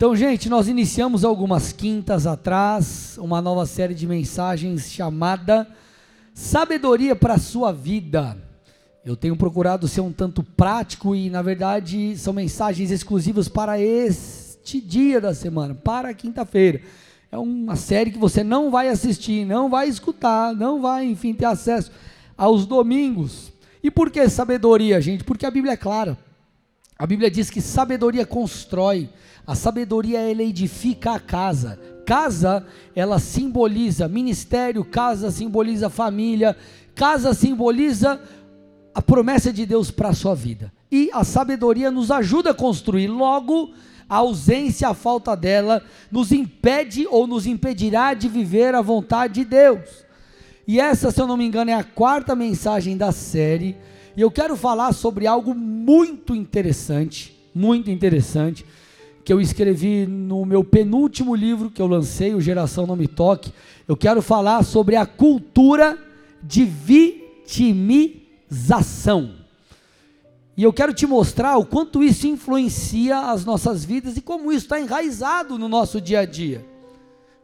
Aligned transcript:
Então, 0.00 0.16
gente, 0.16 0.48
nós 0.48 0.66
iniciamos 0.66 1.26
algumas 1.26 1.72
quintas 1.72 2.26
atrás 2.26 3.18
uma 3.18 3.42
nova 3.42 3.66
série 3.66 3.92
de 3.92 4.06
mensagens 4.06 4.90
chamada 4.90 5.68
Sabedoria 6.32 7.14
para 7.14 7.34
a 7.34 7.38
Sua 7.38 7.70
Vida. 7.70 8.34
Eu 9.04 9.14
tenho 9.14 9.36
procurado 9.36 9.86
ser 9.86 10.00
um 10.00 10.10
tanto 10.10 10.42
prático 10.42 11.14
e, 11.14 11.28
na 11.28 11.42
verdade, 11.42 12.16
são 12.16 12.32
mensagens 12.32 12.90
exclusivas 12.90 13.46
para 13.46 13.78
este 13.78 14.80
dia 14.80 15.20
da 15.20 15.34
semana, 15.34 15.74
para 15.74 16.14
quinta-feira. 16.14 16.80
É 17.30 17.36
uma 17.36 17.76
série 17.76 18.10
que 18.10 18.18
você 18.18 18.42
não 18.42 18.70
vai 18.70 18.88
assistir, 18.88 19.44
não 19.44 19.68
vai 19.68 19.86
escutar, 19.86 20.54
não 20.54 20.80
vai, 20.80 21.04
enfim, 21.04 21.34
ter 21.34 21.44
acesso 21.44 21.92
aos 22.38 22.64
domingos. 22.64 23.52
E 23.82 23.90
por 23.90 24.10
que 24.10 24.26
sabedoria, 24.30 24.98
gente? 24.98 25.24
Porque 25.24 25.44
a 25.44 25.50
Bíblia 25.50 25.74
é 25.74 25.76
clara. 25.76 26.16
A 27.00 27.06
Bíblia 27.06 27.30
diz 27.30 27.48
que 27.48 27.62
sabedoria 27.62 28.26
constrói, 28.26 29.08
a 29.46 29.54
sabedoria 29.54 30.20
ela 30.20 30.42
edifica 30.42 31.12
a 31.12 31.18
casa. 31.18 31.80
Casa, 32.04 32.66
ela 32.94 33.18
simboliza 33.18 34.06
ministério, 34.06 34.84
casa 34.84 35.30
simboliza 35.30 35.88
família, 35.88 36.54
casa 36.94 37.32
simboliza 37.32 38.20
a 38.94 39.00
promessa 39.00 39.50
de 39.50 39.64
Deus 39.64 39.90
para 39.90 40.10
a 40.10 40.14
sua 40.14 40.34
vida. 40.34 40.70
E 40.92 41.08
a 41.14 41.24
sabedoria 41.24 41.90
nos 41.90 42.10
ajuda 42.10 42.50
a 42.50 42.54
construir. 42.54 43.08
Logo, 43.08 43.72
a 44.06 44.16
ausência, 44.16 44.86
a 44.86 44.92
falta 44.92 45.34
dela, 45.34 45.82
nos 46.10 46.30
impede 46.30 47.06
ou 47.10 47.26
nos 47.26 47.46
impedirá 47.46 48.12
de 48.12 48.28
viver 48.28 48.74
a 48.74 48.82
vontade 48.82 49.42
de 49.42 49.44
Deus. 49.46 50.04
E 50.68 50.78
essa, 50.78 51.10
se 51.10 51.18
eu 51.18 51.26
não 51.26 51.38
me 51.38 51.46
engano, 51.46 51.70
é 51.70 51.74
a 51.74 51.82
quarta 51.82 52.36
mensagem 52.36 52.94
da 52.94 53.10
série. 53.10 53.74
E 54.20 54.22
eu 54.22 54.30
quero 54.30 54.54
falar 54.54 54.92
sobre 54.92 55.26
algo 55.26 55.54
muito 55.54 56.34
interessante, 56.34 57.34
muito 57.54 57.90
interessante 57.90 58.66
que 59.24 59.32
eu 59.32 59.40
escrevi 59.40 60.06
no 60.06 60.44
meu 60.44 60.62
penúltimo 60.62 61.34
livro 61.34 61.70
que 61.70 61.80
eu 61.80 61.86
lancei, 61.86 62.34
o 62.34 62.40
Geração 62.40 62.86
Não 62.86 62.96
Me 62.96 63.08
Toque. 63.08 63.50
Eu 63.88 63.96
quero 63.96 64.20
falar 64.20 64.62
sobre 64.62 64.94
a 64.94 65.06
cultura 65.06 65.98
de 66.42 66.66
vitimização. 66.66 69.36
E 70.54 70.64
eu 70.64 70.72
quero 70.74 70.92
te 70.92 71.06
mostrar 71.06 71.56
o 71.56 71.64
quanto 71.64 72.02
isso 72.02 72.26
influencia 72.26 73.30
as 73.30 73.46
nossas 73.46 73.86
vidas 73.86 74.18
e 74.18 74.20
como 74.20 74.52
isso 74.52 74.66
está 74.66 74.78
enraizado 74.78 75.58
no 75.58 75.66
nosso 75.66 75.98
dia 75.98 76.20
a 76.20 76.26
dia. 76.26 76.62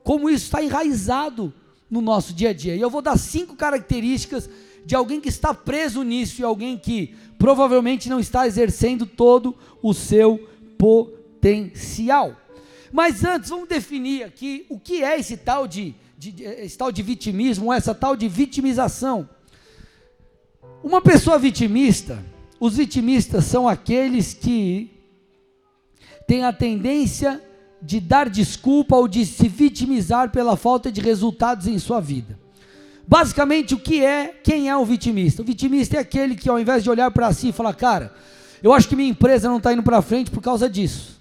Como 0.05 0.29
isso 0.29 0.45
está 0.45 0.63
enraizado 0.63 1.55
no 1.91 2.03
nosso 2.03 2.35
dia 2.35 2.51
a 2.51 2.53
dia. 2.53 2.77
E 2.77 2.83
eu 2.83 2.91
vou 2.91 3.01
dar 3.01 3.17
cinco 3.17 3.57
características 3.57 4.47
de 4.87 4.95
alguém 4.95 5.21
que 5.21 5.29
está 5.29 5.53
preso 5.53 6.05
nisso 6.05 6.41
e 6.41 6.45
alguém 6.45 6.79
que 6.79 7.13
provavelmente 7.37 8.09
não 8.09 8.21
está 8.21 8.47
exercendo 8.47 9.05
todo 9.05 9.57
o 9.83 9.93
seu 9.93 10.49
potencial. 10.79 12.37
Mas 12.93 13.25
antes, 13.25 13.51
vamos 13.51 13.69
definir 13.69 14.23
aqui 14.23 14.65
o 14.69 14.79
que 14.79 15.03
é 15.03 15.19
esse 15.19 15.37
tal 15.37 15.67
de, 15.67 15.93
de, 16.17 16.41
esse 16.45 16.79
tal 16.79 16.93
de 16.93 17.03
vitimismo, 17.03 17.73
essa 17.73 17.93
tal 17.93 18.17
de 18.17 18.29
vitimização. 18.29 19.29
Uma 20.85 21.03
pessoa 21.03 21.37
vitimista, 21.37 22.25
os 22.61 22.77
vitimistas 22.77 23.45
são 23.45 23.69
aqueles 23.69 24.35
que 24.35 24.89
têm 26.29 26.45
a 26.45 26.53
tendência 26.53 27.43
de 27.83 27.99
dar 27.99 28.31
desculpa 28.31 28.95
ou 28.95 29.09
de 29.09 29.27
se 29.27 29.49
vitimizar 29.49 30.31
pela 30.31 30.57
falta 30.57 30.93
de 30.93 31.01
resultados 31.01 31.67
em 31.67 31.77
sua 31.81 32.01
vida. 32.01 32.46
Basicamente, 33.07 33.75
o 33.75 33.79
que 33.79 34.05
é, 34.05 34.29
quem 34.43 34.69
é 34.69 34.77
o 34.77 34.85
vitimista? 34.85 35.43
O 35.43 35.45
vitimista 35.45 35.97
é 35.97 36.01
aquele 36.01 36.35
que, 36.35 36.49
ao 36.49 36.59
invés 36.59 36.83
de 36.83 36.91
olhar 36.91 37.11
para 37.11 37.33
si 37.33 37.49
e 37.49 37.53
falar, 37.53 37.75
cara, 37.75 38.13
eu 38.63 38.73
acho 38.73 38.89
que 38.89 38.97
minha 38.97 39.09
empresa 39.09 39.49
não 39.49 39.59
está 39.59 39.73
indo 39.73 39.83
para 39.83 40.03
frente 40.03 40.31
por 40.31 40.43
causa 40.43 40.69
disso 40.69 41.17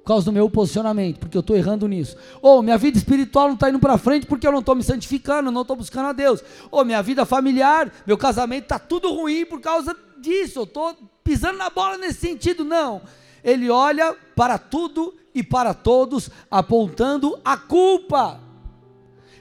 por 0.00 0.14
causa 0.14 0.24
do 0.24 0.32
meu 0.32 0.48
posicionamento, 0.48 1.18
porque 1.18 1.36
eu 1.36 1.40
estou 1.40 1.56
errando 1.56 1.86
nisso. 1.86 2.16
Ou 2.40 2.62
minha 2.62 2.78
vida 2.78 2.98
espiritual 2.98 3.48
não 3.48 3.54
está 3.54 3.68
indo 3.68 3.78
para 3.78 3.98
frente 3.98 4.26
porque 4.26 4.46
eu 4.46 4.52
não 4.52 4.60
estou 4.60 4.74
me 4.74 4.82
santificando, 4.82 5.50
não 5.50 5.62
estou 5.62 5.76
buscando 5.76 6.08
a 6.08 6.12
Deus. 6.12 6.42
Ou 6.70 6.84
minha 6.84 7.02
vida 7.02 7.24
familiar, 7.24 7.92
meu 8.06 8.16
casamento 8.16 8.64
está 8.64 8.78
tudo 8.78 9.12
ruim 9.12 9.44
por 9.44 9.60
causa 9.60 9.94
disso, 10.18 10.60
eu 10.60 10.64
estou 10.64 10.96
pisando 11.22 11.58
na 11.58 11.70
bola 11.70 11.98
nesse 11.98 12.20
sentido. 12.20 12.64
Não. 12.64 13.02
Ele 13.44 13.70
olha 13.70 14.14
para 14.34 14.58
tudo 14.58 15.14
e 15.34 15.42
para 15.42 15.74
todos, 15.74 16.30
apontando 16.50 17.38
a 17.44 17.56
culpa. 17.56 18.40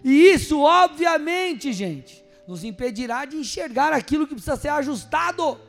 E 0.04 0.32
isso, 0.32 0.60
obviamente, 0.60 1.74
gente, 1.74 2.24
nos 2.48 2.64
impedirá 2.64 3.26
de 3.26 3.38
enxergar 3.38 3.94
aquilo 3.94 4.26
que 4.28 4.34
precisa 4.34 4.56
ser 4.56 4.70
ajustado. 4.70 5.60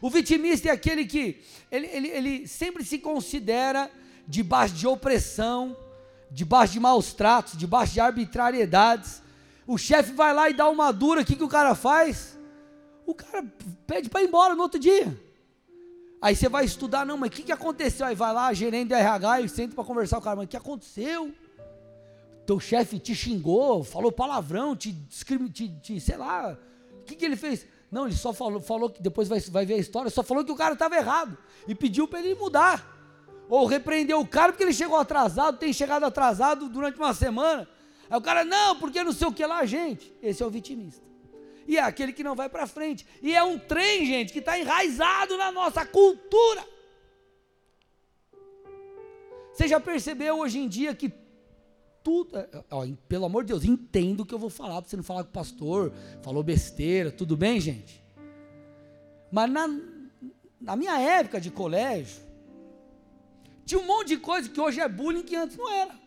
O 0.00 0.10
vitimista 0.10 0.68
é 0.68 0.72
aquele 0.72 1.04
que 1.04 1.42
ele, 1.70 1.86
ele, 1.86 2.08
ele 2.08 2.48
sempre 2.48 2.84
se 2.84 2.98
considera 2.98 3.90
debaixo 4.26 4.74
de 4.74 4.86
opressão, 4.86 5.76
debaixo 6.30 6.74
de 6.74 6.80
maus 6.80 7.12
tratos, 7.12 7.56
debaixo 7.56 7.94
de 7.94 8.00
arbitrariedades. 8.00 9.22
O 9.66 9.78
chefe 9.78 10.12
vai 10.12 10.34
lá 10.34 10.50
e 10.50 10.54
dá 10.54 10.68
uma 10.68 10.92
dura, 10.92 11.22
o 11.22 11.24
que, 11.24 11.36
que 11.36 11.44
o 11.44 11.48
cara 11.48 11.74
faz? 11.74 12.38
O 13.06 13.14
cara 13.14 13.44
pede 13.86 14.08
para 14.08 14.22
ir 14.22 14.28
embora 14.28 14.54
no 14.54 14.62
outro 14.62 14.78
dia. 14.78 15.18
Aí 16.20 16.34
você 16.34 16.48
vai 16.48 16.64
estudar, 16.64 17.04
não, 17.04 17.18
mas 17.18 17.28
o 17.28 17.32
que, 17.32 17.42
que 17.42 17.52
aconteceu? 17.52 18.06
Aí 18.06 18.14
vai 18.14 18.32
lá, 18.32 18.52
gerente 18.52 18.88
de 18.88 18.94
RH, 18.94 19.40
e 19.42 19.48
senta 19.48 19.74
para 19.74 19.84
conversar 19.84 20.16
com 20.16 20.22
o 20.22 20.24
cara, 20.24 20.36
mas 20.36 20.46
o 20.46 20.48
que 20.48 20.56
aconteceu? 20.56 21.32
Teu 22.46 22.60
chefe 22.60 22.98
te 22.98 23.14
xingou, 23.14 23.82
falou 23.82 24.12
palavrão, 24.12 24.76
te, 24.76 24.92
te, 24.92 25.68
te 25.80 26.00
sei 26.00 26.16
lá, 26.16 26.58
o 27.00 27.04
que, 27.04 27.14
que 27.14 27.24
ele 27.24 27.36
fez? 27.36 27.66
Não, 27.90 28.06
ele 28.06 28.16
só 28.16 28.32
falou, 28.32 28.60
falou 28.60 28.90
que 28.90 29.00
depois 29.00 29.28
vai, 29.28 29.40
vai 29.40 29.64
ver 29.64 29.74
a 29.74 29.78
história, 29.78 30.10
só 30.10 30.22
falou 30.22 30.44
que 30.44 30.52
o 30.52 30.56
cara 30.56 30.74
estava 30.74 30.96
errado 30.96 31.38
e 31.66 31.74
pediu 31.74 32.08
para 32.08 32.20
ele 32.20 32.34
mudar. 32.34 32.92
Ou 33.48 33.66
repreendeu 33.66 34.20
o 34.20 34.26
cara 34.26 34.52
porque 34.52 34.64
ele 34.64 34.72
chegou 34.72 34.98
atrasado, 34.98 35.58
tem 35.58 35.72
chegado 35.72 36.04
atrasado 36.04 36.68
durante 36.68 36.98
uma 36.98 37.14
semana. 37.14 37.68
Aí 38.08 38.18
o 38.18 38.22
cara, 38.22 38.44
não, 38.44 38.76
porque 38.78 39.02
não 39.02 39.12
sei 39.12 39.28
o 39.28 39.32
que 39.32 39.44
lá, 39.44 39.64
gente. 39.64 40.14
Esse 40.22 40.42
é 40.42 40.46
o 40.46 40.50
vitimista. 40.50 41.02
E 41.66 41.76
é 41.78 41.82
aquele 41.82 42.12
que 42.12 42.24
não 42.24 42.34
vai 42.34 42.48
para 42.48 42.66
frente. 42.66 43.06
E 43.22 43.34
é 43.34 43.42
um 43.42 43.58
trem, 43.58 44.04
gente, 44.06 44.32
que 44.32 44.38
está 44.38 44.58
enraizado 44.58 45.36
na 45.36 45.50
nossa 45.50 45.84
cultura. 45.86 46.66
Você 49.52 49.68
já 49.68 49.78
percebeu 49.78 50.38
hoje 50.38 50.58
em 50.58 50.68
dia 50.68 50.94
que 50.94 51.08
tudo. 52.04 52.38
É, 52.38 52.48
ó, 52.70 52.86
pelo 53.08 53.24
amor 53.24 53.42
de 53.42 53.48
Deus, 53.48 53.64
entenda 53.64 54.22
o 54.22 54.26
que 54.26 54.34
eu 54.34 54.38
vou 54.38 54.50
falar, 54.50 54.80
para 54.80 54.90
você 54.90 54.96
não 54.96 55.02
falar 55.02 55.24
com 55.24 55.30
o 55.30 55.32
pastor, 55.32 55.92
falou 56.22 56.42
besteira, 56.42 57.10
tudo 57.10 57.36
bem, 57.36 57.58
gente? 57.58 58.04
Mas 59.32 59.50
na, 59.50 59.66
na 60.60 60.76
minha 60.76 61.00
época 61.00 61.40
de 61.40 61.50
colégio, 61.50 62.22
tinha 63.64 63.80
um 63.80 63.86
monte 63.86 64.08
de 64.08 64.18
coisa 64.18 64.48
que 64.48 64.60
hoje 64.60 64.80
é 64.80 64.88
bullying 64.88 65.22
que 65.22 65.34
antes 65.34 65.56
não 65.56 65.72
era. 65.72 66.04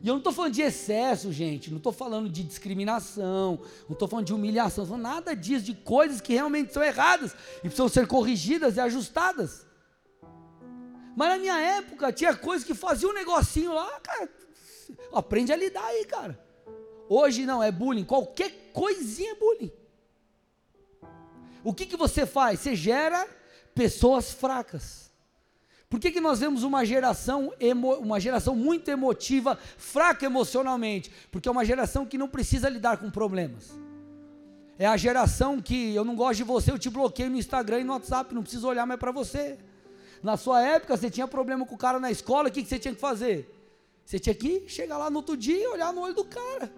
E 0.00 0.06
eu 0.06 0.12
não 0.12 0.18
estou 0.18 0.32
falando 0.32 0.52
de 0.52 0.62
excesso, 0.62 1.32
gente, 1.32 1.70
não 1.70 1.78
estou 1.78 1.92
falando 1.92 2.28
de 2.28 2.44
discriminação, 2.44 3.60
não 3.88 3.94
estou 3.94 4.06
falando 4.06 4.26
de 4.26 4.32
humilhação, 4.32 4.86
não 4.86 4.96
nada 4.96 5.34
disso, 5.34 5.64
de 5.64 5.74
coisas 5.74 6.20
que 6.20 6.34
realmente 6.34 6.72
são 6.72 6.82
erradas 6.84 7.34
e 7.58 7.62
precisam 7.62 7.88
ser 7.88 8.06
corrigidas 8.06 8.76
e 8.76 8.80
ajustadas. 8.80 9.66
Mas 11.16 11.28
na 11.30 11.36
minha 11.36 11.58
época 11.58 12.12
tinha 12.12 12.32
coisas 12.36 12.64
que 12.64 12.74
faziam 12.74 13.10
um 13.10 13.14
negocinho 13.14 13.74
lá, 13.74 13.98
cara, 13.98 14.30
Aprende 15.12 15.52
a 15.52 15.56
lidar 15.56 15.84
aí, 15.84 16.04
cara. 16.04 16.38
Hoje 17.08 17.46
não, 17.46 17.62
é 17.62 17.72
bullying. 17.72 18.04
Qualquer 18.04 18.70
coisinha 18.72 19.32
é 19.32 19.34
bullying. 19.34 19.72
O 21.64 21.72
que, 21.72 21.86
que 21.86 21.96
você 21.96 22.26
faz? 22.26 22.60
Você 22.60 22.74
gera 22.74 23.26
pessoas 23.74 24.32
fracas. 24.32 25.08
Por 25.88 25.98
que, 25.98 26.10
que 26.10 26.20
nós 26.20 26.40
vemos 26.40 26.62
uma 26.62 26.84
geração, 26.84 27.52
emo, 27.58 27.94
uma 27.94 28.20
geração 28.20 28.54
muito 28.54 28.90
emotiva, 28.90 29.58
fraca 29.78 30.26
emocionalmente? 30.26 31.10
Porque 31.30 31.48
é 31.48 31.52
uma 31.52 31.64
geração 31.64 32.04
que 32.04 32.18
não 32.18 32.28
precisa 32.28 32.68
lidar 32.68 32.98
com 32.98 33.10
problemas. 33.10 33.70
É 34.78 34.86
a 34.86 34.96
geração 34.96 35.60
que 35.60 35.94
eu 35.94 36.04
não 36.04 36.14
gosto 36.14 36.36
de 36.36 36.44
você, 36.44 36.70
eu 36.70 36.78
te 36.78 36.90
bloqueio 36.90 37.30
no 37.30 37.36
Instagram 37.38 37.80
e 37.80 37.84
no 37.84 37.94
WhatsApp, 37.94 38.34
não 38.34 38.42
preciso 38.42 38.68
olhar 38.68 38.86
mais 38.86 39.00
para 39.00 39.10
você. 39.10 39.58
Na 40.22 40.36
sua 40.36 40.62
época, 40.62 40.96
você 40.96 41.10
tinha 41.10 41.26
problema 41.26 41.64
com 41.64 41.74
o 41.74 41.78
cara 41.78 41.98
na 41.98 42.10
escola, 42.10 42.48
o 42.48 42.52
que, 42.52 42.62
que 42.62 42.68
você 42.68 42.78
tinha 42.78 42.94
que 42.94 43.00
fazer? 43.00 43.57
Você 44.08 44.18
tinha 44.18 44.34
que 44.34 44.66
chegar 44.66 44.96
lá 44.96 45.10
no 45.10 45.18
outro 45.18 45.36
dia 45.36 45.62
e 45.62 45.66
olhar 45.66 45.92
no 45.92 46.00
olho 46.00 46.14
do 46.14 46.24
cara. 46.24 46.72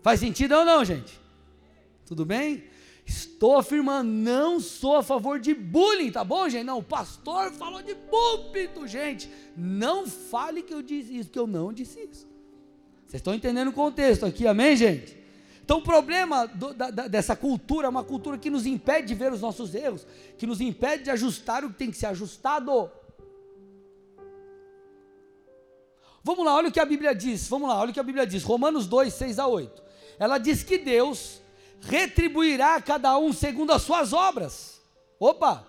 Faz 0.00 0.18
sentido 0.18 0.54
ou 0.54 0.64
não, 0.64 0.82
gente? 0.82 1.20
Tudo 2.06 2.24
bem? 2.24 2.64
Estou 3.04 3.58
afirmando, 3.58 4.10
não 4.10 4.58
sou 4.58 4.96
a 4.96 5.02
favor 5.02 5.38
de 5.38 5.52
bullying, 5.52 6.10
tá 6.10 6.24
bom, 6.24 6.48
gente? 6.48 6.64
Não, 6.64 6.78
o 6.78 6.82
pastor 6.82 7.52
falou 7.52 7.82
de 7.82 7.94
púlpito, 7.94 8.86
gente. 8.86 9.30
Não 9.54 10.06
fale 10.06 10.62
que 10.62 10.72
eu 10.72 10.80
disse 10.80 11.18
isso, 11.18 11.28
que 11.28 11.38
eu 11.38 11.46
não 11.46 11.74
disse 11.74 12.00
isso. 12.00 12.26
Vocês 13.06 13.20
estão 13.20 13.34
entendendo 13.34 13.68
o 13.68 13.72
contexto 13.74 14.24
aqui, 14.24 14.46
amém, 14.46 14.74
gente? 14.76 15.14
Então, 15.62 15.80
o 15.80 15.82
problema 15.82 16.46
do, 16.46 16.72
da, 16.72 16.90
dessa 16.90 17.36
cultura 17.36 17.86
é 17.86 17.90
uma 17.90 18.02
cultura 18.02 18.38
que 18.38 18.48
nos 18.48 18.64
impede 18.64 19.08
de 19.08 19.14
ver 19.14 19.30
os 19.30 19.42
nossos 19.42 19.74
erros, 19.74 20.06
que 20.38 20.46
nos 20.46 20.58
impede 20.62 21.04
de 21.04 21.10
ajustar 21.10 21.66
o 21.66 21.68
que 21.68 21.76
tem 21.76 21.90
que 21.90 21.98
ser 21.98 22.06
ajustado. 22.06 22.90
Vamos 26.24 26.44
lá, 26.44 26.54
olha 26.54 26.68
o 26.68 26.72
que 26.72 26.80
a 26.80 26.84
Bíblia 26.84 27.14
diz. 27.14 27.48
Vamos 27.48 27.68
lá, 27.68 27.80
olha 27.80 27.90
o 27.90 27.92
que 27.92 28.00
a 28.00 28.04
Bíblia 28.04 28.26
diz. 28.26 28.42
Romanos 28.44 28.86
2, 28.86 29.12
6 29.12 29.38
a 29.38 29.46
8. 29.46 29.82
Ela 30.18 30.38
diz 30.38 30.62
que 30.62 30.78
Deus 30.78 31.40
retribuirá 31.80 32.76
a 32.76 32.82
cada 32.82 33.18
um 33.18 33.32
segundo 33.32 33.72
as 33.72 33.82
suas 33.82 34.12
obras. 34.12 34.80
Opa! 35.18 35.66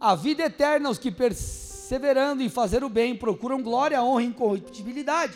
A 0.00 0.14
vida 0.14 0.44
eterna 0.44 0.88
aos 0.88 0.98
que 0.98 1.10
perseverando 1.10 2.42
em 2.42 2.48
fazer 2.48 2.84
o 2.84 2.88
bem, 2.88 3.16
procuram 3.16 3.62
glória, 3.62 4.02
honra 4.02 4.22
e 4.22 4.26
incorruptibilidade, 4.26 5.34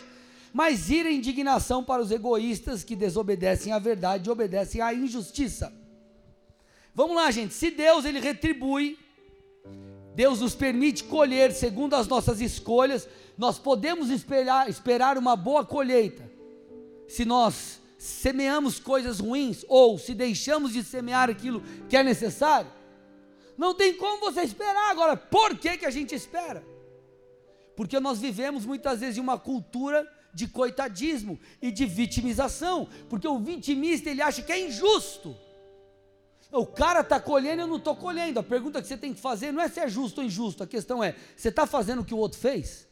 mas 0.53 0.89
ira 0.89 1.09
e 1.09 1.15
indignação 1.15 1.83
para 1.83 2.01
os 2.01 2.11
egoístas 2.11 2.83
que 2.83 2.95
desobedecem 2.95 3.73
à 3.73 3.79
verdade 3.79 4.27
e 4.27 4.31
obedecem 4.31 4.81
à 4.81 4.93
injustiça. 4.93 5.73
Vamos 6.93 7.15
lá, 7.15 7.31
gente. 7.31 7.53
Se 7.53 7.71
Deus 7.71 8.05
ele 8.05 8.19
retribui, 8.19 8.99
Deus 10.15 10.39
nos 10.41 10.55
permite 10.55 11.03
colher 11.03 11.51
segundo 11.51 11.95
as 11.95 12.07
nossas 12.07 12.41
escolhas, 12.41 13.07
nós 13.37 13.57
podemos 13.57 14.09
esperar, 14.09 14.69
esperar 14.69 15.17
uma 15.17 15.35
boa 15.35 15.65
colheita. 15.65 16.29
Se 17.07 17.25
nós 17.25 17.79
semeamos 17.97 18.79
coisas 18.79 19.19
ruins 19.19 19.63
ou 19.67 19.97
se 19.97 20.13
deixamos 20.13 20.73
de 20.73 20.83
semear 20.83 21.29
aquilo 21.29 21.61
que 21.87 21.95
é 21.95 22.03
necessário, 22.03 22.69
não 23.57 23.73
tem 23.73 23.93
como 23.93 24.19
você 24.19 24.41
esperar. 24.41 24.89
Agora, 24.89 25.15
por 25.15 25.57
que, 25.57 25.77
que 25.77 25.85
a 25.85 25.91
gente 25.91 26.15
espera? 26.15 26.65
Porque 27.75 27.99
nós 27.99 28.19
vivemos 28.19 28.65
muitas 28.65 28.99
vezes 28.99 29.17
em 29.17 29.21
uma 29.21 29.37
cultura 29.37 30.07
de 30.33 30.47
coitadismo 30.47 31.39
e 31.61 31.71
de 31.71 31.85
vitimização, 31.85 32.87
porque 33.09 33.27
o 33.27 33.39
vitimista 33.39 34.09
ele 34.09 34.21
acha 34.21 34.41
que 34.41 34.51
é 34.51 34.59
injusto. 34.67 35.35
O 36.51 36.65
cara 36.65 36.99
está 36.99 37.19
colhendo 37.19 37.61
eu 37.61 37.67
não 37.67 37.77
estou 37.77 37.95
colhendo. 37.95 38.39
A 38.39 38.43
pergunta 38.43 38.81
que 38.81 38.87
você 38.87 38.97
tem 38.97 39.13
que 39.13 39.21
fazer 39.21 39.51
não 39.51 39.61
é 39.61 39.69
se 39.69 39.79
é 39.79 39.87
justo 39.87 40.19
ou 40.19 40.27
injusto, 40.27 40.63
a 40.63 40.67
questão 40.67 41.03
é: 41.03 41.15
você 41.35 41.49
está 41.49 41.65
fazendo 41.65 42.01
o 42.01 42.05
que 42.05 42.13
o 42.13 42.17
outro 42.17 42.37
fez? 42.37 42.87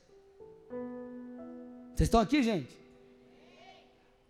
Vocês 1.93 2.07
estão 2.07 2.21
aqui, 2.21 2.41
gente? 2.41 2.79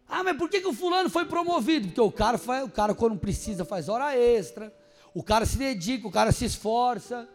Ah, 0.07 0.23
mas 0.23 0.35
por 0.35 0.49
que, 0.49 0.59
que 0.59 0.67
o 0.67 0.73
fulano 0.73 1.07
foi 1.07 1.25
promovido? 1.25 1.87
Porque 1.87 2.01
o 2.01 2.11
cara, 2.11 2.39
faz, 2.39 2.65
o 2.65 2.69
cara, 2.69 2.95
quando 2.95 3.15
precisa, 3.15 3.63
faz 3.63 3.87
hora 3.87 4.17
extra, 4.17 4.73
o 5.13 5.21
cara 5.21 5.45
se 5.45 5.55
dedica, 5.55 6.07
o 6.07 6.11
cara 6.11 6.31
se 6.31 6.45
esforça. 6.45 7.29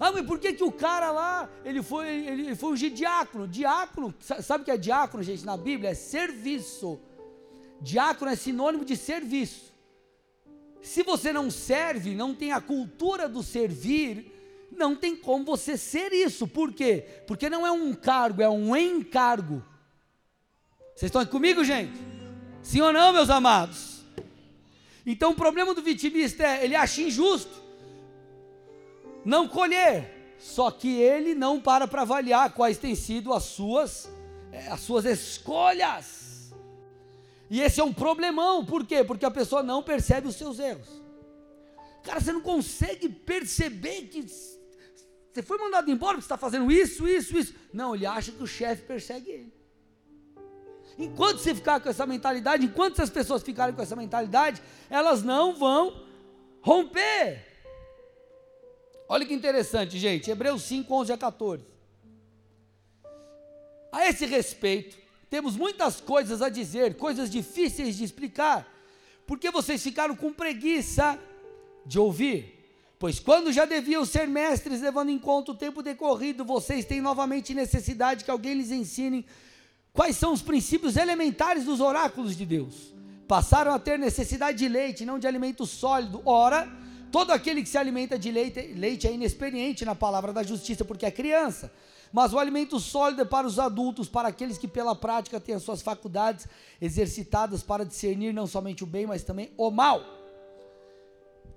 Ah, 0.00 0.10
mas 0.10 0.24
por 0.24 0.38
que, 0.38 0.54
que 0.54 0.64
o 0.64 0.72
cara 0.72 1.10
lá, 1.10 1.50
ele 1.62 1.82
foi, 1.82 2.08
ele, 2.08 2.54
foi 2.54 2.70
um 2.70 2.74
diácono? 2.74 3.46
Diácono, 3.46 4.14
sabe 4.20 4.62
o 4.62 4.64
que 4.64 4.70
é 4.70 4.78
diácono, 4.78 5.22
gente, 5.22 5.44
na 5.44 5.58
Bíblia? 5.58 5.90
É 5.90 5.94
serviço. 5.94 6.98
Diácono 7.82 8.30
é 8.30 8.36
sinônimo 8.36 8.84
de 8.84 8.96
serviço. 8.96 9.75
Se 10.86 11.02
você 11.02 11.32
não 11.32 11.50
serve, 11.50 12.14
não 12.14 12.32
tem 12.32 12.52
a 12.52 12.60
cultura 12.60 13.28
do 13.28 13.42
servir, 13.42 14.32
não 14.70 14.94
tem 14.94 15.16
como 15.16 15.44
você 15.44 15.76
ser 15.76 16.12
isso. 16.12 16.46
Por 16.46 16.72
quê? 16.72 17.04
Porque 17.26 17.50
não 17.50 17.66
é 17.66 17.72
um 17.72 17.92
cargo, 17.92 18.40
é 18.40 18.48
um 18.48 18.74
encargo. 18.76 19.64
Vocês 20.94 21.08
estão 21.08 21.20
aqui 21.20 21.32
comigo, 21.32 21.64
gente? 21.64 21.98
Sim 22.62 22.82
ou 22.82 22.92
não, 22.92 23.12
meus 23.12 23.28
amados? 23.30 24.04
Então 25.04 25.32
o 25.32 25.34
problema 25.34 25.74
do 25.74 25.82
vitimista 25.82 26.46
é, 26.46 26.64
ele 26.64 26.76
acha 26.76 27.02
injusto 27.02 27.64
não 29.24 29.48
colher, 29.48 30.36
só 30.38 30.70
que 30.70 31.00
ele 31.00 31.34
não 31.34 31.60
para 31.60 31.88
para 31.88 32.02
avaliar 32.02 32.52
quais 32.52 32.78
têm 32.78 32.94
sido 32.94 33.32
as 33.32 33.42
suas, 33.42 34.08
eh, 34.52 34.68
as 34.68 34.82
suas 34.82 35.04
escolhas. 35.04 36.15
E 37.48 37.60
esse 37.60 37.80
é 37.80 37.84
um 37.84 37.92
problemão, 37.92 38.64
por 38.64 38.84
quê? 38.84 39.04
Porque 39.04 39.24
a 39.24 39.30
pessoa 39.30 39.62
não 39.62 39.82
percebe 39.82 40.26
os 40.26 40.36
seus 40.36 40.58
erros. 40.58 40.88
Cara, 42.02 42.20
você 42.20 42.32
não 42.32 42.40
consegue 42.40 43.08
perceber 43.08 44.02
que 44.02 44.26
você 45.32 45.42
foi 45.42 45.58
mandado 45.58 45.90
embora 45.90 46.14
porque 46.14 46.22
você 46.22 46.34
está 46.34 46.38
fazendo 46.38 46.70
isso, 46.72 47.06
isso, 47.06 47.36
isso. 47.36 47.54
Não, 47.72 47.94
ele 47.94 48.06
acha 48.06 48.32
que 48.32 48.42
o 48.42 48.46
chefe 48.46 48.82
persegue 48.82 49.30
ele. 49.30 49.52
Enquanto 50.98 51.38
você 51.38 51.54
ficar 51.54 51.78
com 51.78 51.88
essa 51.88 52.06
mentalidade, 52.06 52.64
enquanto 52.64 52.94
essas 52.94 53.10
pessoas 53.10 53.42
ficarem 53.42 53.74
com 53.74 53.82
essa 53.82 53.94
mentalidade, 53.94 54.62
elas 54.88 55.22
não 55.22 55.54
vão 55.54 56.06
romper. 56.62 57.44
Olha 59.08 59.26
que 59.26 59.34
interessante, 59.34 59.98
gente. 59.98 60.30
Hebreus 60.30 60.62
5, 60.62 60.92
11 60.92 61.12
a 61.12 61.18
14. 61.18 61.64
A 63.92 64.08
esse 64.08 64.26
respeito, 64.26 64.96
temos 65.28 65.56
muitas 65.56 66.00
coisas 66.00 66.40
a 66.40 66.48
dizer, 66.48 66.96
coisas 66.96 67.30
difíceis 67.30 67.96
de 67.96 68.04
explicar, 68.04 68.66
porque 69.26 69.50
vocês 69.50 69.82
ficaram 69.82 70.14
com 70.14 70.32
preguiça 70.32 71.18
de 71.84 71.98
ouvir. 71.98 72.54
Pois 72.98 73.20
quando 73.20 73.52
já 73.52 73.64
deviam 73.64 74.04
ser 74.06 74.26
mestres, 74.26 74.80
levando 74.80 75.10
em 75.10 75.18
conta 75.18 75.52
o 75.52 75.54
tempo 75.54 75.82
decorrido, 75.82 76.44
vocês 76.44 76.84
têm 76.84 77.00
novamente 77.00 77.52
necessidade 77.52 78.24
que 78.24 78.30
alguém 78.30 78.54
lhes 78.54 78.70
ensine 78.70 79.26
quais 79.92 80.16
são 80.16 80.32
os 80.32 80.40
princípios 80.40 80.96
elementares 80.96 81.64
dos 81.64 81.80
oráculos 81.80 82.36
de 82.36 82.46
Deus. 82.46 82.94
Passaram 83.28 83.72
a 83.72 83.78
ter 83.78 83.98
necessidade 83.98 84.58
de 84.58 84.68
leite, 84.68 85.04
não 85.04 85.18
de 85.18 85.26
alimento 85.26 85.66
sólido. 85.66 86.22
Ora, 86.24 86.70
todo 87.10 87.32
aquele 87.32 87.62
que 87.62 87.68
se 87.68 87.76
alimenta 87.76 88.18
de 88.18 88.30
leite, 88.30 88.60
leite 88.74 89.06
é 89.06 89.12
inexperiente 89.12 89.84
na 89.84 89.94
palavra 89.94 90.32
da 90.32 90.42
justiça, 90.42 90.84
porque 90.84 91.04
é 91.04 91.10
criança. 91.10 91.72
Mas 92.12 92.32
o 92.32 92.38
alimento 92.38 92.78
sólido 92.78 93.22
é 93.22 93.24
para 93.24 93.46
os 93.46 93.58
adultos, 93.58 94.08
para 94.08 94.28
aqueles 94.28 94.56
que 94.56 94.68
pela 94.68 94.94
prática 94.94 95.40
têm 95.40 95.54
as 95.54 95.62
suas 95.62 95.82
faculdades 95.82 96.46
exercitadas 96.80 97.62
para 97.62 97.84
discernir 97.84 98.32
não 98.32 98.46
somente 98.46 98.84
o 98.84 98.86
bem, 98.86 99.06
mas 99.06 99.22
também 99.22 99.50
o 99.56 99.70
mal. 99.70 100.02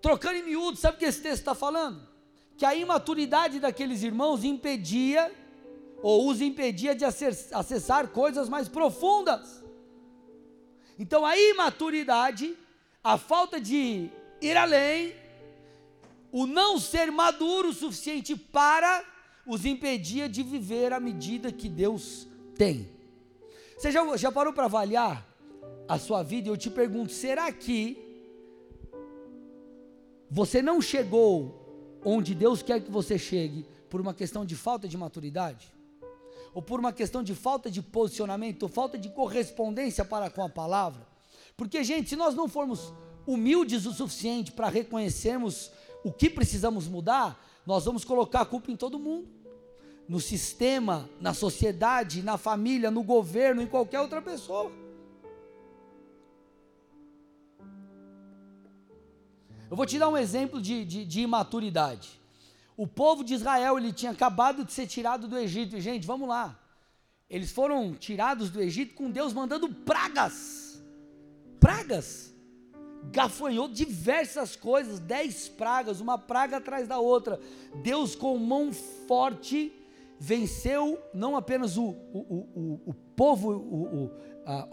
Trocando 0.02 0.38
em 0.38 0.44
miúdo, 0.44 0.78
sabe 0.78 0.96
o 0.96 1.00
que 1.00 1.06
esse 1.06 1.22
texto 1.22 1.40
está 1.40 1.56
falando? 1.56 2.08
Que 2.58 2.66
a 2.66 2.76
imaturidade 2.76 3.60
daqueles 3.60 4.04
irmãos 4.04 4.44
impedia, 4.44 5.32
ou 6.02 6.30
os 6.30 6.42
impedia 6.42 6.96
de 6.96 7.06
acessar 7.06 8.08
coisas 8.10 8.50
mais 8.50 8.68
profundas. 8.68 9.64
Então 10.98 11.26
a 11.26 11.38
imaturidade, 11.38 12.58
a 13.04 13.18
falta 13.18 13.60
de 13.62 14.10
ir 14.42 14.58
além, 14.58 15.16
o 16.32 16.46
não 16.46 16.78
ser 16.80 17.12
maduro 17.12 17.70
o 17.70 17.74
suficiente 17.74 18.36
para 18.36 19.04
os 19.50 19.66
impedia 19.66 20.30
de 20.30 20.44
viver 20.44 20.94
a 20.94 21.00
medida 21.00 21.52
que 21.52 21.68
Deus 21.68 22.28
tem. 22.56 22.88
Você 23.76 23.92
já, 23.92 24.16
já 24.16 24.32
parou 24.32 24.54
para 24.54 24.66
avaliar 24.66 25.28
a 25.88 25.98
sua 25.98 26.22
vida? 26.22 26.50
Eu 26.50 26.56
te 26.56 26.70
pergunto: 26.70 27.12
será 27.12 27.52
que 27.52 27.98
você 30.30 30.62
não 30.62 30.80
chegou 30.80 32.00
onde 32.06 32.36
Deus 32.36 32.62
quer 32.62 32.80
que 32.80 32.92
você 32.92 33.18
chegue 33.18 33.66
por 33.90 34.00
uma 34.00 34.14
questão 34.14 34.46
de 34.46 34.56
falta 34.56 34.88
de 34.88 34.96
maturidade? 34.96 35.74
Ou 36.54 36.62
por 36.62 36.80
uma 36.80 36.94
questão 36.94 37.24
de 37.24 37.34
falta 37.34 37.72
de 37.72 37.82
posicionamento, 37.82 38.64
ou 38.64 38.70
falta 38.70 39.00
de 39.00 39.10
correspondência 39.10 40.06
para 40.06 40.30
com 40.30 40.44
a 40.44 40.50
palavra? 40.50 41.08
Porque, 41.58 41.84
gente, 41.84 42.10
se 42.10 42.16
nós 42.16 42.36
não 42.36 42.48
formos 42.48 42.94
humildes 43.26 43.88
o 43.88 43.94
suficiente 43.94 44.52
para 44.52 44.70
reconhecermos 44.70 45.72
o 46.04 46.12
que 46.12 46.30
precisamos 46.30 46.88
mudar, 46.88 47.44
nós 47.66 47.86
vamos 47.86 48.06
colocar 48.06 48.42
a 48.42 48.46
culpa 48.46 48.72
em 48.72 48.76
todo 48.76 49.00
mundo 49.00 49.39
no 50.10 50.20
sistema, 50.20 51.08
na 51.22 51.36
sociedade, 51.36 52.24
na 52.24 52.36
família, 52.36 52.90
no 52.90 53.04
governo, 53.04 53.62
em 53.62 53.68
qualquer 53.68 54.02
outra 54.02 54.20
pessoa. 54.20 54.72
Eu 59.70 59.78
vou 59.78 59.86
te 59.86 60.00
dar 60.00 60.10
um 60.10 60.18
exemplo 60.18 60.60
de, 60.60 60.84
de, 60.84 61.06
de, 61.06 61.22
imaturidade. 61.22 62.20
O 62.76 62.88
povo 62.88 63.24
de 63.24 63.36
Israel 63.36 63.78
ele 63.78 63.94
tinha 63.94 64.12
acabado 64.12 64.66
de 64.66 64.74
ser 64.74 64.88
tirado 64.88 65.28
do 65.28 65.38
Egito. 65.38 65.78
E, 65.78 65.82
gente, 65.82 66.08
vamos 66.08 66.28
lá. 66.28 66.60
Eles 67.30 67.52
foram 67.52 67.94
tirados 67.94 68.50
do 68.50 68.60
Egito 68.60 68.96
com 68.96 69.12
Deus 69.12 69.32
mandando 69.32 69.70
pragas. 69.72 70.84
Pragas. 71.60 72.34
Gafanhou 73.12 73.68
diversas 73.68 74.56
coisas, 74.56 75.00
dez 75.00 75.48
pragas, 75.48 76.02
uma 76.02 76.18
praga 76.18 76.58
atrás 76.58 76.88
da 76.88 76.98
outra. 76.98 77.40
Deus 77.84 78.16
com 78.16 78.36
mão 78.40 78.74
forte 78.74 79.72
venceu 80.20 81.02
não 81.14 81.38
apenas 81.38 81.78
o, 81.78 81.86
o, 81.86 82.50
o, 82.54 82.82
o 82.88 82.94
povo, 82.94 83.52
o, 83.52 84.12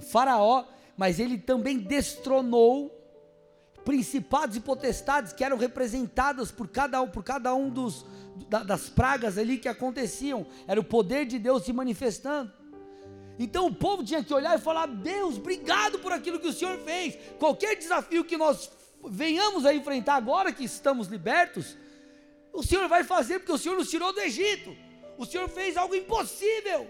Faraó, 0.02 0.64
mas 0.96 1.20
ele 1.20 1.38
também 1.38 1.78
destronou 1.78 2.92
principados 3.84 4.56
e 4.56 4.60
potestades 4.60 5.32
que 5.32 5.44
eram 5.44 5.56
representadas 5.56 6.50
por 6.50 6.66
cada 6.66 7.00
um, 7.00 7.08
por 7.08 7.22
cada 7.22 7.54
um 7.54 7.70
dos, 7.70 8.04
das 8.48 8.88
pragas 8.88 9.38
ali 9.38 9.58
que 9.58 9.68
aconteciam. 9.68 10.46
Era 10.66 10.80
o 10.80 10.84
poder 10.84 11.24
de 11.26 11.38
Deus 11.38 11.64
se 11.64 11.72
manifestando. 11.72 12.50
Então 13.38 13.66
o 13.66 13.74
povo 13.74 14.02
tinha 14.02 14.24
que 14.24 14.34
olhar 14.34 14.58
e 14.58 14.62
falar: 14.62 14.86
Deus, 14.86 15.36
obrigado 15.36 15.98
por 16.00 16.10
aquilo 16.10 16.40
que 16.40 16.48
o 16.48 16.52
Senhor 16.52 16.78
fez. 16.78 17.16
Qualquer 17.38 17.76
desafio 17.76 18.24
que 18.24 18.36
nós 18.36 18.70
venhamos 19.08 19.64
a 19.64 19.74
enfrentar 19.74 20.16
agora 20.16 20.52
que 20.52 20.64
estamos 20.64 21.06
libertos, 21.06 21.76
o 22.52 22.62
Senhor 22.62 22.88
vai 22.88 23.04
fazer, 23.04 23.38
porque 23.38 23.52
o 23.52 23.58
Senhor 23.58 23.76
nos 23.76 23.90
tirou 23.90 24.12
do 24.12 24.20
Egito. 24.20 24.85
O 25.18 25.25
Senhor 25.25 25.49
fez 25.49 25.76
algo 25.76 25.94
impossível. 25.94 26.87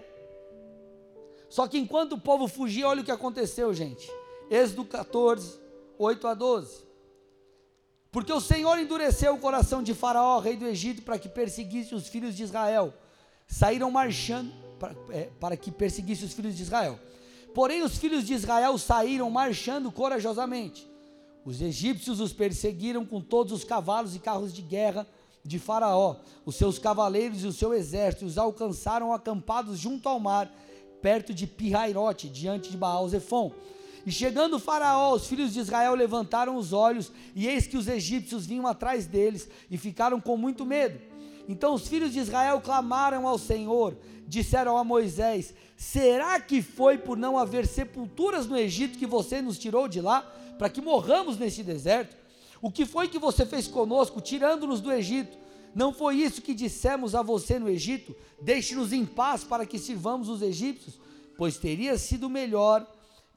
Só 1.49 1.67
que 1.67 1.77
enquanto 1.77 2.13
o 2.13 2.19
povo 2.19 2.47
fugia, 2.47 2.87
olha 2.87 3.01
o 3.01 3.05
que 3.05 3.11
aconteceu, 3.11 3.73
gente. 3.73 4.11
Êxodo 4.49 4.85
14, 4.85 5.59
8 5.97 6.27
a 6.27 6.33
12. 6.33 6.85
Porque 8.11 8.31
o 8.31 8.41
Senhor 8.41 8.77
endureceu 8.79 9.33
o 9.33 9.39
coração 9.39 9.83
de 9.83 9.93
Faraó, 9.93 10.39
rei 10.39 10.55
do 10.55 10.65
Egito, 10.65 11.01
para 11.01 11.19
que 11.19 11.29
perseguisse 11.29 11.93
os 11.93 12.07
filhos 12.07 12.35
de 12.35 12.43
Israel. 12.43 12.93
Saíram 13.47 13.91
marchando 13.91 14.51
para, 14.79 14.95
é, 15.09 15.29
para 15.39 15.57
que 15.57 15.71
perseguisse 15.71 16.25
os 16.25 16.33
filhos 16.33 16.55
de 16.55 16.63
Israel. 16.63 16.99
Porém, 17.53 17.81
os 17.81 17.97
filhos 17.97 18.25
de 18.25 18.33
Israel 18.33 18.77
saíram 18.77 19.29
marchando 19.29 19.91
corajosamente. 19.91 20.87
Os 21.45 21.61
egípcios 21.61 22.19
os 22.19 22.33
perseguiram 22.33 23.05
com 23.05 23.21
todos 23.21 23.53
os 23.53 23.63
cavalos 23.63 24.15
e 24.15 24.19
carros 24.19 24.53
de 24.53 24.61
guerra 24.61 25.07
de 25.47 25.57
Faraó. 25.57 26.17
Os 26.45 26.55
seus 26.55 26.77
cavaleiros 26.77 27.43
e 27.43 27.47
o 27.47 27.53
seu 27.53 27.73
exército 27.73 28.25
os 28.25 28.37
alcançaram 28.37 29.13
acampados 29.13 29.79
junto 29.79 30.07
ao 30.09 30.19
mar, 30.19 30.51
perto 31.01 31.33
de 31.33 31.47
Pirairote, 31.47 32.27
diante 32.27 32.69
de 32.69 32.77
Baal-Zephon. 32.77 33.53
E 34.05 34.11
chegando 34.11 34.59
Faraó, 34.59 35.13
os 35.13 35.27
filhos 35.27 35.53
de 35.53 35.59
Israel 35.59 35.95
levantaram 35.95 36.55
os 36.55 36.73
olhos, 36.73 37.11
e 37.35 37.47
eis 37.47 37.65
que 37.65 37.77
os 37.77 37.87
egípcios 37.87 38.45
vinham 38.45 38.67
atrás 38.67 39.07
deles, 39.07 39.49
e 39.71 39.77
ficaram 39.77 40.19
com 40.19 40.37
muito 40.37 40.65
medo. 40.65 40.99
Então 41.47 41.73
os 41.73 41.87
filhos 41.87 42.11
de 42.11 42.19
Israel 42.19 42.59
clamaram 42.61 43.25
ao 43.25 43.37
Senhor, 43.37 43.97
disseram 44.27 44.77
a 44.77 44.83
Moisés: 44.83 45.53
Será 45.77 46.39
que 46.39 46.61
foi 46.61 46.97
por 46.97 47.17
não 47.17 47.37
haver 47.37 47.65
sepulturas 47.65 48.47
no 48.47 48.57
Egito 48.57 48.97
que 48.97 49.05
você 49.05 49.41
nos 49.41 49.57
tirou 49.57 49.87
de 49.87 50.01
lá, 50.01 50.21
para 50.57 50.69
que 50.69 50.81
morramos 50.81 51.37
neste 51.37 51.63
deserto? 51.63 52.15
O 52.61 52.71
que 52.71 52.85
foi 52.85 53.07
que 53.07 53.19
você 53.19 53.45
fez 53.45 53.67
conosco, 53.67 54.21
tirando-nos 54.21 54.81
do 54.81 54.91
Egito? 54.91 55.37
Não 55.75 55.93
foi 55.93 56.15
isso 56.15 56.41
que 56.41 56.53
dissemos 56.53 57.13
a 57.13 57.21
você 57.21 57.59
no 57.59 57.69
Egito? 57.69 58.15
Deixe-nos 58.41 58.91
em 58.91 59.05
paz 59.05 59.43
para 59.43 59.65
que 59.65 59.77
sirvamos 59.77 60.27
os 60.27 60.41
egípcios, 60.41 60.99
pois 61.37 61.57
teria 61.57 61.97
sido 61.97 62.29
melhor 62.29 62.85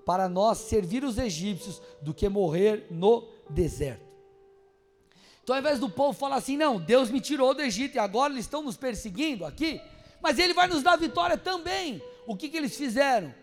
para 0.06 0.28
nós 0.28 0.58
servir 0.58 1.04
os 1.04 1.18
egípcios 1.18 1.80
do 2.00 2.14
que 2.14 2.28
morrer 2.28 2.86
no 2.90 3.28
deserto. 3.50 4.08
Então, 5.42 5.54
ao 5.54 5.60
invés 5.60 5.78
do 5.78 5.88
povo 5.88 6.18
falar 6.18 6.36
assim, 6.36 6.56
não, 6.56 6.80
Deus 6.80 7.10
me 7.10 7.20
tirou 7.20 7.54
do 7.54 7.62
Egito 7.62 7.96
e 7.96 7.98
agora 7.98 8.32
eles 8.32 8.44
estão 8.44 8.62
nos 8.62 8.76
perseguindo 8.76 9.44
aqui, 9.44 9.80
mas 10.22 10.38
Ele 10.38 10.54
vai 10.54 10.66
nos 10.66 10.82
dar 10.82 10.96
vitória 10.96 11.36
também. 11.36 12.02
O 12.26 12.36
que, 12.36 12.48
que 12.48 12.56
eles 12.56 12.76
fizeram? 12.76 13.34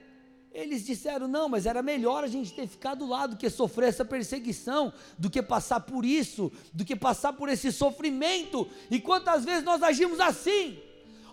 Eles 0.51 0.85
disseram: 0.85 1.27
não, 1.27 1.47
mas 1.47 1.65
era 1.65 1.81
melhor 1.81 2.23
a 2.23 2.27
gente 2.27 2.53
ter 2.53 2.67
ficado 2.67 3.05
lá 3.05 3.27
do 3.27 3.37
que 3.37 3.49
sofrer 3.49 3.89
essa 3.89 4.05
perseguição, 4.05 4.91
do 5.17 5.29
que 5.29 5.41
passar 5.41 5.81
por 5.81 6.05
isso, 6.05 6.51
do 6.73 6.83
que 6.83 6.95
passar 6.95 7.33
por 7.33 7.49
esse 7.49 7.71
sofrimento. 7.71 8.67
E 8.89 8.99
quantas 8.99 9.45
vezes 9.45 9.63
nós 9.63 9.83
agimos 9.83 10.19
assim? 10.19 10.79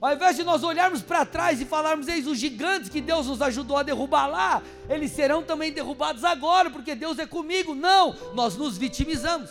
Ao 0.01 0.13
invés 0.13 0.37
de 0.37 0.45
nós 0.45 0.63
olharmos 0.63 1.01
para 1.01 1.25
trás 1.25 1.61
e 1.63 1.65
falarmos, 1.65 2.09
eis 2.09 2.27
os 2.27 2.37
gigantes 2.39 2.91
que 2.91 3.01
Deus 3.01 3.27
nos 3.27 3.41
ajudou 3.41 3.79
a 3.79 3.83
derrubar 3.83 4.27
lá, 4.27 4.63
eles 4.89 5.11
serão 5.13 5.43
também 5.43 5.73
derrubados 5.73 6.25
agora, 6.25 6.69
porque 6.69 6.95
Deus 6.95 7.19
é 7.19 7.27
comigo. 7.27 7.75
Não, 7.75 8.15
nós 8.35 8.57
nos 8.57 8.77
vitimizamos. 8.77 9.51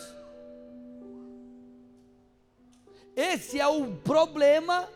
Esse 3.16 3.58
é 3.58 3.66
o 3.66 3.96
problema 3.96 4.88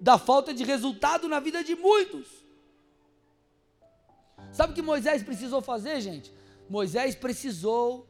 da 0.00 0.16
falta 0.16 0.54
de 0.54 0.64
resultado 0.64 1.28
na 1.28 1.40
vida 1.40 1.62
de 1.62 1.74
muitos. 1.74 2.47
Sabe 4.58 4.72
o 4.72 4.74
que 4.74 4.82
Moisés 4.82 5.22
precisou 5.22 5.62
fazer, 5.62 6.00
gente? 6.00 6.34
Moisés 6.68 7.14
precisou 7.14 8.08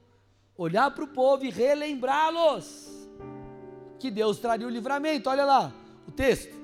olhar 0.57 0.91
para 0.91 1.05
o 1.05 1.09
povo 1.09 1.45
e 1.45 1.51
relembrá-los 1.51 2.89
que 3.99 4.11
Deus 4.11 4.39
traria 4.39 4.67
o 4.67 4.71
livramento. 4.71 5.29
Olha 5.29 5.45
lá 5.45 5.75
o 6.07 6.11
texto. 6.11 6.57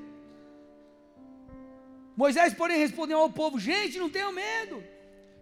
Moisés, 2.17 2.55
porém, 2.55 2.79
respondeu 2.79 3.19
ao 3.19 3.29
povo: 3.29 3.61
Gente, 3.61 3.99
não 3.99 4.09
tenham 4.09 4.33
medo. 4.33 4.83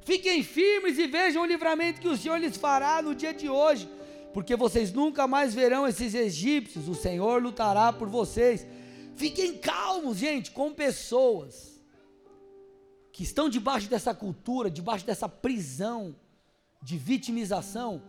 Fiquem 0.00 0.42
firmes 0.42 0.98
e 0.98 1.06
vejam 1.06 1.44
o 1.44 1.46
livramento 1.46 2.00
que 2.00 2.08
o 2.08 2.16
Senhor 2.16 2.38
lhes 2.38 2.56
fará 2.56 3.00
no 3.00 3.14
dia 3.14 3.32
de 3.32 3.48
hoje, 3.48 3.88
porque 4.34 4.56
vocês 4.56 4.92
nunca 4.92 5.28
mais 5.28 5.54
verão 5.54 5.86
esses 5.86 6.14
egípcios. 6.14 6.88
O 6.88 6.96
Senhor 6.96 7.40
lutará 7.40 7.92
por 7.92 8.08
vocês. 8.08 8.66
Fiquem 9.14 9.56
calmos, 9.56 10.16
gente, 10.16 10.50
com 10.50 10.72
pessoas 10.72 11.71
que 13.12 13.22
estão 13.22 13.48
debaixo 13.48 13.88
dessa 13.88 14.14
cultura, 14.14 14.70
debaixo 14.70 15.04
dessa 15.04 15.28
prisão 15.28 16.16
de 16.82 16.96
vitimização, 16.96 18.02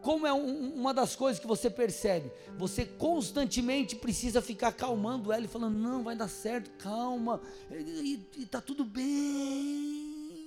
como 0.00 0.26
é 0.26 0.32
um, 0.32 0.74
uma 0.74 0.94
das 0.94 1.16
coisas 1.16 1.40
que 1.40 1.46
você 1.46 1.68
percebe, 1.68 2.30
você 2.56 2.86
constantemente 2.86 3.96
precisa 3.96 4.40
ficar 4.40 4.72
calmando 4.72 5.32
ela 5.32 5.44
e 5.44 5.48
falando: 5.48 5.76
não, 5.76 6.04
vai 6.04 6.14
dar 6.14 6.28
certo, 6.28 6.70
calma, 6.78 7.40
e, 7.70 8.24
está 8.38 8.60
tudo 8.60 8.84
bem. 8.84 10.46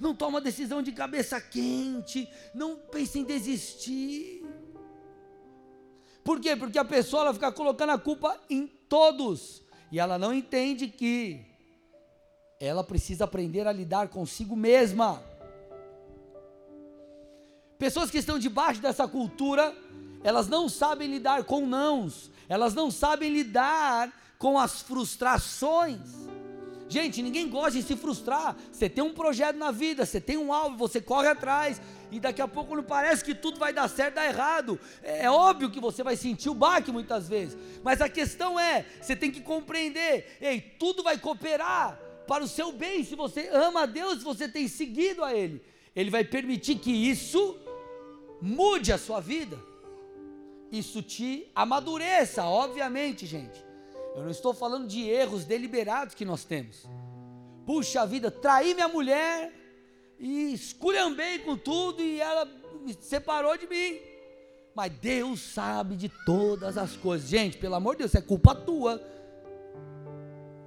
Não 0.00 0.14
toma 0.14 0.40
decisão 0.40 0.80
de 0.80 0.92
cabeça 0.92 1.40
quente, 1.40 2.28
não 2.54 2.76
pense 2.76 3.18
em 3.18 3.24
desistir. 3.24 4.44
Por 6.22 6.40
quê? 6.40 6.56
Porque 6.56 6.78
a 6.78 6.84
pessoa 6.84 7.24
ela 7.24 7.34
fica 7.34 7.52
colocando 7.52 7.90
a 7.90 7.98
culpa 7.98 8.40
em 8.48 8.66
todos 8.66 9.62
e 9.92 9.98
ela 9.98 10.18
não 10.18 10.32
entende 10.32 10.88
que 10.88 11.53
ela 12.64 12.82
precisa 12.82 13.24
aprender 13.24 13.66
a 13.66 13.72
lidar 13.72 14.08
consigo 14.08 14.56
mesma. 14.56 15.22
Pessoas 17.78 18.10
que 18.10 18.18
estão 18.18 18.38
debaixo 18.38 18.80
dessa 18.80 19.06
cultura, 19.06 19.74
elas 20.22 20.48
não 20.48 20.68
sabem 20.68 21.10
lidar 21.10 21.44
com 21.44 21.66
nãos, 21.66 22.30
elas 22.48 22.74
não 22.74 22.90
sabem 22.90 23.30
lidar 23.30 24.12
com 24.38 24.58
as 24.58 24.80
frustrações. 24.80 26.00
Gente, 26.88 27.22
ninguém 27.22 27.48
gosta 27.48 27.72
de 27.72 27.82
se 27.82 27.96
frustrar. 27.96 28.56
Você 28.70 28.88
tem 28.88 29.02
um 29.02 29.12
projeto 29.12 29.56
na 29.56 29.70
vida, 29.70 30.06
você 30.06 30.20
tem 30.20 30.36
um 30.36 30.52
alvo, 30.52 30.76
você 30.76 31.00
corre 31.00 31.28
atrás, 31.28 31.80
e 32.10 32.20
daqui 32.20 32.40
a 32.40 32.46
pouco 32.46 32.76
não 32.76 32.84
parece 32.84 33.24
que 33.24 33.34
tudo 33.34 33.58
vai 33.58 33.72
dar 33.72 33.88
certo, 33.88 34.14
dá 34.14 34.26
errado. 34.26 34.78
É, 35.02 35.24
é 35.24 35.30
óbvio 35.30 35.70
que 35.70 35.80
você 35.80 36.02
vai 36.02 36.16
sentir 36.16 36.48
o 36.48 36.54
baque 36.54 36.92
muitas 36.92 37.28
vezes, 37.28 37.58
mas 37.82 38.00
a 38.00 38.08
questão 38.08 38.60
é: 38.60 38.86
você 39.00 39.16
tem 39.16 39.30
que 39.30 39.40
compreender, 39.40 40.38
ei, 40.40 40.60
tudo 40.60 41.02
vai 41.02 41.18
cooperar 41.18 42.03
para 42.26 42.44
o 42.44 42.48
seu 42.48 42.72
bem, 42.72 43.04
se 43.04 43.14
você 43.14 43.48
ama 43.52 43.82
a 43.82 43.86
Deus, 43.86 44.22
você 44.22 44.48
tem 44.48 44.66
seguido 44.68 45.22
a 45.22 45.34
Ele, 45.34 45.62
Ele 45.94 46.10
vai 46.10 46.24
permitir 46.24 46.76
que 46.76 46.90
isso 46.90 47.56
mude 48.40 48.92
a 48.92 48.98
sua 48.98 49.20
vida, 49.20 49.58
isso 50.70 51.02
te 51.02 51.50
amadureça, 51.54 52.44
obviamente, 52.44 53.26
gente. 53.26 53.64
Eu 54.14 54.22
não 54.22 54.30
estou 54.30 54.54
falando 54.54 54.86
de 54.86 55.08
erros 55.08 55.44
deliberados 55.44 56.14
que 56.14 56.24
nós 56.24 56.44
temos. 56.44 56.86
Puxa 57.66 58.06
vida, 58.06 58.30
traí 58.30 58.74
minha 58.74 58.88
mulher 58.88 59.52
e 60.18 60.52
esculhambei 60.52 61.40
com 61.40 61.56
tudo 61.56 62.02
e 62.02 62.20
ela 62.20 62.44
me 62.82 62.94
separou 63.00 63.56
de 63.56 63.66
mim. 63.66 63.98
Mas 64.74 64.92
Deus 64.92 65.40
sabe 65.40 65.96
de 65.96 66.08
todas 66.26 66.76
as 66.76 66.96
coisas. 66.96 67.28
Gente, 67.28 67.56
pelo 67.56 67.74
amor 67.74 67.94
de 67.94 68.00
Deus, 68.00 68.14
é 68.14 68.20
culpa 68.20 68.54
tua. 68.54 69.02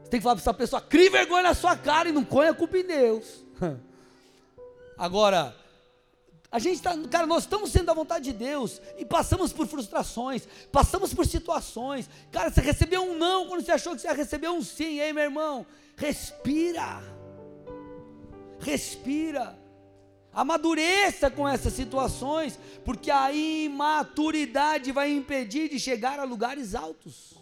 Você 0.07 0.11
tem 0.11 0.19
que 0.21 0.23
falar 0.23 0.35
para 0.35 0.41
essa 0.41 0.53
pessoa: 0.53 0.81
crie 0.81 1.09
vergonha 1.09 1.43
na 1.43 1.53
sua 1.53 1.75
cara 1.75 2.07
e 2.07 2.13
não 2.13 2.23
ponha 2.23 2.51
a 2.51 2.53
culpa 2.53 2.77
em 2.77 2.85
Deus. 2.85 3.43
Agora, 4.97 5.53
a 6.49 6.59
gente 6.59 6.75
está, 6.75 6.97
cara, 7.09 7.27
nós 7.27 7.43
estamos 7.43 7.71
sendo 7.71 7.87
da 7.87 7.93
vontade 7.93 8.23
de 8.23 8.31
Deus 8.31 8.81
e 8.97 9.05
passamos 9.05 9.51
por 9.51 9.67
frustrações, 9.67 10.47
passamos 10.71 11.13
por 11.13 11.25
situações. 11.25 12.09
Cara, 12.31 12.49
você 12.49 12.61
recebeu 12.61 13.03
um 13.03 13.17
não 13.17 13.47
quando 13.47 13.65
você 13.65 13.73
achou 13.73 13.95
que 13.95 14.01
você 14.01 14.07
ia 14.07 14.13
receber 14.13 14.47
um 14.47 14.63
sim, 14.63 15.01
ei, 15.01 15.11
meu 15.11 15.25
irmão, 15.25 15.65
respira, 15.97 17.03
respira, 18.61 19.59
amadureça 20.31 21.29
com 21.29 21.45
essas 21.45 21.73
situações, 21.73 22.57
porque 22.85 23.11
a 23.11 23.29
imaturidade 23.33 24.93
vai 24.93 25.11
impedir 25.11 25.69
de 25.69 25.77
chegar 25.77 26.17
a 26.17 26.23
lugares 26.23 26.73
altos. 26.75 27.35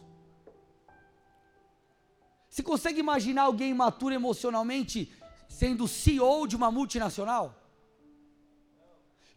Você 2.55 2.63
consegue 2.63 3.01
imaginar 3.01 3.41
alguém 3.41 3.71
imaturo 3.71 4.15
emocionalmente 4.15 5.11
sendo 5.49 5.89
CEO 5.89 6.47
de 6.47 6.55
uma 6.55 6.71
multinacional? 6.71 7.53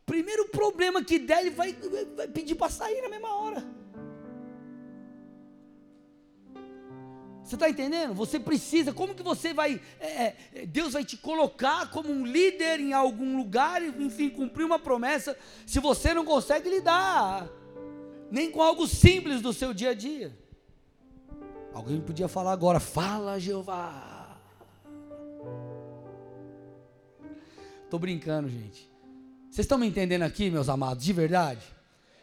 Primeiro 0.06 0.46
problema 0.50 1.02
que 1.02 1.18
der, 1.18 1.40
ele 1.40 1.50
vai, 1.50 1.72
vai 2.14 2.28
pedir 2.28 2.54
para 2.54 2.70
sair 2.70 3.02
na 3.02 3.08
mesma 3.08 3.34
hora. 3.34 3.66
Você 7.42 7.56
está 7.56 7.68
entendendo? 7.68 8.14
Você 8.14 8.38
precisa, 8.38 8.92
como 8.92 9.16
que 9.16 9.22
você 9.24 9.52
vai, 9.52 9.80
é, 9.98 10.36
é, 10.54 10.66
Deus 10.66 10.92
vai 10.92 11.04
te 11.04 11.16
colocar 11.16 11.90
como 11.90 12.12
um 12.12 12.24
líder 12.24 12.78
em 12.78 12.92
algum 12.92 13.36
lugar, 13.36 13.82
enfim, 13.82 14.30
cumprir 14.30 14.62
uma 14.62 14.78
promessa, 14.78 15.36
se 15.66 15.80
você 15.80 16.14
não 16.14 16.24
consegue 16.24 16.70
lidar, 16.70 17.50
nem 18.30 18.48
com 18.48 18.62
algo 18.62 18.86
simples 18.86 19.40
do 19.40 19.52
seu 19.52 19.74
dia 19.74 19.90
a 19.90 19.94
dia. 19.94 20.38
Alguém 21.72 22.00
podia 22.00 22.28
falar 22.28 22.52
agora, 22.52 22.80
fala 22.80 23.38
Jeová. 23.38 24.36
Estou 27.84 27.98
brincando, 27.98 28.48
gente. 28.48 28.90
Vocês 29.50 29.64
estão 29.64 29.78
me 29.78 29.86
entendendo 29.86 30.22
aqui, 30.22 30.50
meus 30.50 30.68
amados, 30.68 31.04
de 31.04 31.12
verdade? 31.12 31.62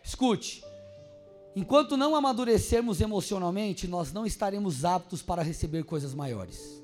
Escute, 0.03 0.63
enquanto 1.55 1.97
não 1.97 2.15
amadurecermos 2.15 3.01
emocionalmente, 3.01 3.87
nós 3.87 4.13
não 4.13 4.25
estaremos 4.25 4.85
aptos 4.85 5.21
para 5.23 5.41
receber 5.41 5.83
coisas 5.83 6.13
maiores. 6.13 6.83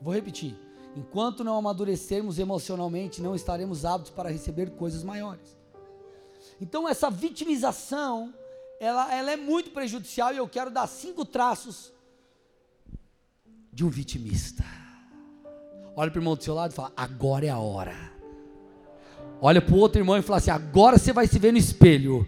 Vou 0.00 0.14
repetir. 0.14 0.56
Enquanto 0.96 1.44
não 1.44 1.56
amadurecermos 1.56 2.38
emocionalmente, 2.38 3.20
não 3.20 3.34
estaremos 3.34 3.84
aptos 3.84 4.10
para 4.10 4.30
receber 4.30 4.70
coisas 4.70 5.04
maiores. 5.04 5.56
Então, 6.60 6.88
essa 6.88 7.10
vitimização 7.10 8.34
ela, 8.80 9.14
ela 9.14 9.30
é 9.30 9.36
muito 9.36 9.70
prejudicial 9.70 10.32
e 10.32 10.38
eu 10.38 10.48
quero 10.48 10.70
dar 10.70 10.86
cinco 10.86 11.22
traços 11.26 11.92
de 13.70 13.84
um 13.84 13.90
vitimista. 13.90 14.64
Olha 15.94 16.10
para 16.10 16.18
o 16.18 16.22
irmão 16.22 16.34
do 16.34 16.42
seu 16.42 16.54
lado 16.54 16.72
e 16.72 16.74
fala: 16.74 16.90
agora 16.96 17.44
é 17.44 17.50
a 17.50 17.58
hora. 17.58 18.10
Olha 19.38 19.60
para 19.60 19.74
o 19.74 19.78
outro 19.78 20.00
irmão 20.00 20.16
e 20.16 20.22
fala 20.22 20.38
assim: 20.38 20.50
agora 20.50 20.96
você 20.96 21.12
vai 21.12 21.26
se 21.26 21.38
ver 21.38 21.52
no 21.52 21.58
espelho. 21.58 22.26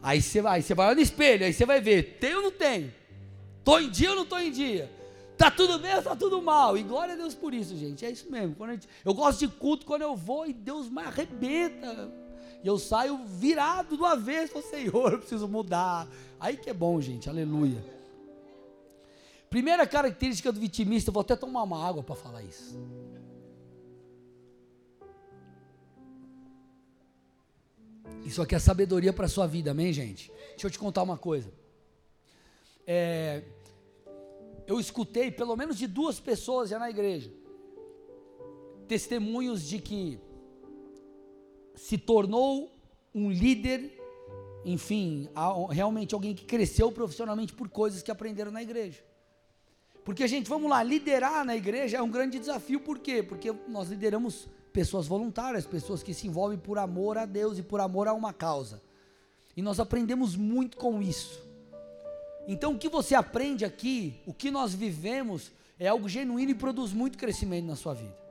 Aí 0.00 0.22
você 0.22 0.40
vai, 0.40 0.62
você 0.62 0.74
vai 0.74 0.94
no 0.94 1.00
espelho, 1.00 1.44
aí 1.44 1.52
você 1.52 1.66
vai 1.66 1.80
ver, 1.80 2.18
tem 2.18 2.34
ou 2.34 2.42
não 2.42 2.52
tem? 2.52 2.92
Tô 3.64 3.78
em 3.78 3.90
dia 3.90 4.10
ou 4.10 4.16
não 4.16 4.26
tô 4.26 4.38
em 4.38 4.50
dia? 4.50 4.90
Tá 5.36 5.50
tudo 5.50 5.78
bem 5.78 5.94
ou 5.96 6.02
tá 6.02 6.14
tudo 6.14 6.40
mal? 6.40 6.78
E 6.78 6.82
glória 6.84 7.14
a 7.14 7.16
Deus 7.16 7.34
por 7.34 7.52
isso, 7.52 7.76
gente. 7.76 8.04
É 8.04 8.10
isso 8.10 8.30
mesmo. 8.30 8.54
Gente, 8.68 8.88
eu 9.04 9.14
gosto 9.14 9.40
de 9.40 9.48
culto 9.48 9.84
quando 9.84 10.02
eu 10.02 10.14
vou 10.14 10.46
e 10.46 10.52
Deus 10.52 10.88
me 10.88 11.02
arrebenta. 11.02 12.21
E 12.62 12.66
eu 12.66 12.78
saio 12.78 13.24
virado 13.26 13.96
do 13.96 14.04
avesso, 14.04 14.62
Senhor, 14.62 15.12
eu 15.12 15.18
preciso 15.18 15.48
mudar. 15.48 16.08
Aí 16.38 16.56
que 16.56 16.70
é 16.70 16.74
bom, 16.74 17.00
gente. 17.00 17.28
Aleluia. 17.28 17.82
Primeira 19.50 19.86
característica 19.86 20.50
do 20.52 20.60
vitimista, 20.60 21.10
eu 21.10 21.12
vou 21.12 21.20
até 21.20 21.36
tomar 21.36 21.62
uma 21.62 21.86
água 21.86 22.02
para 22.02 22.14
falar 22.14 22.42
isso. 22.42 22.78
Isso 28.24 28.40
aqui 28.40 28.54
é 28.54 28.58
sabedoria 28.58 29.12
para 29.12 29.26
a 29.26 29.28
sua 29.28 29.46
vida, 29.46 29.72
amém, 29.72 29.92
gente? 29.92 30.30
Deixa 30.50 30.68
eu 30.68 30.70
te 30.70 30.78
contar 30.78 31.02
uma 31.02 31.18
coisa. 31.18 31.52
É, 32.86 33.42
eu 34.66 34.78
escutei 34.78 35.30
pelo 35.30 35.56
menos 35.56 35.76
de 35.76 35.86
duas 35.86 36.20
pessoas 36.20 36.70
já 36.70 36.78
na 36.78 36.88
igreja 36.88 37.42
testemunhos 38.92 39.66
de 39.66 39.78
que 39.78 40.20
se 41.74 41.98
tornou 41.98 42.70
um 43.14 43.30
líder, 43.30 44.00
enfim, 44.64 45.28
realmente 45.70 46.14
alguém 46.14 46.34
que 46.34 46.44
cresceu 46.44 46.90
profissionalmente 46.90 47.52
por 47.52 47.68
coisas 47.68 48.02
que 48.02 48.10
aprenderam 48.10 48.50
na 48.50 48.62
igreja. 48.62 49.02
Porque, 50.04 50.26
gente, 50.26 50.48
vamos 50.48 50.68
lá, 50.68 50.82
liderar 50.82 51.44
na 51.44 51.56
igreja 51.56 51.98
é 51.98 52.02
um 52.02 52.10
grande 52.10 52.38
desafio, 52.38 52.80
por 52.80 52.98
quê? 52.98 53.22
Porque 53.22 53.52
nós 53.68 53.88
lideramos 53.88 54.48
pessoas 54.72 55.06
voluntárias, 55.06 55.66
pessoas 55.66 56.02
que 56.02 56.14
se 56.14 56.26
envolvem 56.26 56.58
por 56.58 56.78
amor 56.78 57.18
a 57.18 57.26
Deus 57.26 57.58
e 57.58 57.62
por 57.62 57.80
amor 57.80 58.08
a 58.08 58.12
uma 58.12 58.32
causa. 58.32 58.82
E 59.56 59.62
nós 59.62 59.78
aprendemos 59.78 60.34
muito 60.34 60.76
com 60.76 61.00
isso. 61.00 61.40
Então, 62.48 62.72
o 62.72 62.78
que 62.78 62.88
você 62.88 63.14
aprende 63.14 63.64
aqui, 63.64 64.20
o 64.26 64.34
que 64.34 64.50
nós 64.50 64.74
vivemos, 64.74 65.52
é 65.78 65.88
algo 65.88 66.08
genuíno 66.08 66.50
e 66.50 66.54
produz 66.54 66.92
muito 66.92 67.18
crescimento 67.18 67.66
na 67.66 67.76
sua 67.76 67.94
vida. 67.94 68.21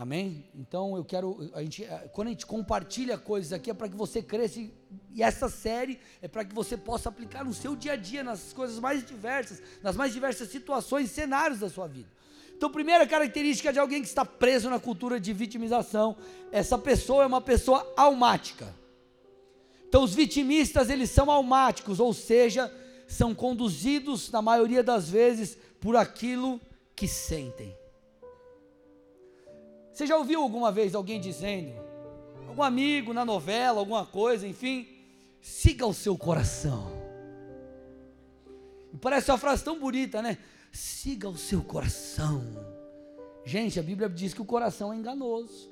Amém? 0.00 0.46
Então 0.54 0.96
eu 0.96 1.04
quero, 1.04 1.50
a 1.52 1.60
gente, 1.60 1.84
eh, 1.84 2.08
quando 2.14 2.28
a 2.28 2.30
gente 2.30 2.46
compartilha 2.46 3.18
coisas 3.18 3.52
aqui 3.52 3.70
é 3.70 3.74
para 3.74 3.86
que 3.86 3.94
você 3.94 4.22
cresça 4.22 4.58
e 4.58 5.22
essa 5.22 5.46
série 5.46 6.00
é 6.22 6.26
para 6.26 6.42
que 6.42 6.54
você 6.54 6.74
possa 6.74 7.10
aplicar 7.10 7.44
no 7.44 7.52
seu 7.52 7.76
dia 7.76 7.92
a 7.92 7.96
dia, 7.96 8.24
nas 8.24 8.54
coisas 8.54 8.78
mais 8.78 9.04
diversas, 9.04 9.62
nas 9.82 9.96
mais 9.96 10.14
diversas 10.14 10.48
situações, 10.48 11.10
cenários 11.10 11.60
da 11.60 11.68
sua 11.68 11.86
vida. 11.86 12.08
Então, 12.56 12.70
primeira 12.70 13.06
característica 13.06 13.70
de 13.70 13.78
alguém 13.78 14.00
que 14.00 14.08
está 14.08 14.24
preso 14.24 14.70
na 14.70 14.80
cultura 14.80 15.20
de 15.20 15.34
vitimização, 15.34 16.16
essa 16.50 16.78
pessoa 16.78 17.24
é 17.24 17.26
uma 17.26 17.42
pessoa 17.42 17.86
almática. 17.94 18.74
Então, 19.86 20.02
os 20.02 20.14
vitimistas, 20.14 20.88
eles 20.88 21.10
são 21.10 21.30
almáticos, 21.30 22.00
ou 22.00 22.14
seja, 22.14 22.72
são 23.06 23.34
conduzidos, 23.34 24.30
na 24.30 24.40
maioria 24.40 24.82
das 24.82 25.10
vezes, 25.10 25.58
por 25.78 25.94
aquilo 25.94 26.58
que 26.96 27.06
sentem. 27.06 27.78
Você 30.00 30.06
já 30.06 30.16
ouviu 30.16 30.40
alguma 30.40 30.72
vez 30.72 30.94
alguém 30.94 31.20
dizendo, 31.20 31.74
algum 32.48 32.62
amigo 32.62 33.12
na 33.12 33.22
novela, 33.22 33.80
alguma 33.80 34.06
coisa, 34.06 34.48
enfim, 34.48 34.88
siga 35.42 35.84
o 35.84 35.92
seu 35.92 36.16
coração. 36.16 36.90
Parece 38.98 39.30
uma 39.30 39.36
frase 39.36 39.62
tão 39.62 39.78
bonita, 39.78 40.22
né? 40.22 40.38
Siga 40.72 41.28
o 41.28 41.36
seu 41.36 41.62
coração. 41.62 42.42
Gente, 43.44 43.78
a 43.78 43.82
Bíblia 43.82 44.08
diz 44.08 44.32
que 44.32 44.40
o 44.40 44.44
coração 44.46 44.90
é 44.90 44.96
enganoso. 44.96 45.70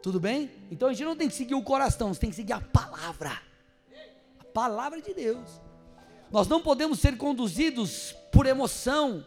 Tudo 0.00 0.20
bem? 0.20 0.52
Então 0.70 0.88
a 0.88 0.92
gente 0.92 1.04
não 1.04 1.16
tem 1.16 1.28
que 1.28 1.34
seguir 1.34 1.56
o 1.56 1.64
coração, 1.64 2.14
você 2.14 2.20
tem 2.20 2.30
que 2.30 2.36
seguir 2.36 2.52
a 2.52 2.60
palavra. 2.60 3.42
A 4.38 4.44
palavra 4.44 5.02
de 5.02 5.12
Deus. 5.12 5.60
Nós 6.30 6.46
não 6.46 6.62
podemos 6.62 7.00
ser 7.00 7.16
conduzidos 7.16 8.14
por 8.30 8.46
emoção, 8.46 9.24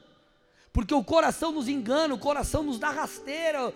porque 0.74 0.94
o 0.94 1.04
coração 1.04 1.52
nos 1.52 1.68
engana, 1.68 2.14
o 2.14 2.20
coração 2.20 2.64
nos 2.64 2.80
dá 2.80 2.90
rasteira, 2.90 3.74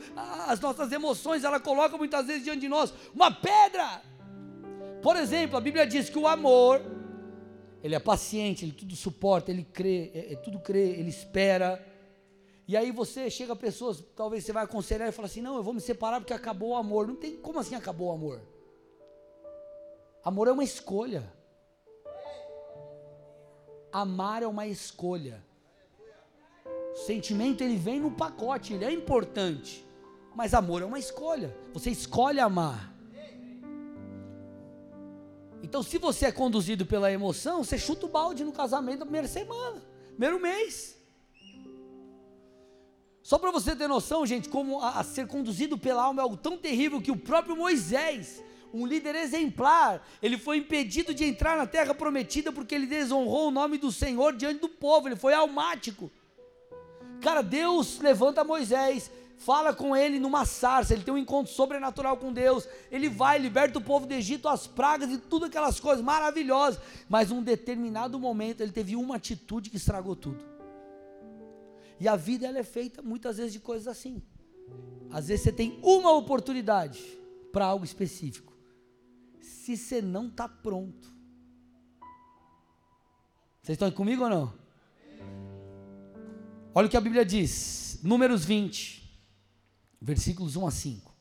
as 0.48 0.60
nossas 0.60 0.92
emoções, 0.92 1.44
ela 1.44 1.60
coloca 1.60 1.98
muitas 1.98 2.28
vezes 2.28 2.44
diante 2.44 2.62
de 2.62 2.70
nós 2.70 2.94
uma 3.14 3.32
pedra. 3.32 4.02
Por 5.02 5.18
exemplo, 5.18 5.58
a 5.58 5.62
Bíblia 5.62 5.86
diz 5.86 6.10
que 6.10 6.18
o 6.18 6.28
amor, 6.28 6.82
ele 7.84 7.96
é 7.96 8.00
paciente, 8.00 8.64
ele 8.64 8.72
tudo 8.72 8.96
suporta, 8.96 9.52
ele 9.52 9.64
crê, 9.64 10.10
é, 10.14 10.34
é, 10.34 10.36
tudo 10.38 10.58
crê, 10.60 10.92
ele 10.92 11.10
espera. 11.10 11.86
E 12.66 12.78
aí 12.78 12.92
você 12.92 13.30
chega 13.30 13.54
a 13.54 13.58
pessoas, 13.58 14.02
talvez 14.16 14.46
você 14.46 14.54
vai 14.54 14.64
aconselhar 14.64 15.08
e 15.08 15.12
fala 15.12 15.28
assim: 15.28 15.42
não, 15.42 15.58
eu 15.58 15.64
vou 15.64 15.74
me 15.74 15.82
separar 15.82 16.22
porque 16.22 16.34
acabou 16.34 16.70
o 16.70 16.76
amor. 16.76 17.08
Não 17.08 17.16
tem 17.16 17.36
como 17.36 17.60
assim 17.60 17.76
acabou 17.76 18.08
o 18.08 18.12
amor. 18.12 18.42
Amor 20.24 20.48
é 20.48 20.52
uma 20.52 20.64
escolha. 20.64 21.32
Amar 23.92 24.42
é 24.42 24.48
uma 24.48 24.66
escolha. 24.66 25.44
Sentimento 26.96 27.62
ele 27.62 27.76
vem 27.76 28.00
no 28.00 28.10
pacote, 28.10 28.74
ele 28.74 28.86
é 28.86 28.92
importante. 28.92 29.86
Mas 30.34 30.54
amor 30.54 30.82
é 30.82 30.86
uma 30.86 30.98
escolha. 30.98 31.56
Você 31.74 31.92
escolhe 31.92 32.40
amar. 32.40 32.96
Então, 35.62 35.84
se 35.84 35.98
você 35.98 36.28
é 36.28 36.32
conduzido 36.32 36.86
pela 36.86 37.12
emoção, 37.12 37.64
você 37.64 37.78
chuta 37.78 38.06
o 38.06 38.10
balde 38.10 38.46
no 38.46 38.52
casamento 38.54 39.00
na 39.00 39.06
primeira 39.06 39.28
semana, 39.28 39.82
primeiro 40.12 40.40
mês. 40.40 40.96
Só 43.22 43.40
para 43.40 43.52
você 43.52 43.76
ter 43.76 43.88
noção, 43.88 44.26
gente, 44.26 44.48
como 44.48 44.80
a, 44.80 45.00
a, 45.00 45.04
ser 45.04 45.28
conduzido 45.28 45.78
pela 45.78 46.04
alma 46.04 46.22
é 46.22 46.24
algo 46.24 46.38
tão 46.38 46.58
terrível 46.58 47.02
que 47.02 47.12
o 47.12 47.18
próprio 47.18 47.58
Moisés, 47.58 48.42
um 48.72 48.86
líder 48.86 49.16
exemplar, 49.16 50.08
ele 50.22 50.38
foi 50.38 50.58
impedido 50.58 51.14
de 51.14 51.26
entrar 51.26 51.58
na 51.58 51.66
terra 51.66 51.94
prometida 51.96 52.52
porque 52.52 52.76
ele 52.76 52.86
desonrou 52.86 53.48
o 53.48 53.52
nome 53.52 53.80
do 53.80 53.92
Senhor 53.92 54.36
diante 54.36 54.62
do 54.62 54.70
povo, 54.70 55.08
ele 55.08 55.16
foi 55.16 55.34
almático. 55.34 56.12
Cara, 57.22 57.42
Deus 57.42 58.00
levanta 58.00 58.44
Moisés, 58.44 59.12
fala 59.38 59.74
com 59.74 59.96
ele 59.96 60.20
numa 60.20 60.46
sarça, 60.46 60.94
ele 60.94 61.04
tem 61.04 61.14
um 61.14 61.18
encontro 61.18 61.52
sobrenatural 61.52 62.18
com 62.18 62.32
Deus, 62.32 62.68
ele 62.92 63.10
vai, 63.10 63.38
liberta 63.38 63.80
o 63.80 63.84
povo 63.84 64.06
do 64.06 64.14
Egito, 64.14 64.48
as 64.48 64.68
pragas 64.68 65.10
e 65.12 65.18
tudo 65.18 65.46
aquelas 65.46 65.80
coisas 65.80 66.04
maravilhosas, 66.04 66.80
mas 67.10 67.30
num 67.30 67.44
determinado 67.44 68.20
momento 68.20 68.62
ele 68.62 68.72
teve 68.72 68.96
uma 68.96 69.16
atitude 69.16 69.70
que 69.70 69.78
estragou 69.78 70.16
tudo. 70.16 70.44
E 72.00 72.08
a 72.08 72.16
vida 72.16 72.46
ela 72.46 72.60
é 72.60 72.64
feita 72.64 73.02
muitas 73.02 73.38
vezes 73.38 73.54
de 73.54 73.60
coisas 73.60 73.88
assim. 73.88 74.22
Às 75.12 75.28
vezes 75.28 75.44
você 75.44 75.52
tem 75.52 75.80
uma 75.82 76.12
oportunidade 76.12 77.02
para 77.52 77.66
algo 77.66 77.86
específico. 77.86 78.54
Se 79.40 79.78
você 79.78 80.02
não 80.02 80.28
está 80.28 80.48
pronto. 80.48 81.14
Vocês 83.62 83.76
estão 83.76 83.90
comigo 83.92 84.24
ou 84.24 84.30
não? 84.30 84.65
Olha 86.78 86.88
o 86.88 86.90
que 86.90 86.98
a 86.98 87.02
Bíblia 87.02 87.24
diz, 87.24 88.00
Números 88.04 88.44
20, 88.44 89.02
versículos 90.02 90.58
1 90.58 90.68
a 90.68 90.72
5. 90.72 91.16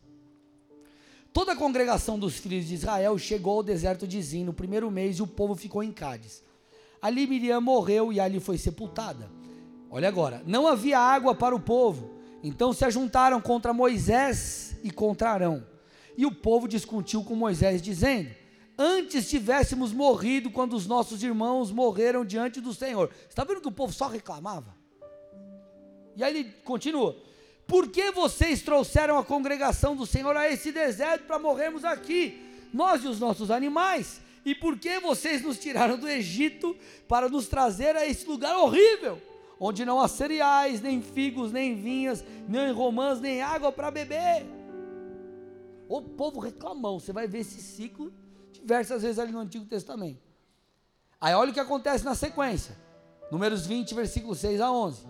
Toda 1.33 1.53
a 1.53 1.57
congregação 1.57 2.19
dos 2.19 2.37
filhos 2.39 2.67
de 2.67 2.75
Israel 2.75 3.17
chegou 3.19 3.59
ao 3.59 3.63
deserto 3.63 4.05
de 4.05 4.21
Zin 4.21 4.43
no 4.43 4.53
primeiro 4.53 4.91
mês 4.91 5.19
e 5.19 5.23
o 5.23 5.29
povo 5.29 5.55
ficou 5.55 5.81
em 5.81 5.93
Cádiz. 5.93 6.43
Ali 7.01 7.25
Miriam 7.29 7.61
morreu 7.61 8.13
e 8.13 8.19
ali 8.19 8.41
foi 8.41 8.59
sepultada. 8.59 9.31
Olha 9.89 10.09
agora, 10.09 10.43
não 10.45 10.67
havia 10.67 10.99
água 10.99 11.37
para 11.37 11.55
o 11.55 11.61
povo, 11.61 12.11
então 12.43 12.73
se 12.73 12.85
ajuntaram 12.85 13.41
contra 13.41 13.73
Moisés 13.73 14.77
e 14.83 14.91
contra 14.91 15.31
Arão. 15.31 15.65
E 16.17 16.27
o 16.27 16.35
povo 16.35 16.67
discutiu 16.67 17.23
com 17.23 17.37
Moisés, 17.37 17.81
dizendo: 17.81 18.29
Antes 18.77 19.31
tivéssemos 19.31 19.93
morrido 19.93 20.51
quando 20.51 20.75
os 20.75 20.89
nossos 20.89 21.23
irmãos 21.23 21.71
morreram 21.71 22.25
diante 22.25 22.61
do 22.61 22.75
Senhor. 22.75 23.09
Está 23.29 23.45
vendo 23.45 23.61
que 23.61 23.69
o 23.69 23.73
povo 23.73 23.93
só 23.93 24.09
reclamava? 24.09 24.83
E 26.17 26.23
aí 26.23 26.37
ele 26.37 26.53
continua: 26.65 27.17
Por 27.67 27.89
que 27.89 28.11
vocês 28.11 28.63
trouxeram 28.63 29.19
a 29.19 29.25
congregação 29.25 29.97
do 29.97 30.07
Senhor 30.07 30.37
a 30.37 30.51
esse 30.51 30.73
deserto 30.73 31.25
para 31.27 31.39
morrermos 31.39 31.85
aqui, 31.85 32.41
nós 32.73 33.05
e 33.05 33.09
os 33.09 33.21
nossos 33.21 33.51
animais? 33.51 34.21
E 34.45 34.55
por 34.55 34.79
que 34.79 35.01
vocês 35.01 35.43
nos 35.43 35.59
tiraram 35.59 35.97
do 35.97 36.09
Egito 36.09 36.77
para 37.09 37.29
nos 37.29 37.49
trazer 37.49 37.97
a 37.97 38.07
esse 38.07 38.27
lugar 38.27 38.57
horrível, 38.59 39.21
onde 39.59 39.85
não 39.85 39.99
há 39.99 40.07
cereais, 40.07 40.83
nem 40.83 41.01
figos, 41.01 41.51
nem 41.51 41.75
vinhas, 41.75 42.23
nem 42.47 42.71
romãs, 42.71 43.21
nem 43.21 43.41
água 43.41 43.73
para 43.73 43.91
beber? 43.91 44.45
O 45.89 46.03
povo 46.03 46.41
reclamão, 46.41 46.99
você 46.99 47.13
vai 47.13 47.27
ver 47.27 47.39
esse 47.39 47.61
ciclo 47.61 48.13
diversas 48.53 49.03
vezes 49.03 49.19
ali 49.19 49.33
no 49.33 49.39
Antigo 49.39 49.65
Testamento. 49.65 50.21
Aí 51.21 51.35
olha 51.35 51.51
o 51.51 51.55
que 51.55 51.61
acontece 51.61 52.05
na 52.05 52.15
sequência. 52.15 52.77
Números 53.31 53.67
20, 53.67 53.95
versículos 53.95 54.39
6 54.39 54.61
a 54.61 54.71
11. 54.71 55.07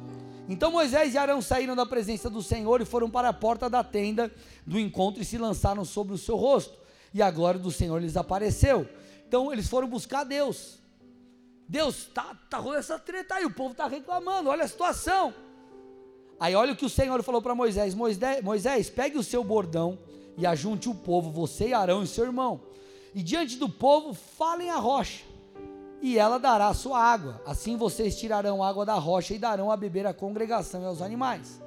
Então 0.49 0.71
Moisés 0.71 1.15
e 1.15 1.19
Arão 1.19 1.41
saíram 1.41 1.75
da 1.75 1.87
presença 1.87 2.29
do 2.29 2.43
Senhor 2.43 2.81
e 2.81 2.85
foram 2.85 3.09
para 3.09 3.29
a 3.31 3.33
porta 3.33 3.71
da 3.71 3.83
tenda 3.83 4.31
do 4.67 4.79
encontro 4.79 5.23
e 5.23 5.25
se 5.25 5.39
lançaram 5.39 5.85
sobre 5.85 6.15
o 6.15 6.19
seu 6.19 6.37
rosto. 6.37 6.79
E 7.13 7.23
a 7.23 7.31
glória 7.31 7.59
do 7.59 7.71
Senhor 7.71 8.01
lhes 8.01 8.17
apareceu. 8.17 8.87
Então 9.27 9.53
eles 9.53 9.69
foram 9.69 9.89
buscar 9.89 10.25
Deus. 10.25 10.79
Deus, 11.67 12.05
tá, 12.13 12.37
tá 12.51 12.59
rolando 12.59 12.81
essa 12.81 12.99
treta 12.99 13.37
aí, 13.37 13.47
o 13.47 13.51
povo 13.51 13.73
está 13.73 13.87
reclamando, 13.87 14.51
olha 14.51 14.65
a 14.65 14.69
situação. 14.69 15.33
Aí 16.39 16.55
olha 16.55 16.73
o 16.73 16.77
que 16.77 16.85
o 16.85 16.91
Senhor 16.91 17.23
falou 17.23 17.41
para 17.41 17.55
Moisés: 17.55 17.95
Moisés, 17.95 18.45
Moisés, 18.45 18.91
pegue 18.91 19.17
o 19.17 19.23
seu 19.23 19.43
bordão 19.43 19.99
e 20.37 20.47
ajunte 20.47 20.89
o 20.89 20.95
povo, 20.95 21.31
você 21.31 21.69
e 21.69 21.75
Arão 21.75 22.03
e 22.03 22.07
seu 22.07 22.25
irmão. 22.25 22.61
e 23.15 23.23
diante 23.23 23.57
do 23.57 23.69
povo 23.69 24.13
falem 24.13 24.71
a 24.71 24.77
rocha, 24.77 25.23
e 26.05 26.19
ela 26.19 26.37
dará 26.37 26.69
a 26.69 26.75
sua 26.75 27.01
água. 27.01 27.41
Assim 27.47 27.79
vocês 27.79 28.15
tirarão 28.15 28.63
água 28.63 28.85
da 28.85 28.93
rocha 28.93 29.33
e 29.33 29.39
darão 29.39 29.71
a 29.71 29.77
beber 29.77 30.07
à 30.07 30.13
congregação 30.13 30.83
e 30.83 30.85
aos 30.85 31.01
animais. 31.01 31.63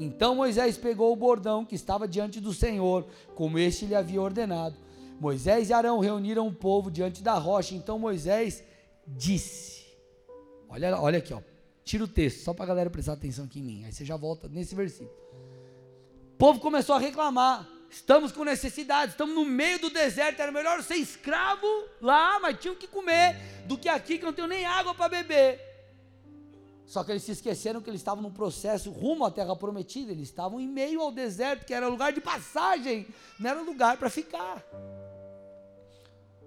Então 0.00 0.34
Moisés 0.34 0.78
pegou 0.78 1.12
o 1.12 1.16
bordão 1.16 1.66
que 1.66 1.74
estava 1.74 2.08
diante 2.08 2.40
do 2.40 2.54
Senhor, 2.54 3.06
como 3.34 3.58
este 3.58 3.84
lhe 3.84 3.94
havia 3.94 4.22
ordenado. 4.22 4.74
Moisés 5.20 5.68
e 5.68 5.74
Arão 5.74 5.98
reuniram 5.98 6.48
o 6.48 6.52
povo 6.54 6.90
diante 6.90 7.22
da 7.22 7.34
rocha. 7.34 7.74
Então 7.74 7.98
Moisés 7.98 8.64
disse: 9.06 9.84
Olha, 10.66 10.98
olha 10.98 11.18
aqui, 11.18 11.34
ó. 11.34 11.42
Tira 11.84 12.04
o 12.04 12.08
texto, 12.08 12.42
só 12.42 12.54
para 12.54 12.64
a 12.64 12.68
galera 12.68 12.88
prestar 12.88 13.12
atenção 13.12 13.44
aqui 13.44 13.60
em 13.60 13.64
mim. 13.64 13.84
Aí 13.84 13.92
você 13.92 14.02
já 14.02 14.16
volta 14.16 14.48
nesse 14.48 14.74
versículo. 14.74 15.14
O 16.32 16.36
povo 16.38 16.58
começou 16.58 16.94
a 16.94 16.98
reclamar. 16.98 17.68
Estamos 17.90 18.32
com 18.32 18.44
necessidade, 18.44 19.12
estamos 19.12 19.34
no 19.34 19.44
meio 19.44 19.78
do 19.78 19.90
deserto. 19.90 20.40
Era 20.40 20.50
melhor 20.50 20.82
ser 20.82 20.96
escravo 20.96 21.66
lá, 22.00 22.40
mas 22.40 22.58
tinham 22.58 22.74
que 22.74 22.86
comer, 22.86 23.36
do 23.66 23.78
que 23.78 23.88
aqui 23.88 24.18
que 24.18 24.24
não 24.24 24.32
tenho 24.32 24.48
nem 24.48 24.64
água 24.64 24.94
para 24.94 25.08
beber. 25.08 25.60
Só 26.86 27.02
que 27.02 27.12
eles 27.12 27.22
se 27.22 27.32
esqueceram 27.32 27.80
que 27.80 27.88
eles 27.88 28.00
estavam 28.00 28.22
num 28.22 28.30
processo 28.30 28.90
rumo 28.90 29.24
à 29.24 29.30
terra 29.30 29.56
prometida. 29.56 30.12
Eles 30.12 30.28
estavam 30.28 30.60
em 30.60 30.68
meio 30.68 31.00
ao 31.00 31.10
deserto, 31.10 31.64
que 31.64 31.72
era 31.72 31.88
lugar 31.88 32.12
de 32.12 32.20
passagem, 32.20 33.06
não 33.38 33.50
era 33.50 33.62
lugar 33.62 33.96
para 33.96 34.10
ficar. 34.10 34.62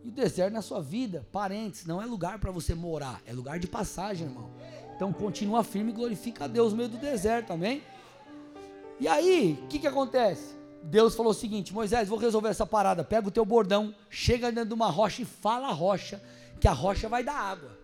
E 0.04 0.10
o 0.10 0.12
deserto 0.12 0.54
na 0.54 0.62
sua 0.62 0.82
vida, 0.82 1.26
parentes, 1.32 1.86
não 1.86 2.02
é 2.02 2.06
lugar 2.06 2.40
para 2.40 2.52
você 2.52 2.76
morar, 2.76 3.22
é 3.26 3.34
lugar 3.34 3.60
de 3.60 3.68
passagem, 3.68 4.28
irmão. 4.28 4.52
Então 4.96 5.12
continua 5.12 5.64
firme 5.64 5.92
e 5.92 5.96
glorifica 5.96 6.46
a 6.46 6.48
Deus 6.48 6.72
no 6.72 6.78
meio 6.78 6.90
do 6.90 6.98
deserto, 6.98 7.52
amém? 7.52 7.84
E 9.00 9.08
aí, 9.08 9.60
o 9.64 9.68
que, 9.68 9.80
que 9.80 9.88
acontece? 9.88 10.57
Deus 10.88 11.16
falou 11.16 11.32
o 11.32 11.36
seguinte: 11.36 11.74
Moisés, 11.74 12.08
vou 12.08 12.18
resolver 12.18 12.48
essa 12.48 12.66
parada. 12.66 13.04
Pega 13.04 13.28
o 13.28 13.32
teu 13.32 13.44
bordão, 13.44 13.94
chega 14.10 14.52
dentro 14.52 14.70
de 14.70 14.74
uma 14.74 14.90
rocha 14.90 15.22
e 15.22 15.26
fala 15.26 15.68
a 15.68 15.74
rocha, 15.74 16.22
que 16.62 16.68
a 16.68 16.72
rocha 16.72 17.10
vai 17.10 17.24
dar 17.24 17.36
água. 17.36 17.78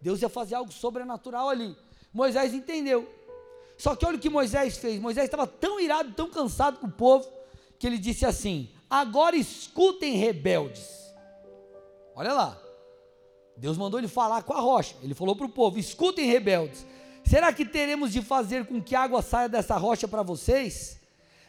Deus 0.00 0.20
ia 0.20 0.28
fazer 0.28 0.54
algo 0.54 0.70
sobrenatural 0.70 1.48
ali. 1.48 1.74
Moisés 2.12 2.52
entendeu. 2.52 3.10
Só 3.78 3.96
que 3.96 4.04
olha 4.04 4.18
o 4.18 4.20
que 4.20 4.28
Moisés 4.28 4.76
fez. 4.76 5.00
Moisés 5.00 5.24
estava 5.24 5.46
tão 5.46 5.80
irado, 5.80 6.12
tão 6.12 6.28
cansado 6.28 6.78
com 6.78 6.86
o 6.86 6.92
povo, 6.92 7.26
que 7.78 7.86
ele 7.86 7.96
disse 7.96 8.26
assim: 8.26 8.68
Agora 8.90 9.34
escutem, 9.36 10.16
rebeldes. 10.16 10.86
Olha 12.14 12.34
lá. 12.34 12.60
Deus 13.56 13.78
mandou 13.78 13.98
ele 13.98 14.08
falar 14.08 14.42
com 14.42 14.52
a 14.52 14.60
rocha. 14.60 14.94
Ele 15.02 15.14
falou 15.14 15.34
para 15.34 15.46
o 15.46 15.50
povo: 15.50 15.78
escutem, 15.78 16.26
rebeldes. 16.26 16.86
Será 17.24 17.54
que 17.54 17.64
teremos 17.64 18.12
de 18.12 18.20
fazer 18.20 18.66
com 18.66 18.82
que 18.82 18.94
a 18.94 19.00
água 19.00 19.22
saia 19.22 19.48
dessa 19.48 19.78
rocha 19.78 20.06
para 20.06 20.22
vocês? 20.22 21.02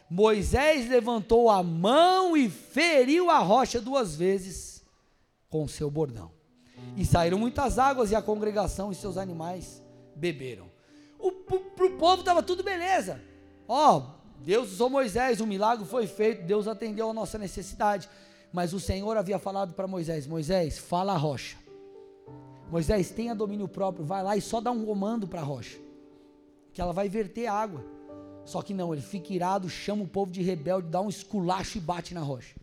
Moisés 0.08 0.88
levantou 0.88 1.50
a 1.50 1.62
mão 1.62 2.36
e 2.36 2.48
feriu 2.48 3.30
a 3.30 3.38
rocha 3.38 3.80
duas 3.80 4.14
vezes 4.14 4.84
com 5.48 5.64
o 5.64 5.68
seu 5.68 5.90
bordão. 5.90 6.30
E 6.96 7.04
saíram 7.04 7.38
muitas 7.38 7.78
águas, 7.78 8.10
e 8.10 8.14
a 8.14 8.22
congregação 8.22 8.92
e 8.92 8.94
seus 8.94 9.16
animais 9.16 9.82
beberam. 10.14 10.70
O 11.18 11.32
povo 11.32 12.20
estava 12.20 12.42
tudo 12.42 12.62
beleza. 12.62 13.20
Ó, 13.66 13.98
oh, 13.98 14.42
Deus 14.42 14.72
usou 14.72 14.88
Moisés, 14.88 15.40
um 15.40 15.46
milagre 15.46 15.84
foi 15.84 16.06
feito, 16.06 16.46
Deus 16.46 16.68
atendeu 16.68 17.10
a 17.10 17.14
nossa 17.14 17.38
necessidade. 17.38 18.08
Mas 18.52 18.72
o 18.72 18.80
Senhor 18.80 19.16
havia 19.16 19.38
falado 19.38 19.74
para 19.74 19.88
Moisés: 19.88 20.26
Moisés, 20.26 20.78
fala 20.78 21.14
a 21.14 21.16
rocha. 21.16 21.56
Moisés, 22.70 23.10
tenha 23.10 23.34
domínio 23.34 23.68
próprio, 23.68 24.04
vai 24.04 24.22
lá 24.22 24.36
e 24.36 24.40
só 24.40 24.60
dá 24.60 24.70
um 24.70 24.84
comando 24.84 25.26
para 25.26 25.40
a 25.40 25.44
rocha, 25.44 25.78
que 26.72 26.80
ela 26.80 26.92
vai 26.92 27.08
verter 27.08 27.46
água. 27.46 27.95
Só 28.46 28.62
que 28.62 28.72
não, 28.72 28.94
ele 28.94 29.02
fica 29.02 29.34
irado, 29.34 29.68
chama 29.68 30.04
o 30.04 30.08
povo 30.08 30.30
de 30.30 30.40
rebelde, 30.40 30.88
dá 30.88 31.02
um 31.02 31.08
esculacho 31.08 31.76
e 31.76 31.80
bate 31.80 32.14
na 32.14 32.20
rocha. 32.20 32.54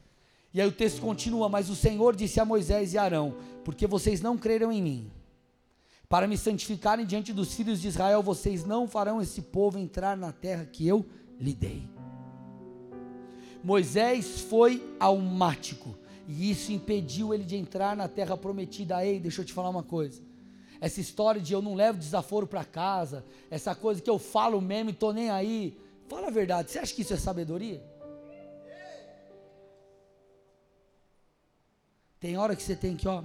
E 0.54 0.62
aí 0.62 0.67
o 0.67 0.72
texto 0.72 1.02
continua: 1.02 1.50
Mas 1.50 1.69
o 1.69 1.76
Senhor 1.76 2.15
disse 2.15 2.39
a 2.39 2.46
Moisés 2.46 2.93
e 2.93 2.98
Arão: 2.98 3.36
Porque 3.65 3.86
vocês 3.86 4.22
não 4.22 4.38
creram 4.38 4.72
em 4.72 4.82
mim, 4.82 5.12
para 6.08 6.26
me 6.26 6.38
santificarem 6.38 7.06
diante 7.06 7.34
dos 7.34 7.54
filhos 7.54 7.82
de 7.82 7.89
Israel, 7.89 8.24
vocês 8.24 8.63
não 8.63 8.88
farão 8.88 9.22
esse 9.22 9.41
povo 9.41 9.78
entrar 9.78 10.15
na 10.15 10.32
terra 10.32 10.63
que 10.63 10.88
eu 10.88 11.06
lhe 11.39 11.54
dei. 11.54 11.88
Moisés 13.63 14.41
foi 14.41 14.96
almático 15.00 15.98
e 16.28 16.52
isso 16.52 16.72
impediu 16.72 17.34
ele 17.34 17.43
de 17.43 17.56
entrar 17.56 17.96
na 17.96 18.08
terra 18.08 18.38
prometida. 18.38 19.06
Ei, 19.06 19.19
deixa 19.19 19.41
eu 19.41 19.46
te 19.46 19.54
falar 19.54 19.69
uma 19.69 19.84
coisa. 19.84 20.22
Essa 20.84 21.00
história 21.00 21.39
de 21.39 21.54
eu 21.54 21.62
não 21.62 21.76
levo 21.76 21.98
desaforo 21.98 22.46
para 22.46 22.65
casa, 22.65 23.24
essa 23.50 23.74
coisa 23.74 24.02
que 24.02 24.10
eu 24.10 24.19
falo 24.19 24.60
mesmo 24.60 24.89
e 24.89 24.93
tô 24.93 25.13
nem 25.13 25.30
aí. 25.30 25.80
Fala 26.10 26.28
a 26.28 26.30
verdade, 26.30 26.72
você 26.72 26.78
acha 26.78 26.93
que 26.93 27.04
isso 27.04 27.13
é 27.13 27.17
sabedoria? 27.17 27.82
Tem 32.19 32.38
hora 32.38 32.54
que 32.54 32.62
você 32.62 32.76
tem 32.76 32.98
que, 32.98 33.08
ó. 33.08 33.24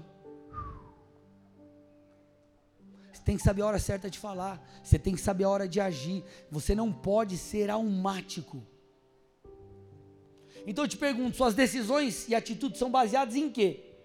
Você 3.13 3.23
tem 3.25 3.37
que 3.37 3.43
saber 3.43 3.63
a 3.63 3.67
hora 3.67 3.81
certa 3.81 4.09
de 4.09 4.21
falar. 4.21 4.65
Você 4.81 4.97
tem 4.97 5.17
que 5.17 5.21
saber 5.21 5.43
a 5.43 5.49
hora 5.49 5.67
de 5.67 5.81
agir. 5.81 6.25
Você 6.53 6.77
não 6.77 6.93
pode 6.93 7.37
ser 7.37 7.71
almático. 7.71 8.65
Então 10.65 10.85
eu 10.85 10.89
te 10.89 10.97
pergunto: 10.97 11.37
suas 11.37 11.55
decisões 11.55 12.29
e 12.29 12.37
atitudes 12.37 12.79
são 12.79 12.89
baseadas 12.89 13.35
em 13.35 13.51
quê? 13.51 13.97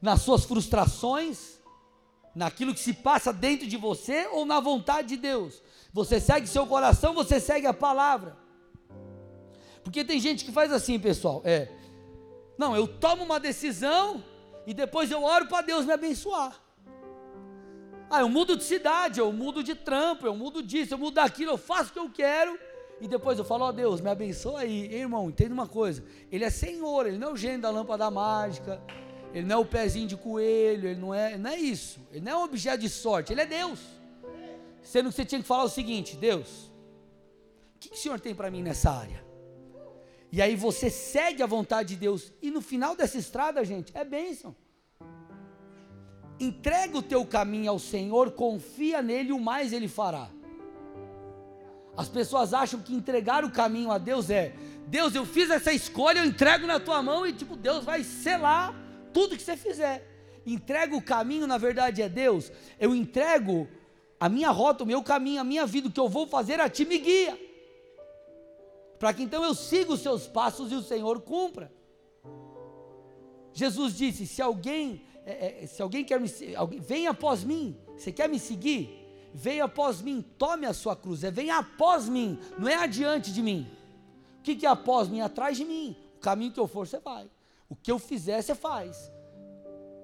Nas 0.00 0.22
suas 0.22 0.44
frustrações, 0.44 1.59
naquilo 2.34 2.74
que 2.74 2.80
se 2.80 2.92
passa 2.92 3.32
dentro 3.32 3.66
de 3.66 3.76
você 3.76 4.26
ou 4.32 4.44
na 4.44 4.60
vontade 4.60 5.08
de 5.08 5.16
Deus? 5.16 5.62
Você 5.92 6.20
segue 6.20 6.46
seu 6.46 6.66
coração, 6.66 7.14
você 7.14 7.40
segue 7.40 7.66
a 7.66 7.74
palavra. 7.74 8.36
Porque 9.82 10.04
tem 10.04 10.20
gente 10.20 10.44
que 10.44 10.52
faz 10.52 10.72
assim, 10.72 10.98
pessoal, 10.98 11.42
é. 11.44 11.68
Não, 12.56 12.76
eu 12.76 12.86
tomo 12.86 13.24
uma 13.24 13.40
decisão 13.40 14.22
e 14.66 14.74
depois 14.74 15.10
eu 15.10 15.22
oro 15.22 15.46
para 15.46 15.62
Deus 15.62 15.84
me 15.84 15.92
abençoar. 15.92 16.60
Ah, 18.10 18.20
eu 18.20 18.28
mudo 18.28 18.56
de 18.56 18.64
cidade, 18.64 19.20
eu 19.20 19.32
mudo 19.32 19.62
de 19.62 19.74
trampo, 19.74 20.26
eu 20.26 20.34
mudo 20.34 20.62
disso, 20.62 20.94
eu 20.94 20.98
mudo 20.98 21.14
daquilo, 21.14 21.52
eu 21.52 21.58
faço 21.58 21.90
o 21.90 21.92
que 21.92 21.98
eu 21.98 22.10
quero 22.10 22.58
e 23.00 23.08
depois 23.08 23.38
eu 23.38 23.44
falo, 23.44 23.64
ó 23.64 23.68
oh, 23.68 23.72
Deus, 23.72 24.00
me 24.00 24.10
abençoa 24.10 24.60
aí. 24.60 24.86
Ei, 24.92 25.00
irmão, 25.00 25.30
entenda 25.30 25.54
uma 25.54 25.66
coisa. 25.66 26.04
Ele 26.30 26.44
é 26.44 26.50
Senhor, 26.50 27.06
ele 27.06 27.18
não 27.18 27.28
é 27.28 27.32
o 27.32 27.36
gênio 27.36 27.60
da 27.62 27.70
lâmpada 27.70 28.10
mágica, 28.10 28.82
ele 29.32 29.46
não 29.46 29.56
é 29.56 29.58
o 29.60 29.64
pezinho 29.64 30.08
de 30.08 30.16
coelho, 30.16 30.88
ele 30.88 31.00
não 31.00 31.14
é, 31.14 31.38
não 31.38 31.50
é 31.50 31.56
isso. 31.56 32.00
Ele 32.10 32.24
não 32.24 32.32
é 32.32 32.36
um 32.36 32.44
objeto 32.44 32.80
de 32.80 32.88
sorte, 32.88 33.32
ele 33.32 33.40
é 33.40 33.46
Deus. 33.46 33.78
Sendo 34.82 35.08
que 35.08 35.14
você 35.14 35.24
tinha 35.24 35.40
que 35.40 35.46
falar 35.46 35.64
o 35.64 35.68
seguinte: 35.68 36.16
Deus, 36.16 36.70
o 37.76 37.78
que, 37.78 37.90
que 37.90 37.96
o 37.96 37.98
Senhor 37.98 38.18
tem 38.18 38.34
para 38.34 38.50
mim 38.50 38.62
nessa 38.62 38.90
área? 38.90 39.24
E 40.32 40.40
aí 40.40 40.56
você 40.56 40.90
segue 40.90 41.42
a 41.42 41.46
vontade 41.46 41.90
de 41.90 41.96
Deus. 41.96 42.32
E 42.40 42.50
no 42.50 42.60
final 42.60 42.96
dessa 42.96 43.18
estrada, 43.18 43.64
gente, 43.64 43.92
é 43.96 44.04
bênção. 44.04 44.54
Entrega 46.38 46.96
o 46.96 47.02
teu 47.02 47.24
caminho 47.26 47.70
ao 47.70 47.78
Senhor, 47.78 48.32
confia 48.32 49.02
nele, 49.02 49.32
o 49.32 49.40
mais 49.40 49.72
ele 49.72 49.88
fará. 49.88 50.30
As 51.96 52.08
pessoas 52.08 52.54
acham 52.54 52.80
que 52.80 52.94
entregar 52.94 53.44
o 53.44 53.50
caminho 53.50 53.90
a 53.90 53.98
Deus 53.98 54.30
é: 54.30 54.54
Deus, 54.86 55.14
eu 55.14 55.26
fiz 55.26 55.50
essa 55.50 55.72
escolha, 55.72 56.20
eu 56.20 56.24
entrego 56.24 56.66
na 56.66 56.80
tua 56.80 57.02
mão 57.02 57.26
e 57.26 57.32
tipo, 57.32 57.56
Deus 57.56 57.84
vai 57.84 58.02
selar 58.02 58.74
tudo 59.12 59.36
que 59.36 59.42
você 59.42 59.56
fizer. 59.56 60.06
Entrega 60.46 60.96
o 60.96 61.02
caminho, 61.02 61.46
na 61.46 61.58
verdade, 61.58 62.02
é 62.02 62.08
Deus. 62.08 62.50
Eu 62.78 62.94
entrego 62.94 63.68
a 64.18 64.28
minha 64.28 64.50
rota, 64.50 64.84
o 64.84 64.86
meu 64.86 65.02
caminho, 65.02 65.40
a 65.40 65.44
minha 65.44 65.66
vida, 65.66 65.88
o 65.88 65.92
que 65.92 66.00
eu 66.00 66.08
vou 66.08 66.26
fazer, 66.26 66.60
a 66.60 66.68
ti 66.68 66.84
me 66.84 66.98
guia. 66.98 67.38
Para 68.98 69.14
que 69.14 69.22
então 69.22 69.42
eu 69.42 69.54
siga 69.54 69.92
os 69.92 70.00
seus 70.00 70.26
passos 70.26 70.70
e 70.70 70.74
o 70.74 70.82
Senhor 70.82 71.22
cumpra. 71.22 71.72
Jesus 73.52 73.96
disse: 73.96 74.26
se 74.26 74.42
alguém, 74.42 75.02
é, 75.24 75.64
é, 75.64 75.66
se 75.66 75.80
alguém 75.80 76.04
quer 76.04 76.20
me, 76.20 76.28
alguém, 76.54 76.80
venha 76.80 77.10
após 77.10 77.42
mim. 77.42 77.76
Você 77.96 78.12
quer 78.12 78.28
me 78.28 78.38
seguir? 78.38 78.98
Venha 79.32 79.64
após 79.64 80.02
mim, 80.02 80.24
tome 80.36 80.66
a 80.66 80.72
sua 80.72 80.96
cruz. 80.96 81.24
É 81.24 81.30
venha 81.30 81.58
após 81.58 82.08
mim, 82.08 82.38
não 82.58 82.68
é 82.68 82.74
adiante 82.74 83.32
de 83.32 83.42
mim. 83.42 83.70
O 84.38 84.42
que, 84.42 84.56
que 84.56 84.66
é 84.66 84.68
após 84.68 85.08
mim? 85.08 85.20
Atrás 85.20 85.56
de 85.56 85.64
mim. 85.64 85.96
O 86.16 86.20
caminho 86.20 86.52
que 86.52 86.60
eu 86.60 86.66
for, 86.66 86.86
você 86.86 86.98
vai. 86.98 87.30
O 87.70 87.76
que 87.76 87.90
eu 87.90 87.98
fizer, 88.00 88.42
você 88.42 88.54
faz. 88.54 89.10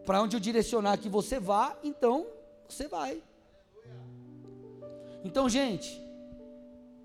Para 0.07 0.23
onde 0.23 0.37
eu 0.37 0.41
direcionar 0.41 0.97
que 0.99 1.09
você 1.09 1.41
vá, 1.41 1.77
então 1.83 2.27
você 2.69 2.87
vai. 2.87 3.21
Então, 5.25 5.49
gente, 5.49 6.01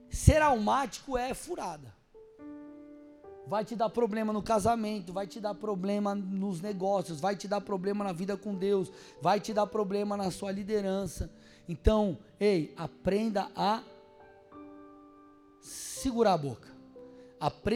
ser 0.08 0.39
almático 0.41 1.17
é 1.17 1.34
furada. 1.34 1.91
Vai 3.47 3.65
te 3.65 3.76
dar 3.76 3.89
problema 3.89 4.32
no 4.32 4.43
casamento, 4.43 5.12
vai 5.12 5.26
te 5.26 5.39
dar 5.39 5.56
problema 5.56 6.13
nos 6.13 6.62
negócios, 6.62 7.19
vai 7.19 7.36
te 7.36 7.47
dar 7.47 7.60
problema 7.60 8.04
na 8.04 8.13
vida 8.13 8.38
com 8.38 8.54
Deus, 8.54 8.91
vai 9.19 9.39
te 9.39 9.52
dar 9.54 9.65
problema 9.65 10.15
na 10.15 10.30
sua 10.30 10.52
liderança. 10.52 11.30
Então, 11.67 12.19
ei, 12.39 12.71
aprenda 12.78 13.52
a 13.56 13.82
segurar 15.60 16.34
a 16.34 16.38
boca. 16.38 16.81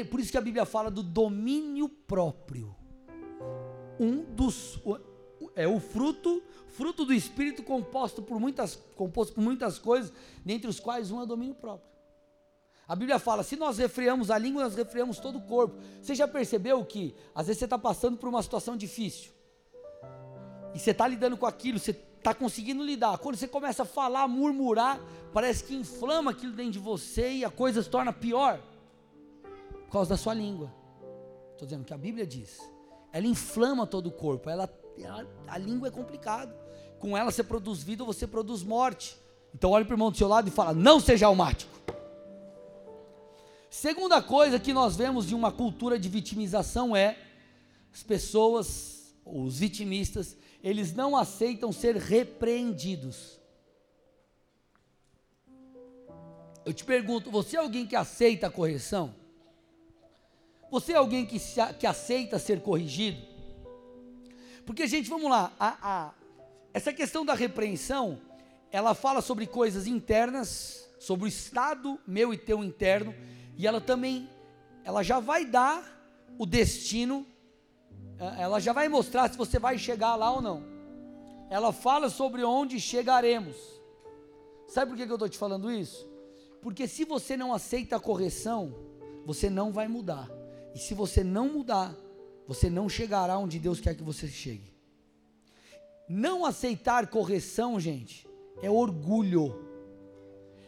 Por 0.10 0.20
isso 0.20 0.32
que 0.32 0.38
a 0.38 0.42
Bíblia 0.42 0.66
fala 0.66 0.92
do 0.92 1.02
domínio 1.02 1.90
próprio. 1.90 2.76
Um 4.00 4.24
dos 4.24 4.80
é 5.56 5.68
o 5.68 5.80
fruto, 5.80 6.44
fruto 6.68 7.06
do 7.06 7.14
espírito 7.14 7.64
composto 7.64 8.22
por 8.22 8.40
muitas, 8.40 8.76
composto 8.96 9.34
por 9.34 9.42
muitas 9.42 9.80
coisas, 9.80 10.14
dentre 10.44 10.70
os 10.70 10.80
quais 10.80 11.12
um 11.12 11.22
é 11.22 11.26
domínio 11.26 11.56
próprio. 11.56 11.90
A 12.88 12.96
Bíblia 12.96 13.18
fala: 13.18 13.42
se 13.42 13.56
nós 13.56 13.78
refreamos 13.78 14.30
a 14.30 14.38
língua, 14.38 14.64
nós 14.64 14.76
refreamos 14.76 15.18
todo 15.18 15.40
o 15.40 15.42
corpo. 15.42 15.78
Você 16.02 16.14
já 16.14 16.28
percebeu 16.28 16.84
que 16.86 17.16
às 17.34 17.48
vezes 17.48 17.60
você 17.60 17.66
está 17.66 17.80
passando 17.80 18.18
por 18.18 18.30
uma 18.30 18.44
situação 18.44 18.78
difícil 18.78 19.32
e 20.76 20.80
você 20.80 20.92
está 20.92 21.08
lidando 21.08 21.38
com 21.38 21.46
aquilo, 21.46 21.80
você 21.80 21.92
está 21.92 22.34
conseguindo 22.34 22.84
lidar. 22.84 23.18
Quando 23.18 23.38
você 23.38 23.48
começa 23.48 23.84
a 23.84 23.86
falar, 23.86 24.28
murmurar, 24.28 25.00
parece 25.34 25.64
que 25.64 25.74
inflama 25.74 26.32
aquilo 26.32 26.52
dentro 26.52 26.74
de 26.74 26.80
você 26.80 27.32
e 27.32 27.46
a 27.46 27.50
coisa 27.50 27.82
se 27.82 27.90
torna 27.90 28.14
pior 28.14 28.62
causa 29.96 30.10
da 30.10 30.18
sua 30.18 30.34
língua. 30.34 30.74
Estou 31.54 31.66
dizendo 31.66 31.86
que 31.86 31.94
a 31.94 31.98
Bíblia 31.98 32.28
diz. 32.28 32.60
Ela 33.14 33.28
inflama 33.28 33.88
todo 33.88 34.08
o 34.08 34.12
corpo. 34.12 34.50
Ela, 34.50 34.70
ela 35.00 35.26
a 35.48 35.58
língua 35.58 35.88
é 35.88 35.92
complicado. 35.92 36.54
Com 37.00 37.18
ela 37.18 37.32
você 37.32 37.42
produz 37.42 37.82
vida 37.82 38.04
ou 38.04 38.08
você 38.08 38.28
produz 38.28 38.62
morte. 38.62 39.18
Então 39.54 39.72
olhe 39.72 39.86
para 39.86 39.94
o 39.94 39.96
irmão 39.96 40.12
do 40.12 40.18
seu 40.18 40.28
lado 40.28 40.50
e 40.50 40.52
fala: 40.52 40.74
não 40.74 41.00
seja 41.00 41.28
almático. 41.28 41.72
Segunda 43.70 44.22
coisa 44.22 44.60
que 44.60 44.74
nós 44.74 44.98
vemos 44.98 45.26
de 45.26 45.34
uma 45.34 45.52
cultura 45.52 45.98
de 45.98 46.10
vitimização 46.10 46.94
é 46.94 47.18
as 47.94 48.04
pessoas, 48.04 49.14
os 49.24 49.60
vitimistas, 49.60 50.36
eles 50.62 50.94
não 50.94 51.16
aceitam 51.16 51.72
ser 51.72 51.96
repreendidos. 51.96 53.40
Eu 56.66 56.74
te 56.74 56.84
pergunto, 56.84 57.32
você 57.32 57.56
é 57.56 57.60
alguém 57.60 57.86
que 57.86 57.96
aceita 57.96 58.48
a 58.48 58.52
correção? 58.52 59.14
Você 60.76 60.92
é 60.92 60.98
alguém 60.98 61.26
que, 61.26 61.40
se, 61.40 61.62
que 61.80 61.88
aceita 61.88 62.38
ser 62.38 62.60
corrigido? 62.60 63.26
Porque, 64.66 64.86
gente, 64.86 65.10
vamos 65.10 65.32
lá, 65.32 65.54
a, 65.58 65.78
a, 65.82 66.14
essa 66.74 66.92
questão 66.92 67.26
da 67.26 67.34
repreensão, 67.34 68.20
ela 68.70 68.94
fala 68.94 69.22
sobre 69.22 69.48
coisas 69.48 69.88
internas, 69.88 70.86
sobre 71.00 71.24
o 71.24 71.30
estado 71.30 71.98
meu 72.06 72.34
e 72.34 72.38
teu 72.38 72.62
interno, 72.62 73.16
e 73.56 73.66
ela 73.66 73.80
também, 73.80 74.30
ela 74.84 75.02
já 75.02 75.18
vai 75.18 75.46
dar 75.46 75.82
o 76.38 76.46
destino, 76.46 77.26
é, 78.20 78.42
ela 78.42 78.60
já 78.60 78.74
vai 78.74 78.90
mostrar 78.90 79.32
se 79.32 79.38
você 79.38 79.58
vai 79.58 79.78
chegar 79.78 80.16
lá 80.16 80.30
ou 80.30 80.42
não. 80.42 80.62
Ela 81.50 81.72
fala 81.72 82.10
sobre 82.10 82.44
onde 82.44 82.82
chegaremos. 82.82 83.56
Sabe 84.68 84.92
por 84.92 84.98
que 84.98 85.10
eu 85.10 85.16
estou 85.16 85.30
te 85.30 85.38
falando 85.38 85.72
isso? 85.72 86.06
Porque 86.62 86.86
se 86.86 87.06
você 87.06 87.38
não 87.38 87.54
aceita 87.54 87.96
a 87.96 88.00
correção, 88.02 88.76
você 89.26 89.50
não 89.50 89.72
vai 89.72 89.88
mudar. 89.88 90.35
E 90.76 90.80
se 90.80 90.94
você 90.94 91.24
não 91.24 91.48
mudar, 91.48 91.96
você 92.46 92.70
não 92.70 92.90
chegará 92.90 93.38
onde 93.38 93.58
Deus 93.58 93.80
quer 93.80 93.96
que 93.96 94.04
você 94.04 94.28
chegue. 94.28 94.76
Não 96.08 96.46
aceitar 96.46 97.08
correção, 97.08 97.80
gente, 97.80 98.28
é 98.62 98.70
orgulho. 98.70 99.64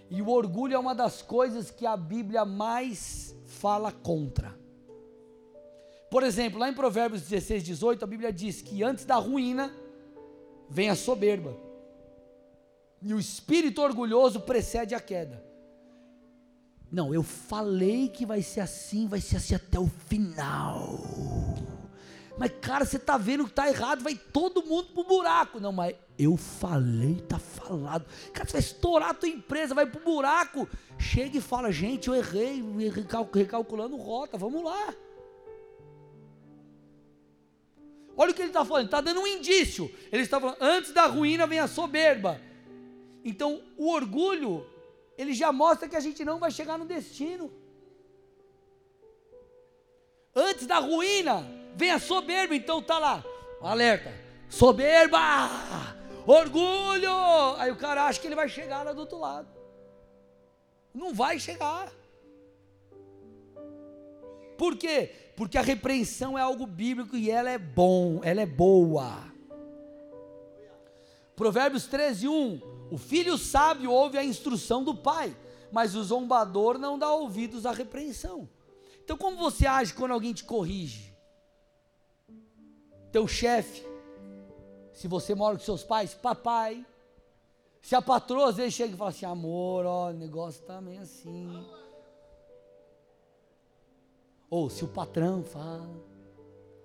E 0.10 0.22
o 0.22 0.30
orgulho 0.30 0.74
é 0.74 0.80
uma 0.80 0.96
das 0.96 1.22
coisas 1.22 1.70
que 1.70 1.86
a 1.86 1.98
Bíblia 1.98 2.46
mais 2.46 3.36
fala 3.46 3.92
contra. 3.92 4.58
Por 6.10 6.24
exemplo, 6.24 6.58
lá 6.58 6.70
em 6.70 6.74
Provérbios 6.74 7.24
16, 7.24 7.64
18, 7.64 8.04
a 8.04 8.08
Bíblia 8.08 8.32
diz 8.32 8.62
que 8.62 8.82
antes 8.82 9.04
da 9.04 9.16
ruína 9.16 9.76
vem 10.70 10.90
a 10.90 10.96
soberba. 10.96 11.54
E 13.02 13.14
o 13.14 13.20
espírito 13.20 13.82
orgulhoso 13.82 14.40
precede 14.40 14.96
a 14.96 15.02
queda. 15.02 15.47
Não, 16.92 17.14
eu 17.14 17.22
falei 17.22 18.08
que 18.08 18.26
vai 18.26 18.42
ser 18.42 18.62
assim, 18.62 19.08
vai 19.08 19.20
ser 19.20 19.38
assim 19.38 19.56
até 19.56 19.80
o 19.80 19.88
final. 19.88 21.00
Mas, 22.38 22.52
cara, 22.62 22.86
você 22.86 22.98
está 22.98 23.18
vendo 23.18 23.44
que 23.46 23.50
está 23.50 23.68
errado, 23.68 24.04
vai 24.04 24.16
todo 24.16 24.64
mundo 24.64 24.90
pro 24.94 25.04
buraco. 25.04 25.60
Não, 25.60 25.72
mas 25.72 25.96
eu 26.18 26.38
falei, 26.38 27.14
está 27.14 27.40
falado. 27.40 28.06
Cara, 28.32 28.48
você 28.48 28.54
vai 28.54 28.62
estourar 28.62 29.10
a 29.10 29.14
tua 29.14 29.28
empresa, 29.28 29.74
vai 29.74 29.86
pro 29.86 30.04
buraco. 30.04 30.70
Chega 31.00 31.38
e 31.38 31.42
fala, 31.42 31.72
gente, 31.72 32.08
eu 32.08 32.16
errei, 32.16 32.64
recalculando 33.34 33.98
rota, 33.98 34.38
vamos 34.38 34.64
lá. 34.64 34.94
Olha 38.16 38.32
o 38.32 38.34
que 38.34 38.42
ele 38.42 38.50
está 38.50 38.64
falando, 38.64 38.86
está 38.86 39.02
dando 39.02 39.20
um 39.20 39.28
indício. 39.28 39.92
Ele 40.12 40.24
está 40.24 40.40
falando, 40.40 40.58
antes 40.62 40.92
da 40.92 41.06
ruína 41.06 41.46
vem 41.46 41.60
a 41.60 41.68
soberba. 41.68 42.40
Então, 43.24 43.62
o 43.78 43.92
orgulho, 43.92 44.66
ele 45.18 45.34
já 45.34 45.52
mostra 45.52 45.90
que 45.90 45.96
a 45.96 46.00
gente 46.00 46.24
não 46.24 46.38
vai 46.38 46.52
chegar 46.52 46.78
no 46.78 46.86
destino. 46.86 47.52
Antes 50.36 50.68
da 50.68 50.78
ruína, 50.78 51.44
vem 51.76 51.92
a 51.92 52.00
soberba, 52.00 52.56
então 52.56 52.82
tá 52.82 53.00
lá, 53.00 53.26
alerta, 53.60 54.14
soberba, 54.48 55.18
orgulho. 56.28 57.10
Aí 57.58 57.72
o 57.72 57.76
cara 57.76 58.06
acha 58.06 58.22
que 58.22 58.28
ele 58.28 58.36
vai 58.36 58.48
chegar 58.48 58.84
lá 58.84 58.94
do 58.94 59.00
outro 59.00 59.18
lado. 59.18 59.48
Não 60.94 61.14
vai 61.14 61.40
chegar. 61.40 61.92
Por 64.58 64.76
quê? 64.76 65.12
Porque 65.36 65.58
a 65.58 65.62
repreensão 65.62 66.38
é 66.38 66.42
algo 66.42 66.66
bíblico 66.66 67.16
e 67.16 67.30
ela 67.30 67.50
é 67.50 67.58
bom, 67.58 68.22
ela 68.24 68.42
é 68.42 68.46
boa. 68.46 69.32
Provérbios 71.36 71.86
13, 71.86 72.28
1: 72.28 72.62
O 72.90 72.98
filho 72.98 73.38
sábio 73.38 73.92
ouve 73.92 74.18
a 74.18 74.24
instrução 74.24 74.84
do 74.84 74.96
pai, 74.96 75.36
mas 75.72 75.96
o 75.96 76.04
zombador 76.04 76.78
não 76.78 76.98
dá 76.98 77.12
ouvidos 77.12 77.66
à 77.66 77.72
repreensão. 77.72 78.50
Então, 79.04 79.18
como 79.18 79.38
você 79.38 79.66
age 79.66 79.94
quando 79.94 80.12
alguém 80.12 80.34
te 80.34 80.44
corrige? 80.44 81.16
Teu 83.12 83.28
chefe, 83.28 83.86
se 84.94 85.08
você 85.08 85.36
mora 85.36 85.58
com 85.58 85.64
seus 85.64 85.84
pais, 85.84 86.14
papai. 86.14 86.86
Se 87.82 87.96
a 87.96 88.02
patroa 88.02 88.50
às 88.50 88.58
vezes 88.58 88.74
chega 88.74 88.94
e 88.94 88.98
fala 88.98 89.12
assim: 89.12 89.26
amor, 89.26 89.86
ó, 89.86 90.10
o 90.10 90.14
negócio 90.14 90.64
tá 90.66 90.82
meio 90.82 91.02
assim. 91.02 91.66
Ou 94.50 94.70
se 94.70 94.84
o 94.84 94.88
patrão 94.88 95.44
fala: 95.44 95.90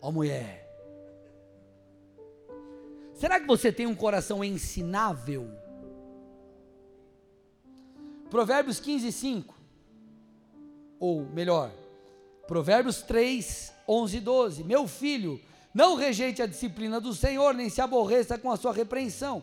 ó, 0.00 0.10
mulher. 0.10 0.68
Será 3.14 3.40
que 3.40 3.46
você 3.46 3.72
tem 3.72 3.86
um 3.86 3.94
coração 3.94 4.44
ensinável? 4.44 5.61
Provérbios 8.32 8.80
15, 8.80 9.12
5. 9.12 9.54
Ou 10.98 11.22
melhor, 11.22 11.70
Provérbios 12.48 13.02
3, 13.02 13.70
11 13.86 14.16
e 14.16 14.20
12. 14.20 14.64
Meu 14.64 14.88
filho, 14.88 15.38
não 15.74 15.96
rejeite 15.96 16.40
a 16.40 16.46
disciplina 16.46 16.98
do 16.98 17.12
Senhor, 17.12 17.52
nem 17.52 17.68
se 17.68 17.82
aborreça 17.82 18.38
com 18.38 18.50
a 18.50 18.56
sua 18.56 18.72
repreensão. 18.72 19.42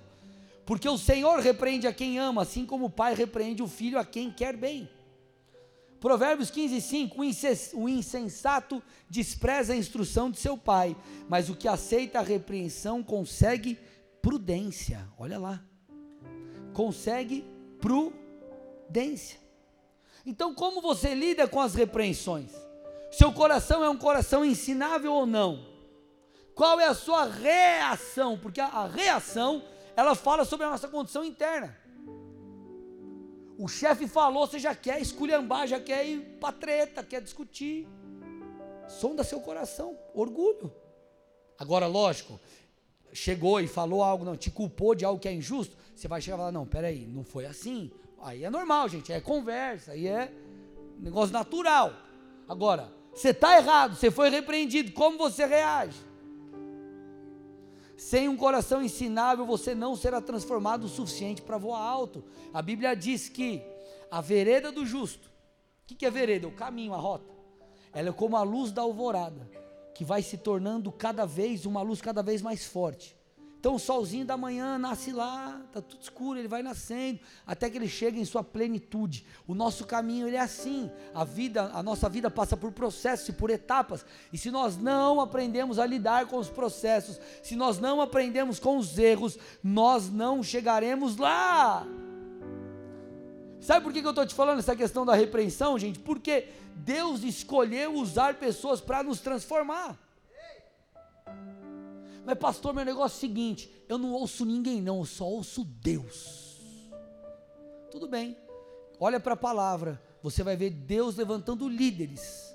Porque 0.65 0.89
o 0.89 0.97
Senhor 0.97 1.37
repreende 1.37 1.85
a 1.85 1.93
quem 1.93 2.17
ama, 2.17 2.41
assim 2.41 2.65
como 2.65 2.87
o 2.87 2.89
pai 2.89 3.13
repreende 3.13 3.61
o 3.61 3.67
filho 3.67 3.99
a 3.99 4.03
quem 4.03 4.31
quer 4.31 4.57
bem. 4.57 4.89
Provérbios 5.99 6.49
15, 6.49 6.81
5: 6.81 7.21
O 7.75 7.87
insensato 7.87 8.81
despreza 9.07 9.73
a 9.73 9.77
instrução 9.77 10.31
de 10.31 10.39
seu 10.39 10.57
pai, 10.57 10.97
mas 11.27 11.47
o 11.47 11.55
que 11.55 11.67
aceita 11.67 12.17
a 12.17 12.23
repreensão 12.23 13.03
consegue 13.03 13.77
prudência. 14.19 15.07
Olha 15.15 15.37
lá. 15.37 15.63
Consegue 16.73 17.45
prudência. 17.79 18.18
Então, 20.25 20.53
como 20.53 20.81
você 20.81 21.13
lida 21.13 21.47
com 21.47 21.59
as 21.59 21.73
repreensões? 21.73 22.51
Seu 23.11 23.31
coração 23.31 23.83
é 23.83 23.89
um 23.89 23.97
coração 23.97 24.45
ensinável 24.45 25.13
ou 25.13 25.25
não? 25.25 25.65
Qual 26.53 26.79
é 26.79 26.85
a 26.85 26.93
sua 26.93 27.25
reação? 27.25 28.37
Porque 28.37 28.59
a, 28.59 28.67
a 28.67 28.87
reação, 28.87 29.63
ela 29.95 30.13
fala 30.13 30.43
sobre 30.45 30.65
a 30.65 30.69
nossa 30.69 30.87
condição 30.87 31.23
interna. 31.23 31.75
O 33.57 33.67
chefe 33.67 34.07
falou, 34.07 34.47
você 34.47 34.59
já 34.59 34.75
quer 34.75 35.01
esculhambar, 35.01 35.67
já 35.67 35.79
quer 35.79 36.05
ir 36.05 36.37
para 36.39 36.53
treta, 36.53 37.03
quer 37.03 37.21
discutir. 37.21 37.87
Sonda 38.87 39.23
seu 39.23 39.39
coração, 39.41 39.97
orgulho. 40.13 40.71
Agora, 41.57 41.85
lógico, 41.87 42.39
chegou 43.11 43.59
e 43.59 43.67
falou 43.67 44.01
algo, 44.01 44.23
não, 44.23 44.37
te 44.37 44.49
culpou 44.49 44.95
de 44.95 45.03
algo 45.03 45.19
que 45.19 45.27
é 45.27 45.33
injusto, 45.33 45.75
você 45.95 46.07
vai 46.07 46.21
chegar 46.21 46.37
e 46.37 46.39
falar, 46.39 46.51
não, 46.51 46.65
peraí, 46.65 47.05
não 47.05 47.23
foi 47.23 47.45
assim. 47.45 47.91
Aí 48.21 48.43
é 48.43 48.49
normal, 48.49 48.89
gente, 48.89 49.11
é 49.11 49.21
conversa, 49.21 49.91
aí 49.91 50.07
é 50.07 50.31
negócio 50.99 51.33
natural. 51.33 51.93
Agora, 52.47 52.91
você 53.13 53.29
está 53.29 53.57
errado, 53.57 53.95
você 53.95 54.11
foi 54.11 54.29
repreendido, 54.29 54.91
como 54.91 55.17
você 55.17 55.45
reage? 55.45 55.97
Sem 57.97 58.29
um 58.29 58.37
coração 58.37 58.81
ensinável, 58.81 59.45
você 59.45 59.75
não 59.75 59.95
será 59.95 60.21
transformado 60.21 60.85
o 60.85 60.89
suficiente 60.89 61.41
para 61.41 61.57
voar 61.57 61.81
alto. 61.81 62.23
A 62.53 62.61
Bíblia 62.61 62.95
diz 62.95 63.27
que 63.27 63.61
a 64.09 64.21
vereda 64.21 64.71
do 64.71 64.85
justo, 64.85 65.27
o 65.27 65.87
que, 65.87 65.95
que 65.95 66.05
é 66.05 66.09
vereda? 66.09 66.47
O 66.47 66.51
caminho, 66.51 66.93
a 66.93 66.97
rota. 66.97 67.29
Ela 67.93 68.09
é 68.09 68.13
como 68.13 68.37
a 68.37 68.43
luz 68.43 68.71
da 68.71 68.81
alvorada, 68.81 69.49
que 69.93 70.05
vai 70.05 70.21
se 70.21 70.37
tornando 70.37 70.91
cada 70.91 71.25
vez, 71.25 71.65
uma 71.65 71.81
luz 71.81 72.01
cada 72.01 72.23
vez 72.23 72.41
mais 72.41 72.65
forte. 72.65 73.18
Então 73.59 73.75
o 73.75 73.79
solzinho 73.79 74.25
da 74.25 74.37
manhã 74.37 74.77
nasce 74.79 75.11
lá, 75.11 75.61
está 75.67 75.81
tudo 75.81 76.01
escuro, 76.01 76.39
ele 76.39 76.47
vai 76.47 76.63
nascendo, 76.63 77.19
até 77.45 77.69
que 77.69 77.77
ele 77.77 77.89
chega 77.89 78.17
em 78.17 78.23
sua 78.23 78.41
plenitude. 78.41 79.25
O 79.45 79.53
nosso 79.53 79.85
caminho 79.85 80.27
ele 80.27 80.37
é 80.37 80.39
assim. 80.39 80.89
A 81.13 81.25
vida, 81.25 81.69
a 81.73 81.83
nossa 81.83 82.07
vida 82.07 82.31
passa 82.31 82.55
por 82.55 82.71
processos 82.71 83.27
e 83.27 83.33
por 83.33 83.49
etapas. 83.49 84.05
E 84.31 84.37
se 84.37 84.49
nós 84.49 84.77
não 84.77 85.19
aprendemos 85.19 85.77
a 85.77 85.85
lidar 85.85 86.27
com 86.27 86.37
os 86.37 86.49
processos, 86.49 87.19
se 87.43 87.53
nós 87.57 87.79
não 87.79 87.99
aprendemos 87.99 88.59
com 88.59 88.77
os 88.77 88.97
erros, 88.97 89.37
nós 89.61 90.09
não 90.09 90.41
chegaremos 90.41 91.17
lá. 91.17 91.85
Sabe 93.59 93.83
por 93.83 93.91
que, 93.91 93.99
que 93.99 94.07
eu 94.07 94.11
estou 94.11 94.25
te 94.25 94.33
falando 94.33 94.59
essa 94.59 94.73
questão 94.73 95.05
da 95.05 95.15
repreensão, 95.15 95.77
gente? 95.77 95.99
Porque 95.99 96.47
Deus 96.75 97.23
escolheu 97.23 97.95
usar 97.95 98.35
pessoas 98.35 98.79
para 98.79 99.03
nos 99.03 99.19
transformar. 99.19 99.99
Mas, 102.25 102.37
pastor, 102.37 102.73
meu 102.73 102.85
negócio 102.85 103.15
é 103.15 103.17
o 103.17 103.19
seguinte: 103.19 103.71
eu 103.87 103.97
não 103.97 104.11
ouço 104.11 104.45
ninguém, 104.45 104.81
não, 104.81 104.99
eu 104.99 105.05
só 105.05 105.25
ouço 105.25 105.63
Deus. 105.63 106.49
Tudo 107.91 108.07
bem, 108.07 108.37
olha 108.99 109.19
para 109.19 109.33
a 109.33 109.37
palavra, 109.37 110.01
você 110.21 110.43
vai 110.43 110.55
ver 110.55 110.69
Deus 110.69 111.15
levantando 111.15 111.67
líderes. 111.67 112.53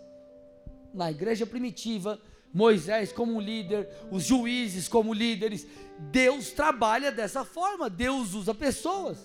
Na 0.92 1.10
igreja 1.10 1.44
primitiva, 1.44 2.20
Moisés 2.52 3.12
como 3.12 3.40
líder, 3.40 3.88
os 4.12 4.22
juízes 4.22 4.86
como 4.86 5.12
líderes. 5.12 5.66
Deus 5.98 6.52
trabalha 6.52 7.10
dessa 7.10 7.44
forma, 7.44 7.90
Deus 7.90 8.32
usa 8.34 8.54
pessoas. 8.54 9.18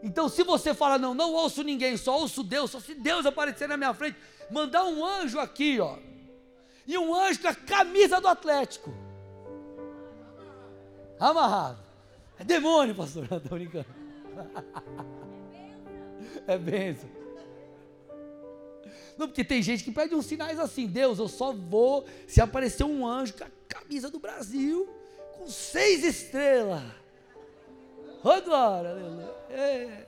Então, 0.00 0.28
se 0.28 0.44
você 0.44 0.72
fala, 0.72 0.96
não, 0.96 1.14
não 1.14 1.32
ouço 1.32 1.64
ninguém, 1.64 1.96
só 1.96 2.16
ouço 2.20 2.44
Deus, 2.44 2.70
só 2.70 2.78
se 2.78 2.94
Deus 2.94 3.26
aparecer 3.26 3.68
na 3.68 3.76
minha 3.76 3.92
frente, 3.92 4.16
mandar 4.48 4.84
um 4.84 5.04
anjo 5.04 5.40
aqui, 5.40 5.80
ó, 5.80 5.98
e 6.88 6.96
um 6.96 7.14
anjo 7.14 7.42
com 7.42 7.48
a 7.48 7.54
camisa 7.54 8.18
do 8.18 8.26
Atlético, 8.26 8.94
amarrado, 11.20 11.78
é 12.38 12.44
demônio, 12.44 12.94
pastor, 12.94 13.28
não 13.30 13.36
estou 13.36 13.58
brincando, 13.58 13.86
é 16.46 16.56
benção. 16.56 17.10
Não, 19.18 19.26
porque 19.26 19.44
tem 19.44 19.60
gente 19.60 19.84
que 19.84 19.90
pede 19.90 20.14
uns 20.14 20.26
sinais 20.26 20.58
assim, 20.58 20.86
Deus, 20.86 21.18
eu 21.18 21.28
só 21.28 21.52
vou 21.52 22.06
se 22.26 22.40
aparecer 22.40 22.84
um 22.84 23.06
anjo 23.06 23.34
com 23.34 23.44
a 23.44 23.50
camisa 23.68 24.08
do 24.08 24.18
Brasil, 24.18 24.88
com 25.36 25.48
seis 25.48 26.04
estrelas. 26.04 26.84
Oh, 28.22 28.40
glória, 28.40 28.90
aleluia. 28.90 29.34
É. 29.50 30.06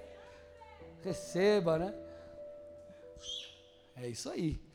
Receba, 1.02 1.78
né? 1.78 1.94
É 3.96 4.08
isso 4.08 4.30
aí. 4.30 4.69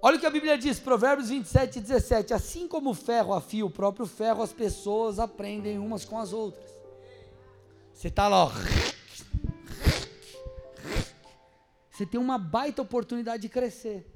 Olha 0.00 0.16
o 0.16 0.20
que 0.20 0.26
a 0.26 0.30
Bíblia 0.30 0.56
diz, 0.56 0.78
Provérbios 0.78 1.28
27, 1.28 1.80
17. 1.80 2.32
Assim 2.32 2.68
como 2.68 2.90
o 2.90 2.94
ferro 2.94 3.34
afia 3.34 3.66
o 3.66 3.70
próprio 3.70 4.06
ferro, 4.06 4.42
as 4.42 4.52
pessoas 4.52 5.18
aprendem 5.18 5.78
umas 5.78 6.04
com 6.04 6.18
as 6.18 6.32
outras. 6.32 6.70
Você 7.92 8.08
está 8.08 8.28
lá, 8.28 8.44
ó. 8.44 8.52
Você 11.90 12.06
tem 12.06 12.20
uma 12.20 12.38
baita 12.38 12.80
oportunidade 12.80 13.42
de 13.42 13.48
crescer. 13.48 14.06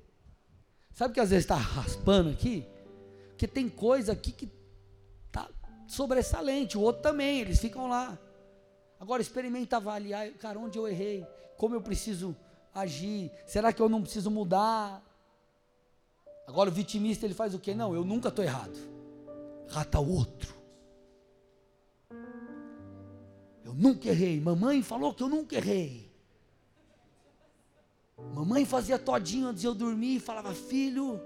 Sabe 0.92 1.14
que 1.14 1.20
às 1.20 1.30
vezes 1.30 1.44
está 1.44 1.56
raspando 1.56 2.30
aqui? 2.30 2.64
Porque 3.30 3.48
tem 3.48 3.68
coisa 3.68 4.12
aqui 4.12 4.30
que 4.30 4.48
sobressalente, 5.92 6.78
o 6.78 6.80
outro 6.80 7.02
também, 7.02 7.40
eles 7.40 7.60
ficam 7.60 7.86
lá. 7.86 8.18
Agora 8.98 9.20
experimenta 9.20 9.76
avaliar, 9.76 10.30
cara, 10.32 10.58
onde 10.58 10.78
eu 10.78 10.88
errei, 10.88 11.26
como 11.58 11.74
eu 11.74 11.82
preciso 11.82 12.34
agir, 12.74 13.30
será 13.46 13.72
que 13.72 13.82
eu 13.82 13.88
não 13.88 14.00
preciso 14.00 14.30
mudar? 14.30 15.02
Agora 16.46 16.70
o 16.70 16.72
vitimista 16.72 17.24
ele 17.24 17.34
faz 17.34 17.54
o 17.54 17.58
quê? 17.58 17.74
Não, 17.74 17.94
eu 17.94 18.04
nunca 18.04 18.28
estou 18.28 18.44
errado. 18.44 18.78
Rata 19.68 20.00
o 20.00 20.12
outro. 20.12 20.54
Eu 23.64 23.72
nunca 23.74 24.08
errei. 24.08 24.40
Mamãe 24.40 24.82
falou 24.82 25.14
que 25.14 25.22
eu 25.22 25.28
nunca 25.28 25.56
errei. 25.56 26.10
Mamãe 28.34 28.64
fazia 28.64 28.98
todinho 28.98 29.48
antes 29.48 29.62
de 29.62 29.66
eu 29.66 29.74
dormir 29.74 30.16
e 30.16 30.20
falava, 30.20 30.54
filho, 30.54 31.20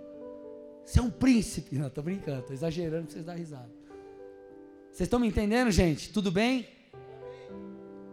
você 0.84 0.98
é 0.98 1.02
um 1.02 1.10
príncipe. 1.10 1.76
Não, 1.78 1.88
estou 1.88 2.04
brincando, 2.04 2.40
estou 2.40 2.54
exagerando 2.54 3.04
para 3.04 3.12
vocês 3.12 3.24
darem 3.24 3.42
risada. 3.42 3.70
Vocês 4.92 5.06
estão 5.06 5.18
me 5.18 5.28
entendendo, 5.28 5.70
gente? 5.70 6.12
Tudo 6.12 6.30
bem? 6.30 6.68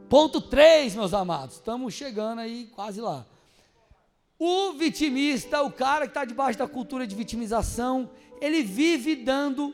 Ponto 0.10 0.42
3, 0.42 0.96
meus 0.96 1.14
amados. 1.14 1.56
Estamos 1.56 1.94
chegando 1.94 2.40
aí 2.40 2.66
quase 2.76 3.00
lá. 3.00 3.26
O 4.46 4.74
vitimista, 4.74 5.62
o 5.62 5.72
cara 5.72 6.06
que 6.06 6.10
está 6.10 6.26
debaixo 6.26 6.60
da 6.60 6.68
cultura 6.68 7.08
de 7.08 7.16
vitimização, 7.16 8.10
ele 8.42 8.62
vive 8.62 9.16
dando 9.16 9.74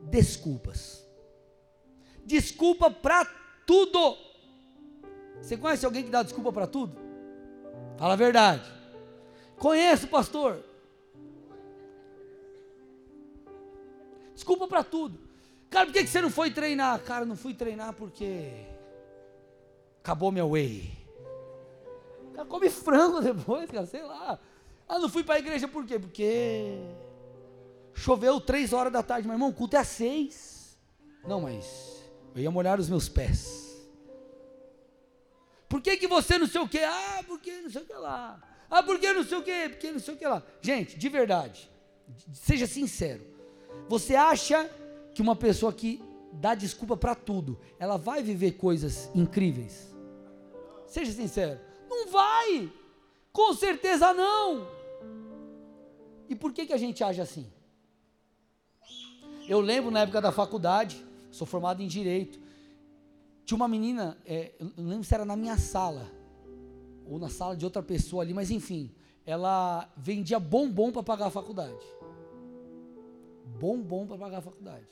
desculpas. 0.00 1.06
Desculpa 2.24 2.90
para 2.90 3.24
tudo. 3.64 4.18
Você 5.40 5.56
conhece 5.56 5.86
alguém 5.86 6.02
que 6.02 6.10
dá 6.10 6.24
desculpa 6.24 6.52
para 6.52 6.66
tudo? 6.66 6.98
Fala 7.96 8.14
a 8.14 8.16
verdade. 8.16 8.68
Conheço, 9.56 10.08
pastor. 10.08 10.60
Desculpa 14.34 14.66
para 14.66 14.82
tudo. 14.82 15.20
Cara, 15.70 15.86
por 15.86 15.92
que 15.92 16.04
você 16.04 16.20
não 16.20 16.30
foi 16.30 16.50
treinar? 16.50 17.00
Cara, 17.04 17.24
não 17.24 17.36
fui 17.36 17.54
treinar 17.54 17.92
porque 17.92 18.50
acabou 20.00 20.32
meu 20.32 20.50
whey. 20.50 20.97
Cara, 22.38 22.48
come 22.48 22.70
frango 22.70 23.18
depois, 23.20 23.68
cara, 23.68 23.84
sei 23.84 24.02
lá. 24.02 24.38
Ah, 24.88 24.98
não 25.00 25.08
fui 25.08 25.24
para 25.24 25.34
a 25.34 25.38
igreja 25.40 25.66
por 25.66 25.84
quê? 25.84 25.98
Porque 25.98 26.78
choveu 27.92 28.40
três 28.40 28.72
horas 28.72 28.92
da 28.92 29.02
tarde, 29.02 29.26
meu 29.26 29.34
irmão, 29.34 29.48
o 29.48 29.52
culto 29.52 29.74
é 29.74 29.80
às 29.80 29.88
seis. 29.88 30.78
Não, 31.26 31.40
mas 31.40 32.00
eu 32.36 32.42
ia 32.42 32.50
molhar 32.50 32.78
os 32.78 32.88
meus 32.88 33.08
pés. 33.08 33.66
Por 35.68 35.82
que, 35.82 35.96
que 35.96 36.06
você 36.06 36.38
não 36.38 36.46
sei 36.46 36.60
o 36.60 36.68
que? 36.68 36.78
Ah, 36.78 37.24
porque 37.26 37.50
não 37.60 37.70
sei 37.70 37.82
o 37.82 37.84
que 37.84 37.92
lá. 37.94 38.40
Ah, 38.70 38.82
porque 38.84 39.12
não 39.12 39.24
sei 39.24 39.38
o 39.38 39.42
que? 39.42 39.68
Porque 39.70 39.90
não 39.90 39.98
sei 39.98 40.14
o 40.14 40.16
que 40.16 40.26
lá. 40.26 40.42
Gente, 40.62 40.96
de 40.96 41.08
verdade, 41.08 41.68
seja 42.32 42.68
sincero. 42.68 43.26
Você 43.88 44.14
acha 44.14 44.64
que 45.12 45.20
uma 45.20 45.34
pessoa 45.34 45.72
que 45.72 46.00
dá 46.32 46.54
desculpa 46.54 46.96
para 46.96 47.16
tudo, 47.16 47.58
ela 47.80 47.98
vai 47.98 48.22
viver 48.22 48.52
coisas 48.52 49.10
incríveis? 49.12 49.92
Seja 50.86 51.12
sincero, 51.12 51.60
não 51.88 52.08
vai. 52.08 52.72
Com 53.32 53.54
certeza 53.54 54.12
não. 54.12 54.66
E 56.28 56.34
por 56.34 56.52
que 56.52 56.66
que 56.66 56.72
a 56.72 56.76
gente 56.76 57.02
age 57.02 57.20
assim? 57.20 57.50
Eu 59.48 59.60
lembro 59.60 59.90
na 59.90 60.00
época 60.00 60.20
da 60.20 60.30
faculdade, 60.30 61.02
sou 61.30 61.46
formado 61.46 61.82
em 61.82 61.86
direito, 61.86 62.38
tinha 63.44 63.56
uma 63.56 63.66
menina, 63.66 64.18
é, 64.26 64.52
eu 64.60 64.70
não 64.76 64.90
lembro 64.90 65.04
se 65.04 65.14
era 65.14 65.24
na 65.24 65.34
minha 65.34 65.56
sala 65.56 66.06
ou 67.06 67.18
na 67.18 67.30
sala 67.30 67.56
de 67.56 67.64
outra 67.64 67.82
pessoa 67.82 68.22
ali, 68.22 68.34
mas 68.34 68.50
enfim, 68.50 68.94
ela 69.24 69.90
vendia 69.96 70.38
bombom 70.38 70.92
para 70.92 71.02
pagar 71.02 71.26
a 71.26 71.30
faculdade. 71.30 71.82
Bombom 73.58 74.06
para 74.06 74.18
pagar 74.18 74.38
a 74.38 74.42
faculdade. 74.42 74.86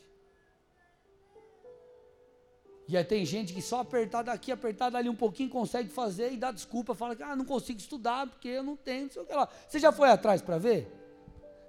E 2.88 2.96
aí 2.96 3.04
tem 3.04 3.24
gente 3.24 3.52
que 3.52 3.60
só 3.60 3.80
apertar 3.80 4.22
daqui, 4.22 4.52
apertar 4.52 4.90
dali 4.90 5.08
um 5.08 5.14
pouquinho, 5.16 5.50
consegue 5.50 5.88
fazer 5.88 6.32
e 6.32 6.36
dá 6.36 6.52
desculpa, 6.52 6.94
fala 6.94 7.16
que 7.16 7.22
ah, 7.22 7.34
não 7.34 7.44
consigo 7.44 7.80
estudar 7.80 8.28
porque 8.28 8.48
eu 8.48 8.62
não 8.62 8.76
tenho, 8.76 9.04
não 9.04 9.10
sei 9.10 9.22
o 9.22 9.26
que 9.26 9.34
lá. 9.34 9.48
Você 9.68 9.78
já 9.78 9.90
foi 9.90 10.08
atrás 10.08 10.40
para 10.40 10.56
ver? 10.56 10.92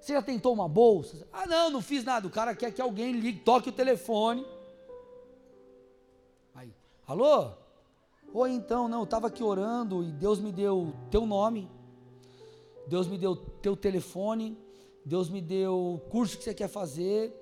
Você 0.00 0.12
já 0.12 0.22
tentou 0.22 0.52
uma 0.52 0.68
bolsa? 0.68 1.26
Ah, 1.32 1.46
não, 1.46 1.70
não 1.70 1.82
fiz 1.82 2.04
nada. 2.04 2.26
O 2.26 2.30
cara 2.30 2.54
quer 2.54 2.72
que 2.72 2.80
alguém 2.80 3.12
ligue, 3.12 3.40
toque 3.40 3.68
o 3.68 3.72
telefone. 3.72 4.46
Aí, 6.54 6.72
alô? 7.06 7.50
Ou 8.32 8.46
então, 8.46 8.86
não, 8.88 8.98
eu 8.98 9.04
estava 9.04 9.26
aqui 9.26 9.42
orando 9.42 10.04
e 10.04 10.12
Deus 10.12 10.38
me 10.38 10.52
deu 10.52 10.94
teu 11.10 11.26
nome, 11.26 11.68
Deus 12.86 13.08
me 13.08 13.18
deu 13.18 13.34
teu 13.34 13.76
telefone, 13.76 14.56
Deus 15.04 15.28
me 15.28 15.40
deu 15.40 15.94
o 15.94 15.98
curso 16.10 16.36
que 16.36 16.44
você 16.44 16.54
quer 16.54 16.68
fazer, 16.68 17.34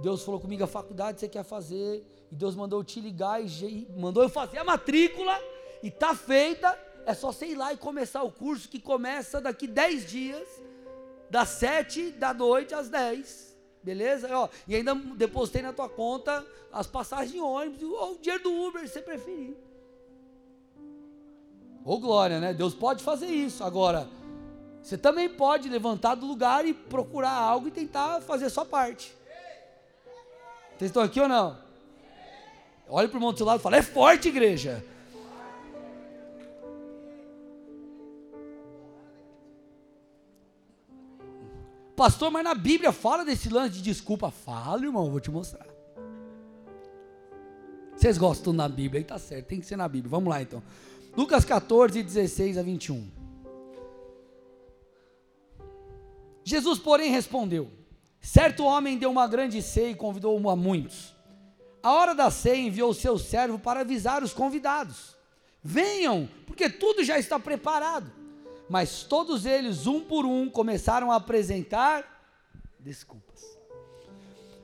Deus 0.00 0.22
falou 0.22 0.40
comigo 0.40 0.64
a 0.64 0.66
faculdade 0.66 1.14
que 1.14 1.20
você 1.20 1.28
quer 1.28 1.44
fazer, 1.44 2.04
e 2.32 2.34
Deus 2.34 2.56
mandou 2.56 2.82
te 2.82 2.98
ligar 2.98 3.44
e 3.44 3.86
mandou 3.94 4.22
eu 4.22 4.28
fazer 4.30 4.56
a 4.56 4.64
matrícula 4.64 5.38
e 5.82 5.90
tá 5.90 6.14
feita. 6.14 6.78
É 7.04 7.12
só 7.12 7.30
você 7.30 7.48
ir 7.48 7.56
lá 7.56 7.74
e 7.74 7.76
começar 7.76 8.22
o 8.22 8.32
curso 8.32 8.70
que 8.70 8.80
começa 8.80 9.38
daqui 9.38 9.66
10 9.66 10.06
dias, 10.10 10.48
das 11.28 11.50
7 11.50 12.12
da 12.12 12.32
noite 12.32 12.74
às 12.74 12.88
10. 12.88 13.54
Beleza? 13.82 14.34
Ó, 14.34 14.48
e 14.66 14.74
ainda 14.74 14.94
depositei 14.94 15.60
na 15.60 15.74
tua 15.74 15.90
conta 15.90 16.42
as 16.72 16.86
passagens 16.86 17.32
de 17.32 17.38
ônibus 17.38 17.82
ou 17.82 18.14
o 18.14 18.18
dinheiro 18.18 18.44
do 18.44 18.50
Uber, 18.50 18.80
se 18.88 18.94
você 18.94 19.02
preferir. 19.02 19.54
Ô 21.84 21.98
glória, 21.98 22.40
né? 22.40 22.54
Deus 22.54 22.72
pode 22.72 23.04
fazer 23.04 23.26
isso. 23.26 23.62
Agora, 23.62 24.08
você 24.82 24.96
também 24.96 25.28
pode 25.28 25.68
levantar 25.68 26.14
do 26.14 26.24
lugar 26.24 26.64
e 26.64 26.72
procurar 26.72 27.34
algo 27.34 27.68
e 27.68 27.70
tentar 27.70 28.22
fazer 28.22 28.46
a 28.46 28.50
sua 28.50 28.64
parte. 28.64 29.14
Vocês 30.78 30.88
estão 30.88 31.02
aqui 31.02 31.20
ou 31.20 31.28
não? 31.28 31.71
Olha 32.88 33.08
para 33.08 33.16
o 33.16 33.18
irmão 33.18 33.32
do 33.32 33.36
seu 33.36 33.46
lado 33.46 33.60
e 33.60 33.62
fala: 33.62 33.76
é 33.76 33.82
forte, 33.82 34.28
igreja. 34.28 34.84
Pastor, 41.96 42.30
mas 42.30 42.42
na 42.42 42.54
Bíblia 42.54 42.90
fala 42.90 43.24
desse 43.24 43.48
lance 43.48 43.74
de 43.74 43.82
desculpa. 43.82 44.30
Fala, 44.30 44.84
irmão, 44.84 45.10
vou 45.10 45.20
te 45.20 45.30
mostrar. 45.30 45.66
Vocês 47.96 48.18
gostam 48.18 48.52
na 48.52 48.68
Bíblia, 48.68 49.00
aí 49.00 49.04
tá 49.04 49.18
certo, 49.18 49.46
tem 49.46 49.60
que 49.60 49.66
ser 49.66 49.76
na 49.76 49.86
Bíblia. 49.86 50.10
Vamos 50.10 50.28
lá 50.28 50.42
então. 50.42 50.62
Lucas 51.16 51.44
14, 51.44 52.02
16 52.02 52.58
a 52.58 52.62
21. 52.62 53.08
Jesus, 56.42 56.78
porém, 56.78 57.10
respondeu: 57.12 57.70
Certo 58.20 58.64
homem 58.64 58.98
deu 58.98 59.10
uma 59.10 59.26
grande 59.26 59.62
ceia 59.62 59.90
e 59.90 59.94
convidou 59.94 60.48
a 60.48 60.56
muitos. 60.56 61.14
A 61.82 61.90
hora 61.90 62.14
da 62.14 62.30
ceia 62.30 62.58
enviou 62.58 62.90
o 62.90 62.94
seu 62.94 63.18
servo 63.18 63.58
para 63.58 63.80
avisar 63.80 64.22
os 64.22 64.32
convidados: 64.32 65.16
Venham, 65.62 66.28
porque 66.46 66.70
tudo 66.70 67.02
já 67.02 67.18
está 67.18 67.38
preparado. 67.38 68.10
Mas 68.68 69.02
todos 69.02 69.44
eles, 69.44 69.86
um 69.86 70.00
por 70.00 70.24
um, 70.24 70.48
começaram 70.48 71.10
a 71.10 71.16
apresentar 71.16 72.22
desculpas. 72.78 73.42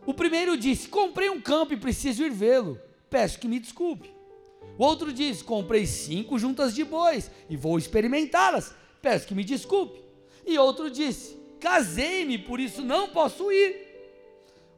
O 0.07 0.15
primeiro 0.15 0.57
disse: 0.57 0.89
Comprei 0.89 1.29
um 1.29 1.41
campo 1.41 1.75
e 1.75 1.77
preciso 1.77 2.23
ir 2.23 2.31
vê-lo. 2.31 2.81
Peço 3.11 3.39
que 3.39 3.49
me 3.49 3.59
desculpe. 3.59 4.11
O 4.79 4.85
outro 4.85 5.13
disse: 5.13 5.43
Comprei 5.43 5.87
cinco 5.87 6.39
juntas 6.39 6.75
de 6.75 6.85
bois 6.85 7.31
e 7.51 7.57
vou 7.57 7.77
experimentá-las. 7.77 8.75
Peço 9.03 9.27
que 9.27 9.35
me 9.35 9.43
desculpe. 9.43 10.01
E 10.47 10.57
outro 10.57 10.89
disse: 10.89 11.37
Casei-me, 11.61 12.39
por 12.39 12.61
isso 12.61 12.83
não 12.83 13.09
posso 13.09 13.51
ir. 13.51 13.88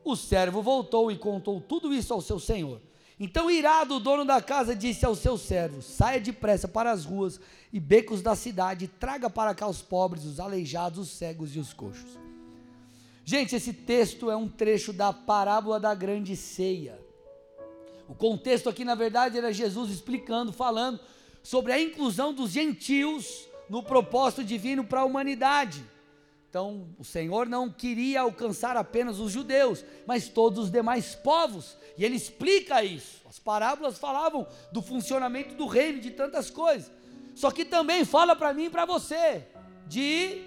O 0.05 0.17
servo 0.17 0.63
voltou 0.63 1.11
e 1.11 1.19
contou 1.19 1.61
tudo 1.61 1.93
isso 1.93 2.13
ao 2.13 2.21
seu 2.21 2.39
senhor. 2.39 2.81
Então, 3.19 3.51
irado, 3.51 3.97
o 3.97 4.01
dono 4.01 4.25
da 4.25 4.41
casa 4.41 4.75
disse 4.75 5.05
ao 5.05 5.15
seu 5.15 5.37
servo: 5.37 5.83
Saia 5.83 6.19
depressa 6.19 6.67
para 6.67 6.91
as 6.91 7.05
ruas 7.05 7.39
e 7.71 7.79
becos 7.79 8.23
da 8.23 8.35
cidade, 8.35 8.89
traga 8.89 9.29
para 9.29 9.55
cá 9.55 9.69
os 9.69 9.83
pobres, 9.83 10.25
os 10.25 10.41
aleijados, 10.41 10.99
os 10.99 11.11
cegos 11.11 11.55
e 11.55 11.59
os 11.59 11.75
coxos. 11.75 12.19
Gente, 13.25 13.55
esse 13.55 13.73
texto 13.73 14.31
é 14.31 14.37
um 14.37 14.49
trecho 14.49 14.93
da 14.93 15.13
parábola 15.13 15.79
da 15.79 15.95
grande 15.95 16.35
ceia. 16.35 16.99
O 18.09 18.15
contexto 18.15 18.69
aqui, 18.69 18.85
na 18.85 18.95
verdade, 18.95 19.39
era 19.39 19.53
Jesus 19.53 19.91
explicando, 19.91 20.53
falando 20.53 20.99
sobre 21.43 21.73
a 21.73 21.81
inclusão 21.81 22.33
dos 22.33 22.51
gentios 22.51 23.47
no 23.69 23.83
propósito 23.83 24.43
divino 24.43 24.83
para 24.83 25.03
a 25.03 25.05
humanidade. 25.05 25.85
Então, 26.51 26.89
o 26.99 27.05
Senhor 27.05 27.49
não 27.49 27.71
queria 27.71 28.23
alcançar 28.23 28.77
apenas 28.77 29.21
os 29.21 29.31
judeus, 29.31 29.85
mas 30.05 30.29
todos 30.29 30.65
os 30.65 30.71
demais 30.71 31.15
povos, 31.15 31.77
e 31.97 32.05
ele 32.05 32.17
explica 32.17 32.83
isso. 32.83 33.23
As 33.29 33.39
parábolas 33.39 33.99
falavam 33.99 34.45
do 34.73 34.83
funcionamento 34.83 35.55
do 35.55 35.67
reino, 35.69 36.01
de 36.01 36.11
tantas 36.11 36.51
coisas. 36.51 36.91
Só 37.37 37.53
que 37.53 37.65
também 37.65 38.05
fala 38.05 38.35
para 38.35 38.53
mim 38.53 38.65
e 38.65 38.71
para 38.71 38.85
você 38.85 39.47
de 39.87 40.43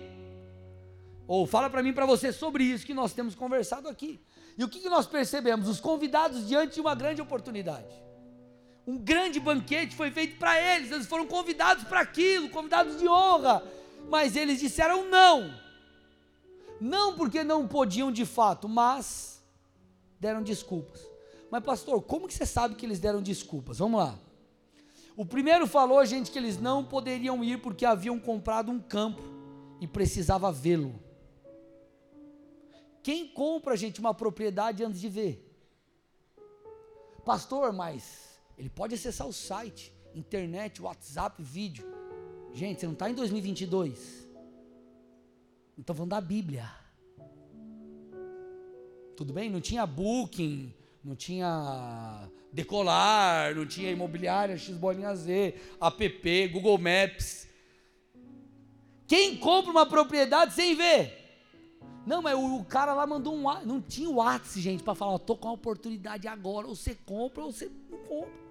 ou 1.26 1.48
fala 1.48 1.70
para 1.70 1.82
mim 1.82 1.94
para 1.94 2.06
você 2.06 2.34
sobre 2.34 2.66
isso 2.66 2.86
que 2.86 2.94
nós 2.94 3.14
temos 3.14 3.34
conversado 3.34 3.88
aqui. 3.88 4.20
E 4.58 4.64
o 4.66 4.68
que, 4.68 4.82
que 4.82 4.90
nós 4.90 5.08
percebemos? 5.08 5.70
Os 5.70 5.80
convidados 5.80 6.46
diante 6.46 6.74
de 6.74 6.82
uma 6.82 6.94
grande 6.94 7.22
oportunidade. 7.22 7.96
Um 8.86 8.98
grande 8.98 9.40
banquete 9.40 9.96
foi 9.96 10.12
feito 10.12 10.38
para 10.38 10.60
eles, 10.60 10.92
eles 10.92 11.08
foram 11.08 11.26
convidados 11.26 11.86
para 11.86 12.02
aquilo, 12.02 12.50
convidados 12.50 13.00
de 13.00 13.08
honra, 13.08 13.64
mas 14.10 14.36
eles 14.36 14.60
disseram 14.60 15.10
não. 15.10 15.63
Não 16.84 17.16
porque 17.16 17.46
não 17.46 17.66
podiam 17.66 18.12
de 18.12 18.26
fato, 18.26 18.68
mas 18.68 19.42
deram 20.20 20.44
desculpas. 20.44 21.00
Mas 21.50 21.64
pastor, 21.64 22.02
como 22.02 22.28
que 22.28 22.34
você 22.34 22.46
sabe 22.46 22.76
que 22.76 22.86
eles 22.86 23.00
deram 23.00 23.22
desculpas? 23.22 23.78
Vamos 23.78 24.02
lá. 24.02 24.20
O 25.16 25.26
primeiro 25.26 25.66
falou, 25.66 26.06
gente, 26.06 26.30
que 26.30 26.38
eles 26.38 26.60
não 26.60 26.84
poderiam 26.84 27.42
ir 27.42 27.62
porque 27.62 27.86
haviam 27.86 28.20
comprado 28.20 28.70
um 28.70 28.82
campo 28.82 29.22
e 29.80 29.88
precisava 29.88 30.52
vê-lo. 30.52 30.94
Quem 33.02 33.30
compra, 33.30 33.78
gente, 33.78 34.02
uma 34.02 34.14
propriedade 34.14 34.84
antes 34.84 35.00
de 35.00 35.08
ver? 35.08 35.58
Pastor, 37.24 37.72
mas 37.72 38.42
ele 38.58 38.70
pode 38.70 38.96
acessar 38.96 39.26
o 39.26 39.32
site, 39.32 39.94
internet, 40.14 40.82
WhatsApp, 40.82 41.42
vídeo. 41.42 41.86
Gente, 42.52 42.82
você 42.82 42.88
não 42.88 42.94
está 42.94 43.10
em 43.10 43.14
2022. 43.14 44.23
Então 45.78 45.96
falando 45.96 46.12
da 46.12 46.22
Bíblia. 46.22 46.70
Tudo 49.16 49.34
bem? 49.34 49.50
Não 49.50 49.62
tinha 49.62 49.86
booking, 49.86 50.74
não 51.04 51.16
tinha 51.16 52.30
decolar, 52.52 53.56
não 53.56 53.66
tinha 53.66 53.92
imobiliária 53.92 54.58
X 54.58 54.76
bolinha 54.76 55.16
Z, 55.16 55.56
app, 55.82 56.48
Google 56.50 56.78
Maps. 56.78 57.48
Quem 59.08 59.38
compra 59.38 59.72
uma 59.72 59.86
propriedade 59.86 60.54
sem 60.54 60.76
ver? 60.76 61.22
Não, 62.06 62.22
mas 62.22 62.36
o, 62.36 62.58
o 62.58 62.66
cara 62.66 62.94
lá 62.94 63.08
mandou 63.08 63.36
um. 63.36 63.44
Não 63.66 63.82
tinha 63.82 64.10
o 64.10 64.16
WhatsApp, 64.16 64.60
gente, 64.60 64.84
para 64.84 64.96
falar: 64.96 65.20
tô 65.20 65.36
com 65.36 65.48
a 65.50 65.54
oportunidade 65.54 66.28
agora. 66.28 66.68
Ou 66.68 66.76
você 66.76 66.96
compra 66.96 67.44
ou 67.44 67.52
você 67.52 67.72
não 67.90 67.98
compra. 68.00 68.44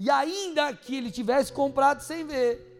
E 0.00 0.08
ainda 0.10 0.72
que 0.74 0.94
ele 0.94 1.10
tivesse 1.10 1.52
comprado 1.52 2.00
sem 2.02 2.24
ver, 2.24 2.77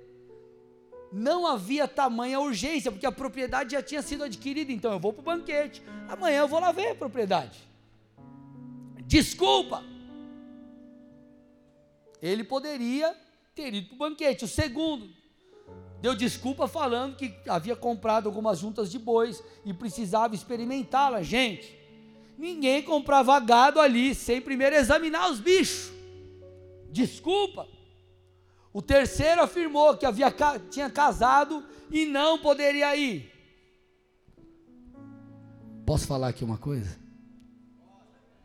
não 1.12 1.46
havia 1.46 1.88
tamanha 1.88 2.40
urgência, 2.40 2.92
porque 2.92 3.06
a 3.06 3.12
propriedade 3.12 3.72
já 3.72 3.82
tinha 3.82 4.02
sido 4.02 4.24
adquirida. 4.24 4.72
Então 4.72 4.92
eu 4.92 4.98
vou 4.98 5.12
para 5.12 5.20
o 5.20 5.24
banquete, 5.24 5.82
amanhã 6.08 6.40
eu 6.40 6.48
vou 6.48 6.60
lá 6.60 6.72
ver 6.72 6.90
a 6.90 6.94
propriedade. 6.94 7.58
Desculpa! 9.06 9.82
Ele 12.20 12.44
poderia 12.44 13.16
ter 13.54 13.72
ido 13.72 13.88
para 13.88 13.94
o 13.94 13.98
banquete. 13.98 14.44
O 14.44 14.48
segundo, 14.48 15.08
deu 16.02 16.14
desculpa 16.14 16.68
falando 16.68 17.16
que 17.16 17.34
havia 17.48 17.74
comprado 17.74 18.28
algumas 18.28 18.58
juntas 18.58 18.90
de 18.90 18.98
bois 18.98 19.42
e 19.64 19.72
precisava 19.72 20.34
experimentá-la. 20.34 21.22
Gente, 21.22 21.78
ninguém 22.36 22.82
comprava 22.82 23.38
gado 23.40 23.80
ali 23.80 24.14
sem 24.14 24.40
primeiro 24.40 24.76
examinar 24.76 25.30
os 25.30 25.40
bichos. 25.40 25.90
Desculpa. 26.90 27.77
O 28.78 28.80
terceiro 28.80 29.42
afirmou 29.42 29.96
que 29.96 30.06
havia, 30.06 30.32
tinha 30.70 30.88
casado 30.88 31.64
e 31.90 32.06
não 32.06 32.38
poderia 32.38 32.94
ir. 32.94 33.28
Posso 35.84 36.06
falar 36.06 36.28
aqui 36.28 36.44
uma 36.44 36.58
coisa? 36.58 36.96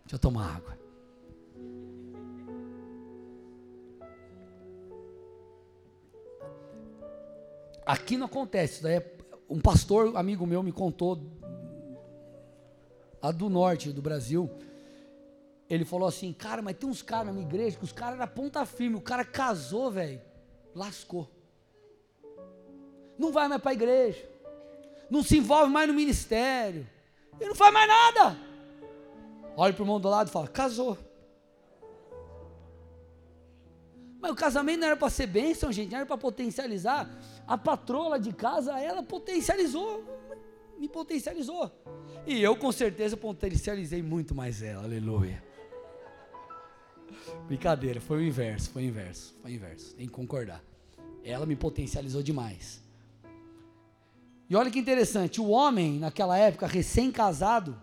Deixa 0.01 0.15
eu 0.15 0.17
tomar 0.17 0.55
água. 0.55 0.75
Aqui 7.86 8.17
não 8.17 8.25
acontece, 8.25 8.81
daí 8.81 8.95
é, 8.95 9.17
um 9.47 9.61
pastor 9.61 10.17
amigo 10.17 10.47
meu 10.47 10.63
me 10.63 10.71
contou 10.71 11.21
a 13.21 13.31
do 13.31 13.51
norte 13.51 13.91
do 13.91 14.01
Brasil. 14.01 14.49
Ele 15.74 15.86
falou 15.86 16.07
assim, 16.07 16.32
cara, 16.32 16.61
mas 16.61 16.78
tem 16.78 16.88
uns 16.88 17.01
caras 17.01 17.26
na 17.26 17.34
minha 17.34 17.47
igreja 17.47 17.76
que 17.76 17.84
os 17.84 17.91
caras 17.91 18.19
eram 18.19 18.32
ponta 18.32 18.63
firme, 18.63 18.95
o 18.95 19.01
cara 19.01 19.26
casou, 19.26 19.89
velho, 19.89 20.21
lascou. 20.76 21.28
Não 23.17 23.32
vai 23.32 23.47
mais 23.47 23.59
para 23.59 23.71
a 23.71 23.74
igreja, 23.74 24.24
não 25.09 25.24
se 25.24 25.36
envolve 25.36 25.71
mais 25.71 25.88
no 25.88 25.95
ministério, 25.95 26.88
e 27.41 27.45
não 27.47 27.55
faz 27.55 27.74
mais 27.74 27.88
nada. 27.88 28.38
Olha 29.57 29.74
para 29.74 29.82
o 29.82 29.84
irmão 29.84 29.99
do 29.99 30.07
lado 30.09 30.28
e 30.28 30.32
fala, 30.32 30.47
casou. 30.47 30.95
Mas 34.21 34.32
o 34.32 34.36
casamento 34.36 34.82
não 34.82 34.88
era 34.89 34.95
para 34.95 35.09
ser 35.09 35.26
bênção, 35.26 35.71
gente, 35.71 35.89
não 35.89 35.97
era 35.97 36.05
para 36.05 36.19
potencializar. 36.19 37.09
A 37.47 37.57
patroa 37.57 38.19
de 38.19 38.32
casa, 38.32 38.80
ela 38.80 39.01
potencializou, 39.01 40.03
me 40.78 40.88
potencializou. 40.88 41.71
E 42.28 42.43
eu 42.43 42.55
com 42.55 42.71
certeza 42.71 43.17
potencializei 43.17 44.03
muito 44.03 44.36
mais 44.36 44.61
ela, 44.61 44.84
aleluia. 44.84 45.53
Brincadeira, 47.47 47.99
foi 48.01 48.17
o 48.17 48.21
inverso, 48.24 48.69
foi 48.71 48.84
o 48.84 48.86
inverso, 48.86 49.36
foi 49.41 49.51
o 49.51 49.55
inverso, 49.55 49.95
tem 49.95 50.07
que 50.07 50.13
concordar. 50.13 50.63
Ela 51.24 51.45
me 51.45 51.55
potencializou 51.55 52.21
demais. 52.21 52.82
E 54.49 54.55
olha 54.55 54.69
que 54.69 54.80
interessante, 54.80 55.41
o 55.41 55.49
homem, 55.49 55.99
naquela 55.99 56.38
época, 56.38 56.67
recém-casado, 56.67 57.80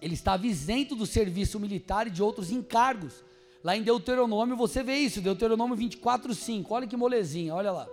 ele 0.00 0.14
estava 0.14 0.46
isento 0.46 0.94
do 0.94 1.06
serviço 1.06 1.58
militar 1.58 2.06
e 2.06 2.10
de 2.10 2.22
outros 2.22 2.50
encargos. 2.50 3.24
Lá 3.64 3.76
em 3.76 3.82
Deuteronômio 3.82 4.56
você 4.56 4.82
vê 4.82 4.96
isso, 4.96 5.20
Deuteronômio 5.20 5.76
24, 5.76 6.34
5. 6.34 6.72
Olha 6.72 6.86
que 6.86 6.96
molezinha, 6.96 7.54
olha 7.54 7.72
lá. 7.72 7.88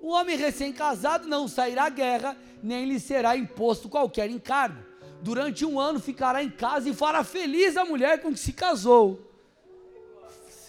O 0.00 0.10
homem 0.10 0.36
recém-casado 0.36 1.26
não 1.26 1.48
sairá 1.48 1.86
à 1.86 1.90
guerra, 1.90 2.36
nem 2.62 2.84
lhe 2.84 3.00
será 3.00 3.36
imposto 3.36 3.88
qualquer 3.88 4.30
encargo. 4.30 4.78
Durante 5.20 5.64
um 5.64 5.80
ano 5.80 5.98
ficará 5.98 6.42
em 6.42 6.50
casa 6.50 6.88
e 6.88 6.94
fará 6.94 7.24
feliz 7.24 7.76
a 7.76 7.84
mulher 7.84 8.22
com 8.22 8.32
que 8.32 8.38
se 8.38 8.52
casou. 8.52 9.27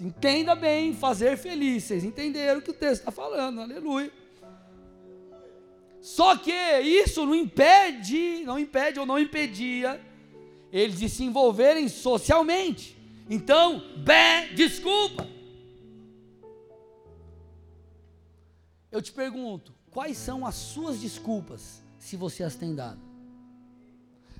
Entenda 0.02 0.56
bem, 0.56 0.94
fazer 0.94 1.38
feliz. 1.38 1.84
Vocês 1.84 2.04
entenderam 2.04 2.60
o 2.60 2.62
que 2.62 2.72
o 2.72 2.74
texto 2.74 3.02
está 3.02 3.12
falando, 3.12 3.62
aleluia. 3.62 4.12
Só 6.02 6.38
que 6.38 6.52
isso 6.80 7.26
não 7.26 7.36
impede, 7.36 8.44
não 8.46 8.58
impede 8.58 9.00
ou 9.00 9.06
não 9.06 9.20
impedia 9.20 10.00
eles 10.72 11.00
de 11.00 11.10
se 11.10 11.24
envolverem 11.24 11.88
socialmente. 11.88 12.98
Então, 13.30 13.84
bé, 13.98 14.48
desculpa. 14.56 15.28
Eu 18.92 19.02
te 19.02 19.12
pergunto, 19.12 19.74
quais 19.92 20.18
são 20.18 20.46
as 20.46 20.56
suas 20.56 21.00
desculpas, 21.00 21.82
se 21.98 22.16
você 22.16 22.44
as 22.44 22.56
tem 22.56 22.74
dado? 22.74 23.00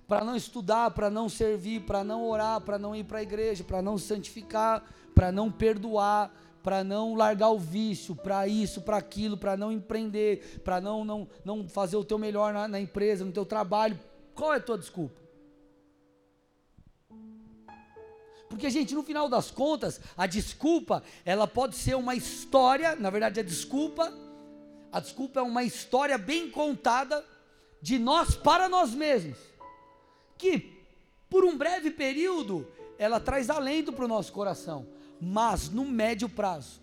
Para 0.08 0.24
não 0.26 0.36
estudar, 0.36 0.90
para 0.92 1.10
não 1.10 1.30
servir, 1.30 1.82
para 1.82 2.04
não 2.04 2.28
orar, 2.28 2.62
para 2.62 2.80
não 2.80 2.96
ir 2.96 3.04
para 3.04 3.20
a 3.20 3.24
igreja, 3.24 3.64
para 3.64 3.82
não 3.82 3.98
santificar, 3.98 4.84
para 5.20 5.34
não 5.34 5.52
perdoar, 5.52 6.34
para 6.64 6.82
não 6.82 7.14
largar 7.14 7.50
o 7.50 7.60
vício, 7.60 8.16
para 8.16 8.48
isso, 8.48 8.80
para 8.80 8.96
aquilo, 8.96 9.36
para 9.36 9.58
não 9.58 9.70
empreender, 9.70 10.62
para 10.64 10.80
não, 10.80 11.04
não, 11.04 11.28
não 11.44 11.68
fazer 11.68 11.98
o 11.98 12.06
teu 12.06 12.18
melhor 12.18 12.54
na, 12.54 12.70
na 12.70 12.80
empresa, 12.80 13.26
no 13.26 13.32
teu 13.34 13.46
trabalho. 13.46 14.00
Qual 14.34 14.54
é 14.54 14.56
a 14.56 14.62
tua 14.62 14.78
desculpa? 14.78 15.20
Porque, 18.48 18.70
gente, 18.70 18.96
no 18.96 19.04
final 19.04 19.28
das 19.28 19.52
contas, 19.52 20.00
a 20.16 20.26
desculpa, 20.26 21.04
ela 21.26 21.46
pode 21.46 21.76
ser 21.76 21.96
uma 21.96 22.16
história, 22.16 22.96
na 22.96 23.10
verdade, 23.10 23.42
a 23.42 23.44
desculpa, 23.44 24.14
a 24.90 25.02
desculpa 25.02 25.42
é 25.42 25.44
uma 25.44 25.66
história 25.66 26.18
bem 26.18 26.50
contada 26.50 27.26
de 27.82 28.00
nós 28.00 28.38
para 28.38 28.70
nós 28.70 28.96
mesmos, 28.96 29.38
que 30.38 30.82
por 31.30 31.44
um 31.44 31.58
breve 31.58 31.92
período 31.92 32.66
ela 32.98 33.20
traz 33.20 33.50
alento 33.50 33.92
para 33.92 34.06
o 34.06 34.08
nosso 34.08 34.32
coração, 34.32 34.88
mas 35.20 35.70
no 35.70 35.86
médio 35.86 36.30
prazo, 36.30 36.82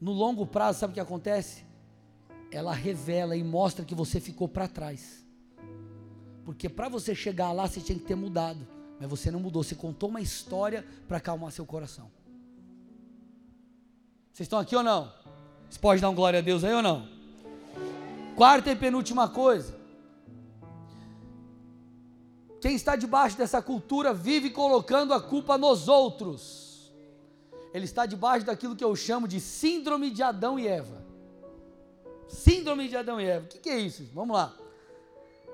no 0.00 0.12
longo 0.12 0.46
prazo, 0.46 0.80
sabe 0.80 0.92
o 0.92 0.94
que 0.94 1.00
acontece? 1.00 1.64
Ela 2.50 2.72
revela 2.72 3.36
e 3.36 3.44
mostra 3.44 3.84
que 3.84 3.94
você 3.94 4.18
ficou 4.18 4.48
para 4.48 4.66
trás. 4.66 5.24
Porque 6.44 6.68
para 6.68 6.88
você 6.88 7.14
chegar 7.14 7.52
lá, 7.52 7.68
você 7.68 7.80
tinha 7.80 7.98
que 7.98 8.04
ter 8.04 8.14
mudado. 8.14 8.66
Mas 8.98 9.08
você 9.08 9.30
não 9.30 9.40
mudou, 9.40 9.62
você 9.62 9.74
contou 9.74 10.08
uma 10.08 10.20
história 10.20 10.84
para 11.06 11.18
acalmar 11.18 11.52
seu 11.52 11.64
coração. 11.64 12.10
Vocês 14.32 14.46
estão 14.46 14.58
aqui 14.58 14.74
ou 14.74 14.82
não? 14.82 15.12
Você 15.68 15.78
pode 15.78 16.00
dar 16.00 16.10
um 16.10 16.14
glória 16.14 16.38
a 16.38 16.42
Deus 16.42 16.64
aí 16.64 16.74
ou 16.74 16.82
não? 16.82 17.08
Quarta 18.36 18.70
e 18.70 18.76
penúltima 18.76 19.28
coisa. 19.28 19.78
Quem 22.60 22.74
está 22.74 22.96
debaixo 22.96 23.38
dessa 23.38 23.62
cultura 23.62 24.12
vive 24.12 24.50
colocando 24.50 25.14
a 25.14 25.20
culpa 25.20 25.56
nos 25.56 25.88
outros. 25.88 26.59
Ele 27.72 27.84
está 27.84 28.06
debaixo 28.06 28.44
daquilo 28.44 28.74
que 28.74 28.84
eu 28.84 28.94
chamo 28.96 29.28
de 29.28 29.40
síndrome 29.40 30.10
de 30.10 30.22
Adão 30.22 30.58
e 30.58 30.66
Eva. 30.66 31.04
Síndrome 32.28 32.88
de 32.88 32.96
Adão 32.96 33.20
e 33.20 33.24
Eva. 33.24 33.44
O 33.44 33.48
que, 33.48 33.58
que 33.58 33.70
é 33.70 33.78
isso? 33.78 34.08
Vamos 34.14 34.36
lá. 34.36 34.54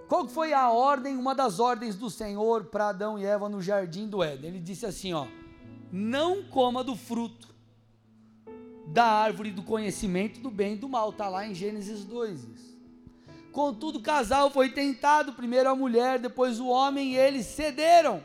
Qual 0.08 0.28
foi 0.28 0.52
a 0.52 0.70
ordem, 0.70 1.16
uma 1.16 1.34
das 1.34 1.58
ordens 1.58 1.96
do 1.96 2.08
Senhor 2.08 2.64
para 2.64 2.90
Adão 2.90 3.18
e 3.18 3.24
Eva 3.24 3.48
no 3.48 3.60
jardim 3.60 4.06
do 4.06 4.22
Éden? 4.22 4.50
Ele 4.50 4.60
disse 4.60 4.86
assim, 4.86 5.12
ó: 5.12 5.26
Não 5.90 6.44
coma 6.44 6.84
do 6.84 6.94
fruto 6.94 7.54
da 8.86 9.04
árvore 9.04 9.50
do 9.50 9.62
conhecimento 9.62 10.40
do 10.40 10.50
bem 10.50 10.74
e 10.74 10.76
do 10.76 10.88
mal. 10.88 11.10
Está 11.10 11.28
lá 11.28 11.46
em 11.46 11.54
Gênesis 11.54 12.04
2. 12.04 12.44
Isso. 12.44 12.76
Contudo, 13.50 13.98
o 13.98 14.02
casal 14.02 14.50
foi 14.50 14.68
tentado, 14.68 15.32
primeiro 15.32 15.68
a 15.70 15.74
mulher, 15.74 16.18
depois 16.18 16.60
o 16.60 16.68
homem, 16.68 17.14
e 17.14 17.16
eles 17.16 17.46
cederam. 17.46 18.22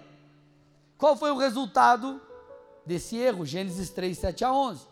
Qual 0.98 1.16
foi 1.16 1.32
o 1.32 1.38
resultado 1.38 2.22
desse 2.86 3.16
erro? 3.18 3.46
Gênesis 3.46 3.90
3, 3.90 4.18
7 4.18 4.46
a 4.46 4.54
11. 4.54 4.88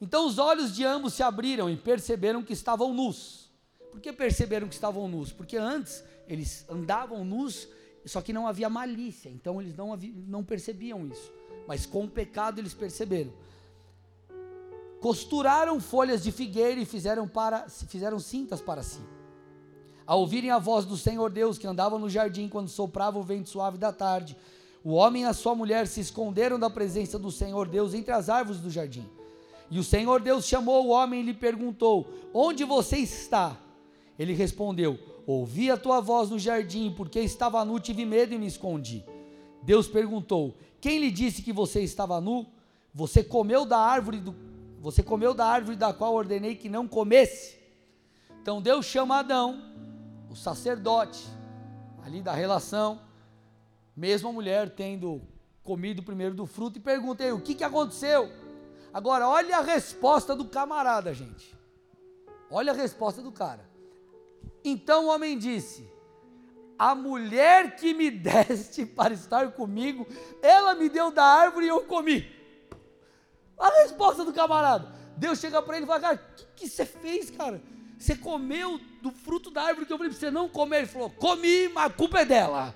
Então 0.00 0.26
os 0.26 0.38
olhos 0.38 0.74
de 0.74 0.84
ambos 0.84 1.14
se 1.14 1.22
abriram 1.22 1.70
e 1.70 1.76
perceberam 1.76 2.42
que 2.42 2.52
estavam 2.52 2.92
nus. 2.92 3.50
Por 3.90 4.00
que 4.00 4.12
perceberam 4.12 4.68
que 4.68 4.74
estavam 4.74 5.06
nus? 5.08 5.32
Porque 5.32 5.56
antes 5.56 6.04
eles 6.26 6.64
andavam 6.68 7.24
nus, 7.24 7.68
só 8.04 8.20
que 8.20 8.32
não 8.32 8.46
havia 8.46 8.68
malícia, 8.68 9.28
então 9.28 9.60
eles 9.60 9.76
não, 9.76 9.92
havia, 9.92 10.12
não 10.26 10.42
percebiam 10.42 11.06
isso. 11.06 11.32
Mas 11.66 11.86
com 11.86 12.04
o 12.04 12.10
pecado 12.10 12.60
eles 12.60 12.74
perceberam. 12.74 13.32
Costuraram 15.00 15.80
folhas 15.80 16.22
de 16.22 16.32
figueira 16.32 16.80
e 16.80 16.84
fizeram, 16.84 17.28
para, 17.28 17.68
fizeram 17.68 18.18
cintas 18.18 18.60
para 18.60 18.82
si. 18.82 19.00
Ao 20.06 20.20
ouvirem 20.20 20.50
a 20.50 20.58
voz 20.58 20.84
do 20.84 20.96
Senhor 20.96 21.30
Deus 21.30 21.56
que 21.56 21.66
andava 21.66 21.98
no 21.98 22.10
jardim 22.10 22.48
quando 22.48 22.68
soprava 22.68 23.18
o 23.18 23.22
vento 23.22 23.48
suave 23.48 23.78
da 23.78 23.92
tarde, 23.92 24.36
o 24.84 24.92
homem 24.92 25.22
e 25.22 25.26
a 25.26 25.32
sua 25.32 25.54
mulher 25.54 25.86
se 25.86 26.00
esconderam 26.00 26.58
da 26.58 26.68
presença 26.68 27.18
do 27.18 27.32
Senhor 27.32 27.66
Deus 27.66 27.94
entre 27.94 28.12
as 28.12 28.28
árvores 28.28 28.60
do 28.60 28.70
jardim. 28.70 29.08
E 29.70 29.78
o 29.78 29.84
Senhor 29.84 30.20
Deus 30.20 30.44
chamou 30.44 30.84
o 30.84 30.90
homem 30.90 31.20
e 31.20 31.24
lhe 31.24 31.34
perguntou: 31.34 32.06
Onde 32.32 32.64
você 32.64 32.98
está? 32.98 33.56
Ele 34.18 34.34
respondeu: 34.34 34.98
Ouvi 35.26 35.70
a 35.70 35.76
tua 35.76 36.00
voz 36.00 36.28
no 36.28 36.38
jardim, 36.38 36.92
porque 36.94 37.18
estava 37.20 37.64
nu, 37.64 37.80
tive 37.80 38.04
medo 38.04 38.34
e 38.34 38.38
me 38.38 38.46
escondi. 38.46 39.02
Deus 39.62 39.88
perguntou: 39.88 40.54
Quem 40.80 40.98
lhe 40.98 41.10
disse 41.10 41.40
que 41.40 41.52
você 41.52 41.80
estava 41.80 42.20
nu? 42.20 42.46
Você 42.92 43.24
comeu 43.24 43.64
da 43.64 43.78
árvore 43.78 44.18
do, 44.20 44.36
você 44.80 45.02
comeu 45.02 45.32
da 45.32 45.46
árvore 45.46 45.76
da 45.76 45.94
qual 45.94 46.12
ordenei 46.12 46.54
que 46.54 46.68
não 46.68 46.86
comesse. 46.86 47.58
Então 48.42 48.60
Deus 48.60 48.84
chama 48.84 49.20
Adão 49.20 49.74
o 50.34 50.36
sacerdote, 50.36 51.24
ali 52.04 52.20
da 52.20 52.32
relação, 52.32 53.00
mesmo 53.96 54.28
a 54.28 54.32
mulher 54.32 54.70
tendo 54.70 55.22
comido 55.62 56.02
primeiro 56.02 56.34
do 56.34 56.46
fruto, 56.46 56.78
e 56.78 56.80
perguntei: 56.80 57.32
o 57.32 57.40
que, 57.40 57.54
que 57.54 57.64
aconteceu? 57.64 58.30
Agora, 58.92 59.28
olha 59.28 59.58
a 59.58 59.62
resposta 59.62 60.36
do 60.36 60.44
camarada, 60.44 61.12
gente. 61.12 61.52
Olha 62.50 62.72
a 62.72 62.76
resposta 62.76 63.20
do 63.20 63.32
cara. 63.32 63.68
Então 64.64 65.06
o 65.06 65.08
homem 65.08 65.36
disse: 65.36 65.88
A 66.78 66.94
mulher 66.94 67.76
que 67.76 67.92
me 67.92 68.08
deste 68.12 68.86
para 68.86 69.12
estar 69.12 69.50
comigo, 69.52 70.06
ela 70.40 70.74
me 70.74 70.88
deu 70.88 71.10
da 71.10 71.24
árvore 71.24 71.66
e 71.66 71.70
eu 71.70 71.80
comi. 71.84 72.32
A 73.58 73.68
resposta 73.82 74.24
do 74.24 74.32
camarada. 74.32 74.92
Deus 75.16 75.38
chega 75.38 75.60
para 75.60 75.76
ele 75.76 75.84
e 75.84 75.88
fala: 75.88 76.00
Cara, 76.00 76.14
o 76.38 76.54
que, 76.54 76.68
você 76.68 76.84
fez, 76.84 77.30
cara? 77.30 77.60
Você 77.98 78.16
comeu 78.16 78.80
do 79.02 79.10
fruto 79.10 79.50
da 79.50 79.62
árvore 79.62 79.86
que 79.86 79.92
eu 79.92 79.96
falei 79.96 80.10
para 80.10 80.20
você 80.20 80.30
não 80.30 80.48
comer. 80.48 80.78
Ele 80.78 80.86
falou: 80.86 81.10
Comi, 81.10 81.68
mas 81.68 81.86
a 81.86 81.90
culpa 81.90 82.20
é 82.20 82.24
dela. 82.24 82.74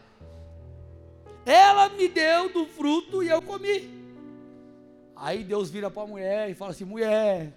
Ela 1.48 1.88
me 1.88 2.08
deu 2.08 2.52
do 2.52 2.66
fruto 2.66 3.22
e 3.22 3.28
eu 3.28 3.40
comi. 3.40 3.88
Aí 5.16 5.42
Deus 5.42 5.70
vira 5.70 5.90
para 5.90 6.02
a 6.02 6.06
mulher 6.06 6.50
e 6.50 6.54
fala 6.54 6.72
assim: 6.72 6.84
Mulher, 6.84 7.52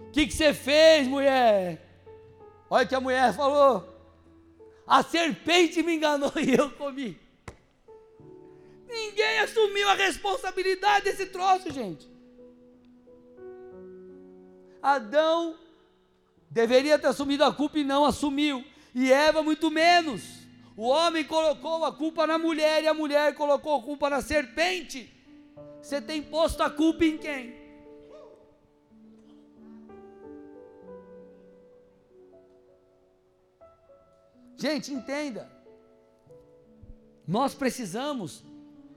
o 0.00 0.10
que, 0.10 0.26
que 0.26 0.32
você 0.32 0.52
fez, 0.52 1.08
mulher? 1.08 1.80
Olha 2.68 2.84
o 2.84 2.88
que 2.88 2.94
a 2.94 3.00
mulher 3.00 3.32
falou. 3.34 3.88
A 4.86 5.02
serpente 5.02 5.82
me 5.82 5.96
enganou 5.96 6.32
e 6.36 6.54
eu 6.54 6.70
comi. 6.70 7.18
Ninguém 8.86 9.40
assumiu 9.40 9.88
a 9.88 9.94
responsabilidade 9.94 11.06
desse 11.06 11.26
troço, 11.26 11.72
gente. 11.72 12.08
Adão 14.82 15.56
Deveria 16.54 16.96
ter 16.96 17.08
assumido 17.08 17.42
a 17.42 17.52
culpa 17.52 17.80
e 17.80 17.82
não 17.82 18.04
assumiu. 18.04 18.64
E 18.94 19.12
Eva 19.12 19.42
muito 19.42 19.72
menos. 19.72 20.22
O 20.76 20.88
homem 20.88 21.24
colocou 21.24 21.84
a 21.84 21.92
culpa 21.92 22.26
na 22.26 22.36
mulher 22.36 22.82
e 22.82 22.88
a 22.88 22.94
mulher 22.94 23.34
colocou 23.34 23.76
a 23.76 23.82
culpa 23.82 24.10
na 24.10 24.20
serpente. 24.20 25.12
Você 25.80 26.00
tem 26.00 26.22
posto 26.22 26.62
a 26.62 26.70
culpa 26.70 27.04
em 27.04 27.16
quem? 27.16 27.54
Gente, 34.56 34.92
entenda. 34.92 35.50
Nós 37.26 37.54
precisamos 37.54 38.42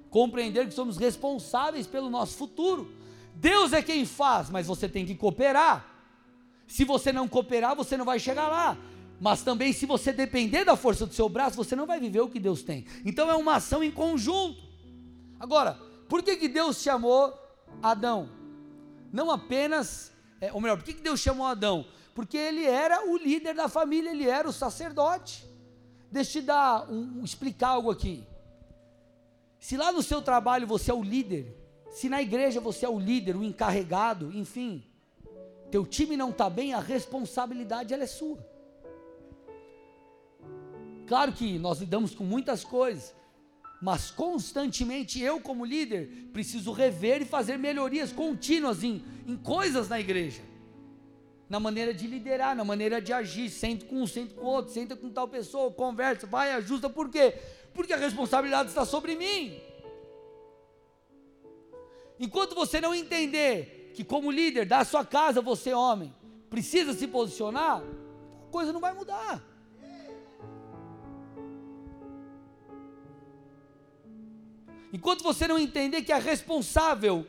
compreender 0.10 0.66
que 0.66 0.74
somos 0.74 0.98
responsáveis 0.98 1.86
pelo 1.86 2.10
nosso 2.10 2.38
futuro. 2.38 2.92
Deus 3.36 3.72
é 3.72 3.82
quem 3.84 4.06
faz, 4.06 4.50
mas 4.50 4.66
você 4.66 4.90
tem 4.90 5.06
que 5.06 5.14
cooperar. 5.14 5.86
Se 6.68 6.84
você 6.84 7.14
não 7.14 7.28
cooperar, 7.28 7.76
você 7.76 7.96
não 7.96 8.06
vai 8.06 8.20
chegar 8.20 8.48
lá. 8.48 8.78
Mas 9.20 9.42
também, 9.42 9.74
se 9.74 9.86
você 9.86 10.14
depender 10.14 10.64
da 10.64 10.76
força 10.76 11.06
do 11.06 11.14
seu 11.14 11.28
braço, 11.28 11.56
você 11.56 11.76
não 11.76 11.88
vai 11.88 12.00
viver 12.00 12.22
o 12.22 12.30
que 12.30 12.40
Deus 12.40 12.62
tem. 12.62 12.86
Então 13.04 13.30
é 13.30 13.36
uma 13.36 13.56
ação 13.56 13.84
em 13.84 13.92
conjunto. 13.92 14.62
Agora, 15.40 15.80
por 16.08 16.22
que, 16.22 16.38
que 16.38 16.48
Deus 16.48 16.82
chamou 16.82 17.34
Adão? 17.82 18.30
Não 19.12 19.32
apenas, 19.32 20.12
é, 20.40 20.54
ou 20.54 20.62
melhor, 20.62 20.78
por 20.78 20.84
que, 20.84 20.94
que 20.94 21.02
Deus 21.02 21.20
chamou 21.20 21.48
Adão? 21.48 21.86
Porque 22.14 22.38
ele 22.38 22.66
era 22.66 23.10
o 23.10 23.18
líder 23.18 23.56
da 23.56 23.68
família, 23.68 24.12
ele 24.12 24.28
era 24.28 24.48
o 24.48 24.54
sacerdote. 24.54 25.48
Deixa 26.12 26.38
eu 26.38 26.42
te 26.42 26.46
dar 26.46 26.92
um, 26.92 27.24
explicar 27.24 27.70
algo 27.70 27.92
aqui. 27.92 28.24
Se 29.60 29.76
lá 29.76 29.92
no 29.92 30.04
seu 30.04 30.22
trabalho 30.22 30.68
você 30.68 30.92
é 30.92 30.94
o 30.94 31.04
líder, 31.04 31.56
se 31.90 32.08
na 32.08 32.22
igreja 32.22 32.62
você 32.62 32.86
é 32.86 32.90
o 32.90 33.00
líder, 33.00 33.36
o 33.36 33.44
encarregado, 33.44 34.32
enfim, 34.34 34.84
teu 35.72 35.86
time 35.86 36.16
não 36.16 36.30
está 36.30 36.50
bem, 36.50 36.74
a 36.74 36.80
responsabilidade 36.80 37.94
ela 37.94 38.04
é 38.04 38.08
sua. 38.08 38.38
Claro 41.08 41.32
que 41.32 41.58
nós 41.58 41.80
lidamos 41.80 42.14
com 42.14 42.26
muitas 42.26 42.66
coisas, 42.66 43.16
mas 43.82 44.12
constantemente 44.12 45.22
eu, 45.22 45.40
como 45.40 45.64
líder, 45.64 46.30
preciso 46.34 46.74
rever 46.74 47.22
e 47.22 47.26
fazer 47.26 47.58
melhorias 47.58 48.12
contínuas 48.12 48.84
em, 48.84 49.02
em 49.26 49.38
coisas 49.38 49.88
na 49.88 50.00
igreja. 50.00 50.42
Na 51.50 51.62
maneira 51.62 51.94
de 51.94 52.06
liderar, 52.08 52.54
na 52.54 52.66
maneira 52.66 53.02
de 53.02 53.14
agir, 53.14 53.50
senta 53.50 53.86
com 53.86 54.02
um, 54.02 54.08
senta 54.08 54.34
com 54.34 54.46
outro, 54.46 54.74
senta 54.74 54.98
com 54.98 55.10
tal 55.10 55.30
pessoa, 55.30 55.72
conversa, 55.72 56.28
vai, 56.28 56.52
ajusta, 56.52 56.90
por 56.90 57.10
quê? 57.10 57.36
Porque 57.74 57.94
a 57.94 57.98
responsabilidade 57.98 58.68
está 58.68 58.84
sobre 58.84 59.16
mim. 59.16 59.58
Enquanto 62.20 62.54
você 62.54 62.82
não 62.82 62.94
entender 62.94 63.94
que 63.96 64.04
como 64.04 64.30
líder 64.30 64.66
da 64.66 64.84
sua 64.84 65.06
casa, 65.06 65.40
você 65.40 65.72
homem, 65.72 66.14
precisa 66.50 66.94
se 66.94 67.08
posicionar, 67.08 67.82
a 67.82 68.52
coisa 68.52 68.74
não 68.74 68.82
vai 68.82 68.94
mudar. 68.94 69.42
Enquanto 74.92 75.24
você 75.24 75.48
não 75.48 75.60
entender 75.60 76.02
que 76.02 76.12
é 76.12 76.18
responsável 76.18 77.26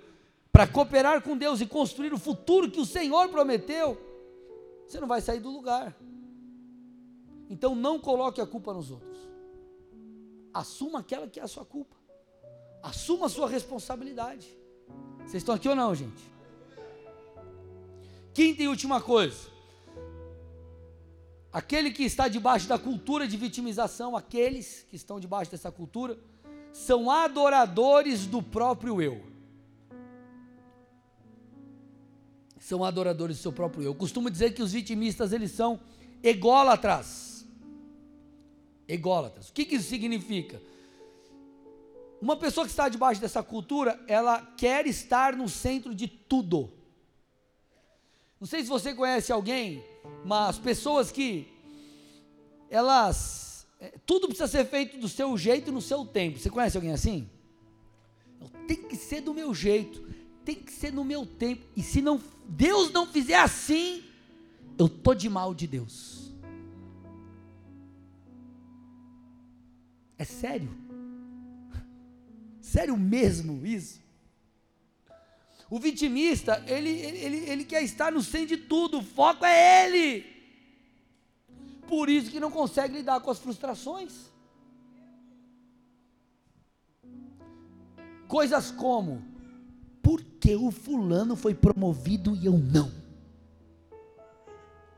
para 0.53 0.67
cooperar 0.67 1.23
com 1.23 1.37
Deus 1.37 1.61
e 1.61 1.67
construir 1.67 2.13
o 2.13 2.19
futuro 2.19 2.71
que 2.71 2.81
o 2.81 2.87
Senhor 2.87 3.29
prometeu, 3.29 3.99
você 4.87 5.01
não 5.01 5.09
vai 5.09 5.21
sair 5.21 5.41
do 5.41 5.51
lugar. 5.51 5.97
Então 7.51 7.75
não 7.75 7.99
coloque 7.99 8.41
a 8.41 8.47
culpa 8.47 8.73
nos 8.73 8.91
outros. 8.91 9.19
Assuma 10.53 11.01
aquela 11.01 11.29
que 11.29 11.41
é 11.41 11.43
a 11.43 11.49
sua 11.49 11.65
culpa. 11.65 11.97
Assuma 12.83 13.27
a 13.27 13.29
sua 13.29 13.49
responsabilidade. 13.49 14.49
Vocês 15.21 15.43
estão 15.43 15.55
aqui 15.55 15.69
ou 15.69 15.75
não, 15.75 15.95
gente? 15.95 16.23
Quinta 18.33 18.63
e 18.63 18.69
última 18.69 19.01
coisa. 19.01 19.59
Aquele 21.53 21.91
que 21.91 22.05
está 22.05 22.29
debaixo 22.29 22.69
da 22.69 22.79
cultura 22.79 23.27
de 23.27 23.37
vitimização, 23.37 24.17
aqueles 24.17 24.87
que 24.89 24.97
estão 24.97 25.19
debaixo 25.19 25.51
dessa 25.51 25.73
cultura, 25.73 26.19
são 26.73 27.11
adoradores 27.11 28.27
do 28.27 28.43
próprio 28.43 29.01
eu. 29.03 29.23
São 32.59 32.85
adoradores 32.85 33.39
do 33.39 33.43
seu 33.43 33.53
próprio 33.53 33.83
eu. 33.83 33.93
Eu 33.93 33.95
costumo 33.95 34.31
dizer 34.31 34.55
que 34.55 34.63
os 34.63 34.73
vitimistas 34.73 35.33
eles 35.33 35.51
são 35.53 35.81
ególatras. 36.23 37.47
Ególatras. 38.87 39.49
O 39.49 39.53
que, 39.53 39.65
que 39.65 39.77
isso 39.77 39.89
significa? 39.89 40.61
Uma 42.21 42.37
pessoa 42.37 42.67
que 42.67 42.71
está 42.71 42.89
debaixo 42.89 43.21
dessa 43.21 43.43
cultura, 43.43 43.99
ela 44.09 44.43
quer 44.57 44.87
estar 44.87 45.37
no 45.37 45.49
centro 45.49 45.95
de 45.95 46.09
tudo. 46.09 46.73
Não 48.41 48.47
sei 48.47 48.63
se 48.63 48.69
você 48.69 48.95
conhece 48.95 49.33
alguém, 49.33 49.85
mas 50.25 50.59
pessoas 50.59 51.11
que 51.11 51.49
elas 52.71 53.48
tudo 54.05 54.27
precisa 54.27 54.49
ser 54.49 54.65
feito 54.65 54.99
do 54.99 55.09
seu 55.09 55.37
jeito 55.39 55.71
e 55.71 55.73
no 55.73 55.81
seu 55.81 56.05
tempo. 56.05 56.39
Você 56.39 56.51
conhece 56.51 56.77
alguém 56.77 56.93
assim? 56.93 57.29
Tem 58.67 58.77
que 58.77 58.97
ser 58.97 59.21
do 59.21 59.33
meu 59.33 59.55
jeito, 59.55 60.03
tem 60.45 60.55
que 60.55 60.73
ser 60.73 60.93
no 60.93 61.05
meu 61.05 61.25
tempo. 61.25 61.65
E 61.77 61.83
se 61.83 62.03
não 62.03 62.21
Deus 62.49 62.91
não 62.91 63.07
fizer 63.07 63.39
assim, 63.39 64.03
eu 64.79 64.89
tô 64.89 65.15
de 65.15 65.29
mal 65.29 65.55
de 65.55 65.67
Deus. 65.67 66.33
É 70.17 70.25
sério? 70.25 70.71
Sério 72.61 72.97
mesmo 72.97 73.65
isso? 73.65 74.01
O 75.71 75.79
vitimista, 75.79 76.65
ele, 76.67 76.91
ele, 76.91 77.37
ele 77.51 77.65
quer 77.65 77.83
estar 77.83 78.11
no 78.11 78.23
centro 78.23 78.49
de 78.49 78.57
tudo, 78.57 78.99
o 78.99 79.03
foco 79.03 79.45
é 79.45 79.87
ele. 79.87 80.38
Por 81.89 82.11
isso 82.11 82.31
que 82.31 82.39
não 82.39 82.51
consegue 82.51 82.99
lidar 82.99 83.19
com 83.21 83.31
as 83.31 83.39
frustrações. 83.39 84.31
Coisas 88.29 88.71
como, 88.71 89.25
por 90.03 90.23
que 90.23 90.55
o 90.55 90.71
fulano 90.71 91.35
foi 91.35 91.55
promovido 91.55 92.37
e 92.37 92.45
eu 92.45 92.59
não? 92.59 92.93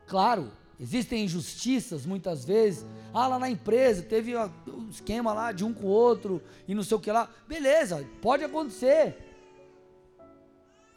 Claro, 0.08 0.50
existem 0.80 1.24
injustiças 1.24 2.04
muitas 2.04 2.44
vezes. 2.44 2.84
Ah, 3.14 3.28
lá 3.28 3.38
na 3.38 3.48
empresa 3.48 4.02
teve 4.02 4.36
um 4.36 4.90
esquema 4.90 5.32
lá 5.32 5.52
de 5.52 5.64
um 5.64 5.72
com 5.72 5.86
o 5.86 5.90
outro 5.90 6.42
e 6.66 6.74
não 6.74 6.82
sei 6.82 6.96
o 6.96 7.00
que 7.00 7.12
lá. 7.12 7.30
Beleza, 7.46 8.04
pode 8.20 8.42
acontecer. 8.42 9.16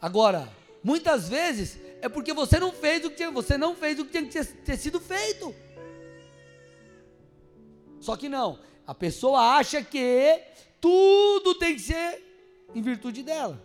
Agora, 0.02 0.52
muitas 0.82 1.28
vezes 1.28 1.78
é 2.02 2.08
porque 2.08 2.32
você 2.32 2.58
não 2.58 2.72
fez 2.72 3.04
o 3.04 3.10
que 3.12 3.30
você 3.30 3.56
não 3.56 3.76
fez 3.76 3.96
o 4.00 4.04
que 4.04 4.10
tinha 4.10 4.24
que 4.24 4.32
ter, 4.32 4.44
ter 4.44 4.76
sido 4.76 4.98
feito. 4.98 5.54
Só 8.04 8.16
que 8.16 8.28
não, 8.28 8.58
a 8.86 8.94
pessoa 8.94 9.56
acha 9.56 9.82
que 9.82 10.38
tudo 10.78 11.54
tem 11.54 11.74
que 11.74 11.80
ser 11.80 12.22
em 12.74 12.82
virtude 12.82 13.22
dela. 13.22 13.58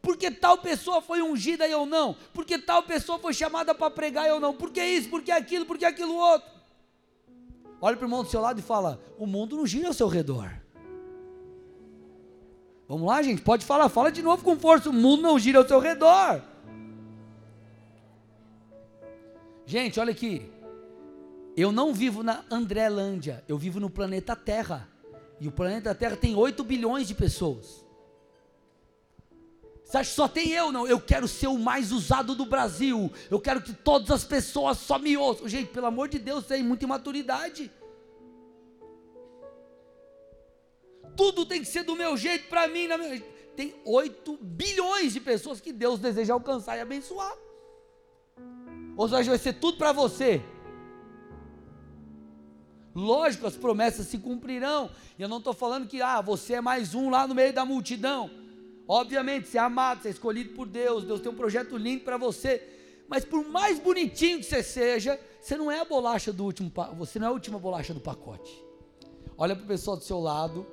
Porque 0.00 0.30
tal 0.30 0.58
pessoa 0.58 1.02
foi 1.02 1.20
ungida 1.20 1.66
e 1.66 1.72
eu 1.72 1.84
não. 1.84 2.14
Porque 2.32 2.56
tal 2.56 2.84
pessoa 2.84 3.18
foi 3.18 3.34
chamada 3.34 3.74
para 3.74 3.90
pregar 3.90 4.26
e 4.26 4.28
eu 4.28 4.38
não. 4.38 4.54
Porque 4.54 4.80
isso, 4.80 5.08
porque 5.08 5.32
aquilo, 5.32 5.66
porque 5.66 5.84
aquilo 5.84 6.14
outro. 6.14 6.48
Olha 7.80 7.96
para 7.96 8.04
o 8.04 8.06
irmão 8.06 8.22
do 8.22 8.30
seu 8.30 8.40
lado 8.40 8.60
e 8.60 8.62
fala: 8.62 9.00
O 9.18 9.26
mundo 9.26 9.56
não 9.56 9.66
gira 9.66 9.88
ao 9.88 9.92
seu 9.92 10.06
redor. 10.06 10.62
Vamos 12.86 13.08
lá, 13.08 13.20
gente? 13.20 13.42
Pode 13.42 13.66
falar, 13.66 13.88
fala 13.88 14.12
de 14.12 14.22
novo 14.22 14.44
com 14.44 14.56
força. 14.56 14.90
O 14.90 14.92
mundo 14.92 15.22
não 15.22 15.40
gira 15.40 15.58
ao 15.58 15.66
seu 15.66 15.80
redor. 15.80 16.40
Gente, 19.66 19.98
olha 19.98 20.12
aqui. 20.12 20.48
Eu 21.60 21.72
não 21.72 21.92
vivo 21.92 22.22
na 22.22 22.44
Andrélândia, 22.48 23.44
eu 23.48 23.58
vivo 23.58 23.80
no 23.80 23.90
planeta 23.90 24.36
Terra. 24.36 24.88
E 25.40 25.48
o 25.48 25.50
planeta 25.50 25.92
Terra 25.92 26.16
tem 26.16 26.36
8 26.36 26.62
bilhões 26.62 27.08
de 27.08 27.16
pessoas. 27.16 27.84
Você 29.84 29.96
acha 29.96 30.10
que 30.10 30.14
só 30.14 30.28
tem 30.28 30.52
eu? 30.52 30.70
Não, 30.70 30.86
eu 30.86 31.00
quero 31.00 31.26
ser 31.26 31.48
o 31.48 31.58
mais 31.58 31.90
usado 31.90 32.36
do 32.36 32.46
Brasil. 32.46 33.10
Eu 33.28 33.40
quero 33.40 33.60
que 33.60 33.72
todas 33.72 34.08
as 34.12 34.22
pessoas 34.22 34.78
só 34.78 35.00
me 35.00 35.16
ouçam. 35.16 35.48
Gente, 35.48 35.72
pelo 35.72 35.86
amor 35.86 36.08
de 36.08 36.20
Deus, 36.20 36.46
tem 36.46 36.62
muita 36.62 36.84
imaturidade. 36.84 37.72
Tudo 41.16 41.44
tem 41.44 41.58
que 41.58 41.66
ser 41.66 41.82
do 41.82 41.96
meu 41.96 42.16
jeito, 42.16 42.48
para 42.48 42.68
mim. 42.68 42.86
Minha... 42.86 43.20
Tem 43.56 43.74
8 43.84 44.38
bilhões 44.40 45.12
de 45.12 45.18
pessoas 45.18 45.60
que 45.60 45.72
Deus 45.72 45.98
deseja 45.98 46.34
alcançar 46.34 46.76
e 46.76 46.80
abençoar. 46.82 47.36
Ou 48.96 49.08
seja, 49.08 49.30
vai 49.30 49.38
ser 49.38 49.54
tudo 49.54 49.76
para 49.76 49.90
você. 49.90 50.40
Lógico, 52.98 53.46
as 53.46 53.56
promessas 53.56 54.08
se 54.08 54.18
cumprirão. 54.18 54.90
E 55.16 55.22
eu 55.22 55.28
não 55.28 55.38
estou 55.38 55.54
falando 55.54 55.86
que 55.86 56.02
ah, 56.02 56.20
você 56.20 56.54
é 56.54 56.60
mais 56.60 56.96
um 56.96 57.08
lá 57.08 57.28
no 57.28 57.34
meio 57.34 57.52
da 57.52 57.64
multidão. 57.64 58.28
Obviamente, 58.88 59.46
você 59.46 59.56
é 59.56 59.60
amado, 59.60 60.02
você 60.02 60.08
é 60.08 60.10
escolhido 60.10 60.52
por 60.54 60.66
Deus, 60.66 61.04
Deus 61.04 61.20
tem 61.20 61.30
um 61.30 61.36
projeto 61.36 61.76
lindo 61.76 62.02
para 62.02 62.16
você. 62.16 62.60
Mas 63.08 63.24
por 63.24 63.46
mais 63.46 63.78
bonitinho 63.78 64.38
que 64.38 64.46
você 64.46 64.64
seja, 64.64 65.18
você 65.40 65.56
não 65.56 65.70
é 65.70 65.78
a 65.78 65.84
bolacha 65.84 66.32
do 66.32 66.44
último, 66.44 66.72
você 66.96 67.20
não 67.20 67.28
é 67.28 67.30
a 67.30 67.32
última 67.32 67.56
bolacha 67.56 67.94
do 67.94 68.00
pacote. 68.00 68.52
Olha 69.36 69.54
para 69.54 69.64
o 69.64 69.68
pessoal 69.68 69.96
do 69.96 70.02
seu 70.02 70.18
lado, 70.18 70.66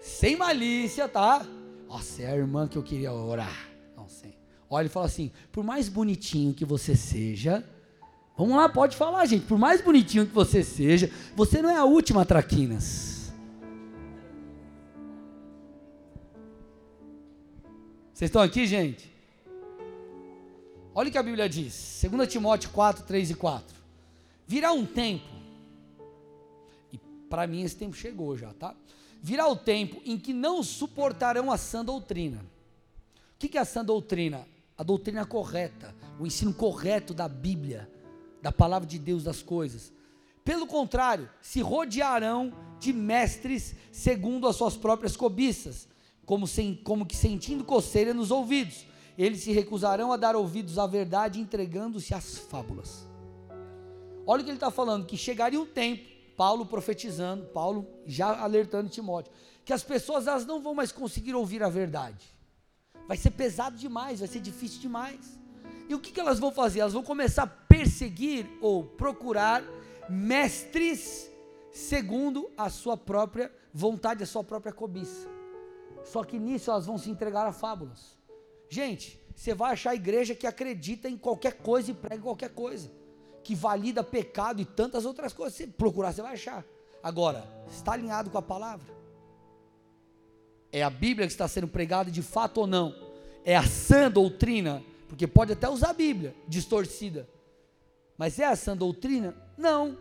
sem 0.00 0.34
malícia, 0.34 1.08
tá? 1.08 1.46
Nossa, 1.86 2.22
é 2.22 2.32
a 2.32 2.36
irmã 2.36 2.66
que 2.66 2.76
eu 2.76 2.82
queria 2.82 3.12
orar. 3.12 3.68
Não 3.96 4.08
sei. 4.08 4.36
Olha 4.68 4.86
e 4.86 4.90
fala 4.90 5.06
assim: 5.06 5.30
por 5.52 5.62
mais 5.62 5.88
bonitinho 5.88 6.52
que 6.52 6.64
você 6.64 6.96
seja, 6.96 7.64
Vamos 8.38 8.56
lá, 8.56 8.68
pode 8.68 8.96
falar, 8.96 9.26
gente. 9.26 9.46
Por 9.46 9.58
mais 9.58 9.80
bonitinho 9.80 10.24
que 10.24 10.32
você 10.32 10.62
seja, 10.62 11.10
você 11.34 11.60
não 11.60 11.68
é 11.68 11.76
a 11.76 11.84
última 11.84 12.24
traquinas. 12.24 13.32
Vocês 18.14 18.28
estão 18.28 18.40
aqui, 18.40 18.64
gente? 18.64 19.12
Olha 20.94 21.08
o 21.08 21.12
que 21.12 21.18
a 21.18 21.22
Bíblia 21.22 21.48
diz, 21.48 22.04
2 22.08 22.28
Timóteo 22.28 22.70
4, 22.70 23.04
3 23.04 23.30
e 23.30 23.34
4. 23.34 23.76
Virá 24.46 24.72
um 24.72 24.86
tempo, 24.86 25.28
e 26.92 26.98
para 27.28 27.44
mim 27.44 27.62
esse 27.62 27.76
tempo 27.76 27.96
chegou 27.96 28.36
já, 28.36 28.52
tá? 28.54 28.72
Virá 29.20 29.48
o 29.48 29.56
tempo 29.56 30.00
em 30.04 30.16
que 30.16 30.32
não 30.32 30.62
suportarão 30.62 31.50
a 31.50 31.58
sã 31.58 31.84
doutrina. 31.84 32.38
O 33.34 33.38
que 33.38 33.58
é 33.58 33.60
a 33.60 33.64
sã 33.64 33.84
doutrina? 33.84 34.46
A 34.76 34.84
doutrina 34.84 35.26
correta, 35.26 35.92
o 36.20 36.26
ensino 36.26 36.54
correto 36.54 37.12
da 37.12 37.28
Bíblia 37.28 37.88
da 38.42 38.52
palavra 38.52 38.86
de 38.86 38.98
Deus 38.98 39.24
das 39.24 39.42
coisas. 39.42 39.92
Pelo 40.44 40.66
contrário, 40.66 41.28
se 41.42 41.60
rodearão 41.60 42.52
de 42.78 42.92
mestres 42.92 43.74
segundo 43.92 44.46
as 44.46 44.56
suas 44.56 44.76
próprias 44.76 45.16
cobiças, 45.16 45.88
como, 46.24 46.46
sem, 46.46 46.74
como 46.74 47.06
que 47.06 47.16
sentindo 47.16 47.64
coceira 47.64 48.14
nos 48.14 48.30
ouvidos. 48.30 48.86
Eles 49.16 49.42
se 49.42 49.52
recusarão 49.52 50.12
a 50.12 50.16
dar 50.16 50.36
ouvidos 50.36 50.78
à 50.78 50.86
verdade, 50.86 51.40
entregando-se 51.40 52.14
às 52.14 52.38
fábulas. 52.38 53.06
Olha 54.26 54.42
o 54.42 54.44
que 54.44 54.50
ele 54.50 54.56
está 54.56 54.70
falando: 54.70 55.06
que 55.06 55.16
chegaria 55.16 55.60
um 55.60 55.66
tempo, 55.66 56.08
Paulo 56.36 56.64
profetizando, 56.66 57.46
Paulo 57.46 57.86
já 58.06 58.40
alertando 58.40 58.88
Timóteo, 58.88 59.32
que 59.64 59.72
as 59.72 59.82
pessoas 59.82 60.26
elas 60.26 60.46
não 60.46 60.62
vão 60.62 60.74
mais 60.74 60.92
conseguir 60.92 61.34
ouvir 61.34 61.62
a 61.62 61.68
verdade. 61.68 62.24
Vai 63.06 63.16
ser 63.16 63.30
pesado 63.30 63.76
demais, 63.76 64.20
vai 64.20 64.28
ser 64.28 64.40
difícil 64.40 64.80
demais. 64.80 65.37
E 65.88 65.94
o 65.94 65.98
que, 65.98 66.12
que 66.12 66.20
elas 66.20 66.38
vão 66.38 66.52
fazer? 66.52 66.80
Elas 66.80 66.92
vão 66.92 67.02
começar 67.02 67.44
a 67.44 67.46
perseguir 67.46 68.46
ou 68.60 68.84
procurar 68.84 69.64
mestres 70.08 71.30
segundo 71.72 72.50
a 72.56 72.68
sua 72.68 72.96
própria 72.96 73.50
vontade, 73.72 74.22
a 74.22 74.26
sua 74.26 74.44
própria 74.44 74.72
cobiça. 74.72 75.28
Só 76.04 76.24
que 76.24 76.38
nisso 76.38 76.70
elas 76.70 76.86
vão 76.86 76.98
se 76.98 77.10
entregar 77.10 77.46
a 77.46 77.52
fábulas. 77.52 78.18
Gente, 78.68 79.20
você 79.34 79.54
vai 79.54 79.72
achar 79.72 79.90
a 79.90 79.94
igreja 79.94 80.34
que 80.34 80.46
acredita 80.46 81.08
em 81.08 81.16
qualquer 81.16 81.54
coisa 81.54 81.90
e 81.90 81.94
prega 81.94 82.22
qualquer 82.22 82.50
coisa, 82.50 82.90
que 83.42 83.54
valida 83.54 84.02
pecado 84.04 84.60
e 84.60 84.64
tantas 84.64 85.06
outras 85.06 85.32
coisas. 85.32 85.54
Se 85.54 85.66
procurar, 85.66 86.12
você 86.12 86.20
vai 86.20 86.34
achar. 86.34 86.64
Agora, 87.02 87.48
está 87.70 87.92
alinhado 87.92 88.30
com 88.30 88.38
a 88.38 88.42
palavra? 88.42 88.92
É 90.70 90.82
a 90.82 90.90
Bíblia 90.90 91.26
que 91.26 91.32
está 91.32 91.48
sendo 91.48 91.68
pregada 91.68 92.10
de 92.10 92.22
fato 92.22 92.58
ou 92.58 92.66
não? 92.66 92.94
É 93.44 93.56
a 93.56 93.62
sã 93.66 94.10
doutrina 94.10 94.82
porque 95.08 95.26
pode 95.26 95.52
até 95.52 95.68
usar 95.68 95.90
a 95.90 95.94
Bíblia 95.94 96.34
distorcida. 96.46 97.28
Mas 98.16 98.38
é 98.38 98.44
essa 98.44 98.74
doutrina? 98.74 99.34
Não. 99.56 99.96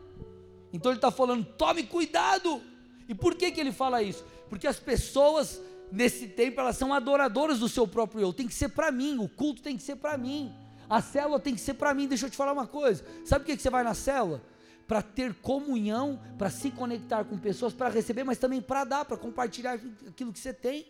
Então 0.73 0.91
ele 0.91 0.97
está 0.97 1.11
falando, 1.11 1.45
tome 1.45 1.83
cuidado. 1.83 2.61
E 3.07 3.15
por 3.15 3.35
que, 3.35 3.51
que 3.51 3.59
ele 3.59 3.71
fala 3.71 4.03
isso? 4.03 4.25
Porque 4.49 4.67
as 4.67 4.79
pessoas 4.79 5.61
nesse 5.91 6.27
tempo 6.27 6.59
elas 6.59 6.75
são 6.75 6.93
adoradoras 6.93 7.59
do 7.59 7.69
seu 7.69 7.87
próprio 7.87 8.21
eu. 8.21 8.33
Tem 8.33 8.47
que 8.47 8.53
ser 8.53 8.69
para 8.69 8.91
mim, 8.91 9.17
o 9.19 9.29
culto 9.29 9.61
tem 9.61 9.77
que 9.77 9.83
ser 9.83 9.95
para 9.95 10.17
mim. 10.17 10.53
A 10.89 11.01
célula 11.01 11.39
tem 11.39 11.53
que 11.53 11.61
ser 11.61 11.75
para 11.75 11.93
mim. 11.93 12.07
Deixa 12.07 12.25
eu 12.25 12.29
te 12.29 12.37
falar 12.37 12.53
uma 12.53 12.67
coisa. 12.67 13.05
Sabe 13.25 13.43
por 13.43 13.51
que, 13.51 13.57
que 13.57 13.61
você 13.61 13.69
vai 13.69 13.83
na 13.83 13.93
célula? 13.93 14.41
para 14.87 15.01
ter 15.01 15.33
comunhão, 15.35 16.19
para 16.37 16.49
se 16.49 16.71
conectar 16.71 17.25
com 17.25 17.37
pessoas, 17.37 17.73
para 17.73 17.89
receber, 17.89 18.23
mas 18.23 18.37
também 18.37 18.61
para 18.61 18.85
dar, 18.85 19.03
para 19.03 19.17
compartilhar 19.17 19.73
aquilo 20.07 20.31
que 20.31 20.39
você 20.39 20.53
tem. 20.53 20.87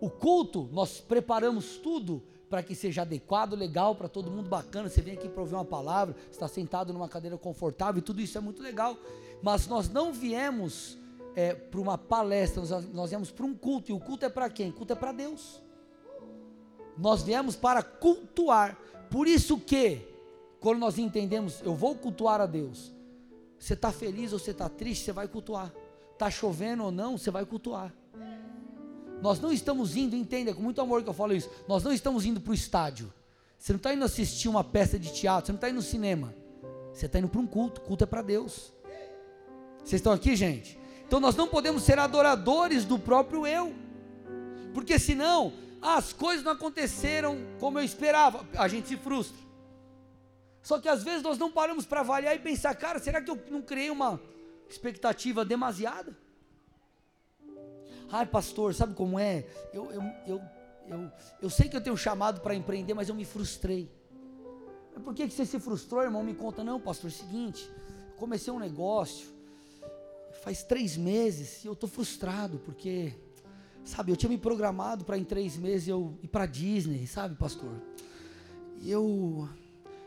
O 0.00 0.08
culto, 0.08 0.68
nós 0.72 1.00
preparamos 1.00 1.76
tudo 1.76 2.22
para 2.48 2.62
que 2.62 2.74
seja 2.74 3.02
adequado, 3.02 3.54
legal, 3.54 3.94
para 3.94 4.08
todo 4.08 4.30
mundo 4.30 4.48
bacana. 4.48 4.88
Você 4.88 5.02
vem 5.02 5.14
aqui 5.14 5.28
para 5.28 5.40
ouvir 5.40 5.54
uma 5.54 5.64
palavra, 5.64 6.16
está 6.30 6.48
sentado 6.48 6.92
numa 6.92 7.08
cadeira 7.08 7.36
confortável 7.36 7.98
e 7.98 8.02
tudo 8.02 8.20
isso 8.20 8.38
é 8.38 8.40
muito 8.40 8.62
legal. 8.62 8.96
Mas 9.42 9.66
nós 9.66 9.88
não 9.88 10.12
viemos 10.12 10.96
é, 11.34 11.54
para 11.54 11.80
uma 11.80 11.98
palestra, 11.98 12.62
nós, 12.62 12.92
nós 12.92 13.10
viemos 13.10 13.30
para 13.30 13.44
um 13.44 13.54
culto. 13.54 13.90
E 13.90 13.94
o 13.94 14.00
culto 14.00 14.24
é 14.24 14.28
para 14.28 14.48
quem? 14.48 14.70
O 14.70 14.72
culto 14.72 14.92
é 14.92 14.96
para 14.96 15.12
Deus. 15.12 15.60
Nós 16.96 17.22
viemos 17.22 17.54
para 17.54 17.82
cultuar. 17.82 18.76
Por 19.10 19.26
isso 19.28 19.58
que, 19.58 20.02
quando 20.60 20.78
nós 20.78 20.98
entendemos, 20.98 21.60
eu 21.62 21.74
vou 21.74 21.94
cultuar 21.94 22.40
a 22.40 22.46
Deus. 22.46 22.92
Você 23.58 23.74
está 23.74 23.92
feliz 23.92 24.32
ou 24.32 24.38
você 24.38 24.52
está 24.52 24.68
triste, 24.68 25.04
você 25.04 25.12
vai 25.12 25.28
cultuar. 25.28 25.72
Está 26.12 26.30
chovendo 26.30 26.84
ou 26.84 26.90
não, 26.90 27.16
você 27.16 27.30
vai 27.30 27.44
cultuar. 27.44 27.94
Nós 29.20 29.40
não 29.40 29.52
estamos 29.52 29.96
indo, 29.96 30.14
entenda, 30.14 30.54
com 30.54 30.62
muito 30.62 30.80
amor 30.80 31.02
que 31.02 31.08
eu 31.08 31.14
falo 31.14 31.32
isso. 31.32 31.50
Nós 31.66 31.82
não 31.82 31.92
estamos 31.92 32.24
indo 32.24 32.40
para 32.40 32.50
o 32.50 32.54
estádio. 32.54 33.12
Você 33.58 33.72
não 33.72 33.78
está 33.78 33.92
indo 33.92 34.04
assistir 34.04 34.48
uma 34.48 34.62
peça 34.62 34.98
de 34.98 35.12
teatro, 35.12 35.46
você 35.46 35.52
não 35.52 35.56
está 35.56 35.68
indo 35.68 35.76
no 35.76 35.82
cinema. 35.82 36.34
Você 36.92 37.06
está 37.06 37.18
indo 37.18 37.28
para 37.28 37.40
um 37.40 37.46
culto. 37.46 37.80
Culto 37.80 38.04
é 38.04 38.06
para 38.06 38.22
Deus. 38.22 38.72
Vocês 39.78 40.00
estão 40.00 40.12
aqui, 40.12 40.36
gente? 40.36 40.78
Então 41.06 41.18
nós 41.18 41.34
não 41.34 41.48
podemos 41.48 41.82
ser 41.82 41.98
adoradores 41.98 42.84
do 42.84 42.98
próprio 42.98 43.46
eu. 43.46 43.74
Porque 44.74 44.98
senão 44.98 45.52
as 45.80 46.12
coisas 46.12 46.44
não 46.44 46.52
aconteceram 46.52 47.38
como 47.58 47.78
eu 47.78 47.84
esperava. 47.84 48.46
A 48.56 48.68
gente 48.68 48.88
se 48.88 48.96
frustra. 48.96 49.38
Só 50.62 50.78
que 50.78 50.88
às 50.88 51.02
vezes 51.02 51.22
nós 51.22 51.38
não 51.38 51.50
paramos 51.50 51.86
para 51.86 52.00
avaliar 52.00 52.36
e 52.36 52.38
pensar, 52.38 52.74
cara, 52.74 52.98
será 52.98 53.22
que 53.22 53.30
eu 53.30 53.38
não 53.50 53.62
criei 53.62 53.90
uma 53.90 54.20
expectativa 54.68 55.44
demasiada? 55.44 56.16
Ai, 58.10 58.26
pastor, 58.26 58.74
sabe 58.74 58.94
como 58.94 59.18
é? 59.18 59.44
Eu, 59.72 59.90
eu, 59.92 60.02
eu, 60.26 60.42
eu, 60.86 61.12
eu 61.42 61.50
sei 61.50 61.68
que 61.68 61.76
eu 61.76 61.80
tenho 61.80 61.96
chamado 61.96 62.40
para 62.40 62.54
empreender, 62.54 62.94
mas 62.94 63.08
eu 63.08 63.14
me 63.14 63.24
frustrei. 63.24 63.90
Mas 64.94 65.04
por 65.04 65.14
que, 65.14 65.28
que 65.28 65.34
você 65.34 65.44
se 65.44 65.60
frustrou, 65.60 66.02
irmão? 66.02 66.22
Me 66.22 66.34
conta, 66.34 66.64
não, 66.64 66.80
pastor, 66.80 67.10
é 67.10 67.12
o 67.12 67.16
seguinte, 67.16 67.70
comecei 68.16 68.52
um 68.52 68.58
negócio, 68.58 69.28
faz 70.42 70.62
três 70.62 70.96
meses, 70.96 71.64
e 71.64 71.66
eu 71.66 71.74
estou 71.74 71.88
frustrado, 71.88 72.58
porque, 72.60 73.14
sabe, 73.84 74.10
eu 74.10 74.16
tinha 74.16 74.30
me 74.30 74.38
programado 74.38 75.04
para 75.04 75.18
em 75.18 75.24
três 75.24 75.56
meses 75.56 75.88
eu 75.88 76.18
ir 76.22 76.28
para 76.28 76.46
Disney, 76.46 77.06
sabe, 77.06 77.34
pastor? 77.36 77.74
E 78.80 78.90
eu 78.90 79.48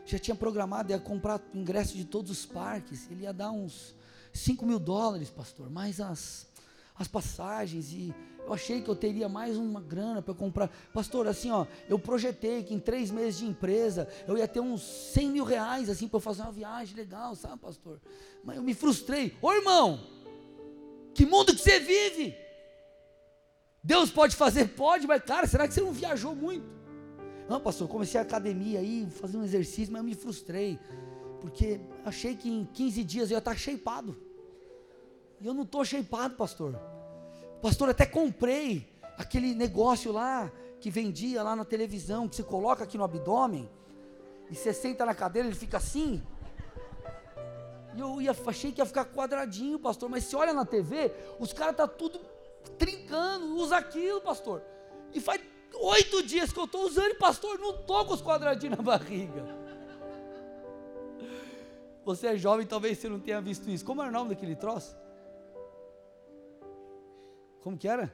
já 0.04 0.18
tinha 0.18 0.34
programado, 0.34 0.90
ia 0.90 0.98
comprar 0.98 1.40
ingresso 1.54 1.96
de 1.96 2.04
todos 2.04 2.32
os 2.32 2.44
parques, 2.44 3.08
ele 3.10 3.22
ia 3.22 3.32
dar 3.32 3.52
uns 3.52 3.94
5 4.32 4.66
mil 4.66 4.80
dólares, 4.80 5.30
pastor, 5.30 5.70
mais 5.70 6.00
as 6.00 6.51
as 6.98 7.08
passagens 7.08 7.92
e 7.92 8.14
eu 8.44 8.52
achei 8.52 8.82
que 8.82 8.88
eu 8.88 8.96
teria 8.96 9.28
mais 9.28 9.56
uma 9.56 9.80
grana 9.80 10.20
para 10.20 10.34
comprar. 10.34 10.68
Pastor, 10.92 11.28
assim, 11.28 11.50
ó, 11.50 11.66
eu 11.88 11.98
projetei 11.98 12.62
que 12.62 12.74
em 12.74 12.80
três 12.80 13.10
meses 13.10 13.38
de 13.38 13.46
empresa 13.46 14.08
eu 14.26 14.36
ia 14.36 14.48
ter 14.48 14.60
uns 14.60 14.82
100 14.82 15.30
mil 15.30 15.44
reais, 15.44 15.88
assim, 15.88 16.08
para 16.08 16.20
fazer 16.20 16.42
uma 16.42 16.52
viagem 16.52 16.96
legal, 16.96 17.36
sabe, 17.36 17.58
pastor? 17.58 18.00
Mas 18.42 18.56
eu 18.56 18.62
me 18.62 18.74
frustrei. 18.74 19.36
Ô 19.40 19.52
irmão, 19.52 20.00
que 21.14 21.24
mundo 21.24 21.54
que 21.54 21.60
você 21.60 21.78
vive? 21.78 22.34
Deus 23.82 24.10
pode 24.10 24.34
fazer? 24.34 24.68
Pode, 24.68 25.06
mas 25.06 25.22
cara, 25.22 25.46
será 25.46 25.68
que 25.68 25.74
você 25.74 25.80
não 25.80 25.92
viajou 25.92 26.34
muito? 26.34 26.66
Não, 27.48 27.60
pastor, 27.60 27.88
comecei 27.88 28.18
a 28.18 28.22
academia 28.22 28.80
aí, 28.80 29.06
fazer 29.10 29.36
um 29.36 29.44
exercício, 29.44 29.92
mas 29.92 30.00
eu 30.00 30.04
me 30.04 30.14
frustrei. 30.14 30.78
Porque 31.40 31.80
achei 32.04 32.36
que 32.36 32.48
em 32.48 32.64
15 32.64 33.04
dias 33.04 33.30
eu 33.30 33.36
ia 33.36 33.38
estar 33.38 33.56
shapeado. 33.56 34.16
E 35.42 35.46
eu 35.46 35.52
não 35.52 35.64
estou 35.64 35.84
shapeado, 35.84 36.36
pastor. 36.36 36.78
Pastor, 37.60 37.90
até 37.90 38.06
comprei 38.06 38.88
aquele 39.18 39.54
negócio 39.54 40.12
lá 40.12 40.50
que 40.80 40.88
vendia 40.88 41.42
lá 41.42 41.56
na 41.56 41.64
televisão, 41.64 42.28
que 42.28 42.36
você 42.36 42.44
coloca 42.44 42.84
aqui 42.84 42.96
no 42.96 43.02
abdômen, 43.02 43.68
e 44.48 44.54
você 44.54 44.72
senta 44.72 45.04
na 45.04 45.14
cadeira, 45.14 45.48
ele 45.48 45.56
fica 45.56 45.78
assim. 45.78 46.22
E 47.96 48.00
eu 48.00 48.22
ia, 48.22 48.36
achei 48.46 48.70
que 48.70 48.80
ia 48.80 48.86
ficar 48.86 49.04
quadradinho, 49.04 49.80
pastor, 49.80 50.08
mas 50.08 50.24
se 50.24 50.36
olha 50.36 50.52
na 50.52 50.64
TV, 50.64 51.12
os 51.40 51.52
caras 51.52 51.76
tá 51.76 51.88
tudo 51.88 52.20
trincando, 52.78 53.56
usa 53.56 53.76
aquilo, 53.76 54.20
pastor. 54.20 54.62
E 55.12 55.20
faz 55.20 55.40
oito 55.74 56.22
dias 56.22 56.52
que 56.52 56.58
eu 56.60 56.66
estou 56.66 56.84
usando, 56.84 57.10
e 57.10 57.14
pastor, 57.14 57.58
não 57.58 57.80
estou 57.80 58.04
com 58.04 58.14
os 58.14 58.22
quadradinhos 58.22 58.76
na 58.78 58.82
barriga. 58.82 59.44
Você 62.04 62.28
é 62.28 62.36
jovem, 62.36 62.64
talvez 62.64 62.98
você 62.98 63.08
não 63.08 63.18
tenha 63.18 63.40
visto 63.40 63.68
isso. 63.68 63.84
Como 63.84 64.00
é 64.02 64.08
o 64.08 64.12
nome 64.12 64.30
daquele 64.30 64.54
troço? 64.54 65.02
Como 67.62 67.78
que 67.78 67.86
era? 67.86 68.12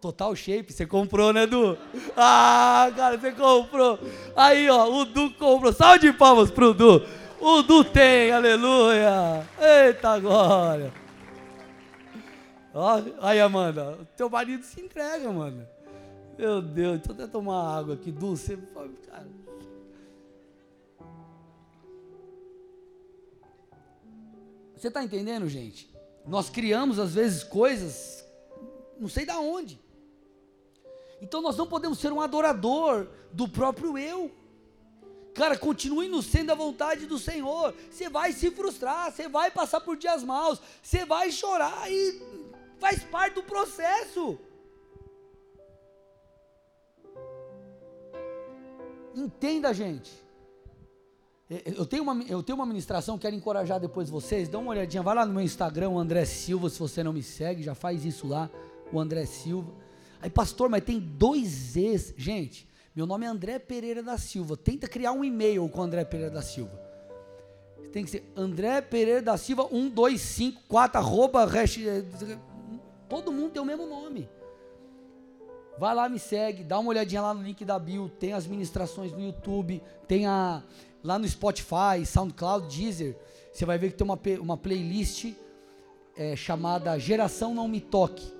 Total 0.00 0.34
Shape, 0.34 0.72
você 0.72 0.86
comprou, 0.86 1.32
né, 1.32 1.46
Du? 1.46 1.76
Ah, 2.16 2.90
cara, 2.94 3.18
você 3.18 3.32
comprou. 3.32 3.98
Aí, 4.34 4.68
ó, 4.68 4.88
o 4.88 5.04
Du 5.04 5.32
comprou. 5.34 5.72
Salve 5.72 5.98
de 6.00 6.12
palmas 6.12 6.50
pro 6.50 6.72
Du. 6.72 7.02
O 7.40 7.62
Du 7.62 7.84
tem, 7.84 8.32
aleluia. 8.32 9.46
Eita 9.58 10.18
glória. 10.18 10.92
Ó, 12.72 13.02
aí, 13.20 13.40
Amanda, 13.40 13.98
teu 14.16 14.28
marido 14.28 14.62
se 14.62 14.80
entrega, 14.80 15.28
Amanda. 15.28 15.68
Meu 16.38 16.60
Deus, 16.60 16.98
deixa 16.98 17.10
eu 17.10 17.14
até 17.14 17.26
tomar 17.26 17.78
água 17.78 17.94
aqui. 17.94 18.12
Du, 18.12 18.36
você. 18.36 18.56
Cara. 19.06 19.26
Você 24.76 24.88
está 24.88 25.02
entendendo, 25.02 25.48
gente? 25.48 25.95
Nós 26.26 26.50
criamos 26.50 26.98
às 26.98 27.14
vezes 27.14 27.44
coisas, 27.44 28.24
não 28.98 29.08
sei 29.08 29.24
da 29.24 29.38
onde. 29.38 29.80
Então 31.20 31.40
nós 31.40 31.56
não 31.56 31.66
podemos 31.66 31.98
ser 31.98 32.12
um 32.12 32.20
adorador 32.20 33.06
do 33.32 33.48
próprio 33.48 33.96
eu. 33.96 34.30
Cara, 35.34 35.56
continue 35.56 36.08
no 36.08 36.22
sendo 36.22 36.50
a 36.50 36.54
vontade 36.54 37.06
do 37.06 37.18
Senhor. 37.18 37.74
Você 37.90 38.08
vai 38.08 38.32
se 38.32 38.50
frustrar, 38.50 39.12
você 39.12 39.28
vai 39.28 39.50
passar 39.50 39.80
por 39.80 39.96
dias 39.96 40.24
maus, 40.24 40.60
você 40.82 41.04
vai 41.04 41.30
chorar 41.30 41.90
e 41.90 42.22
faz 42.78 43.04
parte 43.04 43.34
do 43.34 43.42
processo. 43.42 44.38
Entenda, 49.14 49.72
gente. 49.72 50.25
É, 51.48 51.62
eu 51.76 51.86
tenho, 51.86 52.02
uma, 52.02 52.22
eu 52.24 52.42
tenho 52.42 52.58
uma 52.58 52.66
ministração, 52.66 53.16
quero 53.16 53.34
encorajar 53.34 53.78
depois 53.78 54.10
vocês. 54.10 54.48
Dá 54.48 54.58
uma 54.58 54.70
olhadinha, 54.70 55.02
vai 55.02 55.14
lá 55.14 55.24
no 55.24 55.32
meu 55.32 55.42
Instagram, 55.42 55.90
André 55.96 56.24
Silva, 56.24 56.68
se 56.68 56.78
você 56.78 57.02
não 57.02 57.12
me 57.12 57.22
segue, 57.22 57.62
já 57.62 57.74
faz 57.74 58.04
isso 58.04 58.26
lá, 58.26 58.50
o 58.92 58.98
André 58.98 59.24
Silva. 59.26 59.72
Aí, 60.20 60.28
pastor, 60.28 60.68
mas 60.68 60.82
tem 60.82 60.98
dois 60.98 61.76
ex. 61.76 62.12
Gente, 62.16 62.68
meu 62.94 63.06
nome 63.06 63.26
é 63.26 63.28
André 63.28 63.58
Pereira 63.58 64.02
da 64.02 64.18
Silva. 64.18 64.56
Tenta 64.56 64.88
criar 64.88 65.12
um 65.12 65.24
e-mail 65.24 65.68
com 65.68 65.82
André 65.82 66.04
Pereira 66.04 66.32
da 66.32 66.42
Silva. 66.42 66.86
Tem 67.92 68.04
que 68.04 68.10
ser 68.10 68.30
André 68.36 68.80
Pereira 68.80 69.22
da 69.22 69.36
Silva 69.36 69.68
1254, 69.70 70.98
arroba, 70.98 71.44
hash, 71.46 71.78
todo 73.08 73.32
mundo 73.32 73.52
tem 73.52 73.62
o 73.62 73.64
mesmo 73.64 73.86
nome. 73.86 74.28
Vai 75.78 75.94
lá, 75.94 76.08
me 76.08 76.18
segue, 76.18 76.64
dá 76.64 76.78
uma 76.78 76.90
olhadinha 76.90 77.22
lá 77.22 77.32
no 77.32 77.42
link 77.42 77.64
da 77.64 77.78
bio, 77.78 78.08
tem 78.08 78.32
as 78.32 78.46
ministrações 78.46 79.12
no 79.12 79.20
YouTube, 79.20 79.82
tem 80.08 80.26
a, 80.26 80.62
lá 81.06 81.18
no 81.18 81.28
Spotify, 81.28 82.04
SoundCloud, 82.04 82.76
Deezer, 82.76 83.16
você 83.52 83.64
vai 83.64 83.78
ver 83.78 83.92
que 83.92 83.96
tem 83.96 84.04
uma, 84.04 84.18
uma 84.40 84.56
playlist 84.56 85.32
é, 86.16 86.34
chamada 86.34 86.98
Geração 86.98 87.54
Não 87.54 87.68
Me 87.68 87.80
Toque. 87.80 88.34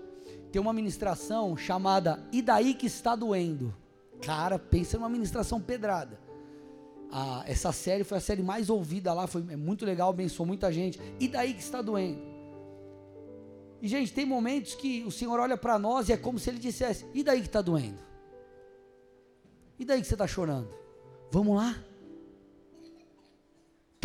Tem 0.50 0.60
uma 0.60 0.72
ministração 0.72 1.56
chamada 1.56 2.22
E 2.32 2.42
Daí 2.42 2.74
Que 2.74 2.86
Está 2.86 3.14
Doendo. 3.14 3.74
Cara, 4.20 4.58
pensa 4.58 4.98
numa 4.98 5.08
ministração 5.08 5.60
pedrada. 5.60 6.18
Ah, 7.10 7.44
essa 7.46 7.70
série 7.70 8.02
foi 8.02 8.18
a 8.18 8.20
série 8.20 8.42
mais 8.42 8.68
ouvida 8.68 9.12
lá, 9.12 9.28
foi 9.28 9.44
é 9.48 9.56
muito 9.56 9.84
legal, 9.84 10.10
abençoou 10.10 10.46
muita 10.46 10.72
gente. 10.72 11.00
E 11.20 11.28
daí 11.28 11.54
que 11.54 11.62
está 11.62 11.80
doendo? 11.80 12.20
E 13.80 13.86
gente, 13.86 14.12
tem 14.12 14.26
momentos 14.26 14.74
que 14.74 15.04
o 15.04 15.10
Senhor 15.12 15.38
olha 15.38 15.56
para 15.56 15.78
nós 15.78 16.08
e 16.08 16.12
é 16.12 16.16
como 16.16 16.38
se 16.38 16.50
Ele 16.50 16.58
dissesse: 16.58 17.06
E 17.14 17.22
daí 17.22 17.40
que 17.40 17.46
está 17.46 17.62
doendo? 17.62 17.98
E 19.78 19.84
daí 19.84 20.00
que 20.00 20.06
você 20.06 20.14
está 20.14 20.26
chorando? 20.26 20.68
Vamos 21.30 21.56
lá? 21.56 21.76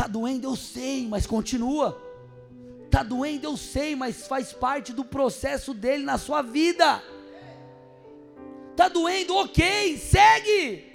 Está 0.02 0.10
doendo, 0.10 0.48
eu 0.48 0.56
sei, 0.56 1.08
mas 1.08 1.28
continua. 1.28 1.96
Está 2.86 3.04
doendo, 3.04 3.46
eu 3.46 3.56
sei, 3.56 3.96
mas 3.96 4.26
faz 4.26 4.52
parte 4.52 4.92
do 4.94 5.06
processo 5.06 5.76
dele 5.76 6.04
na 6.04 6.18
sua 6.18 6.42
vida. 6.42 7.04
Está 8.72 8.88
doendo, 8.90 9.36
ok, 9.36 9.96
segue. 10.00 10.92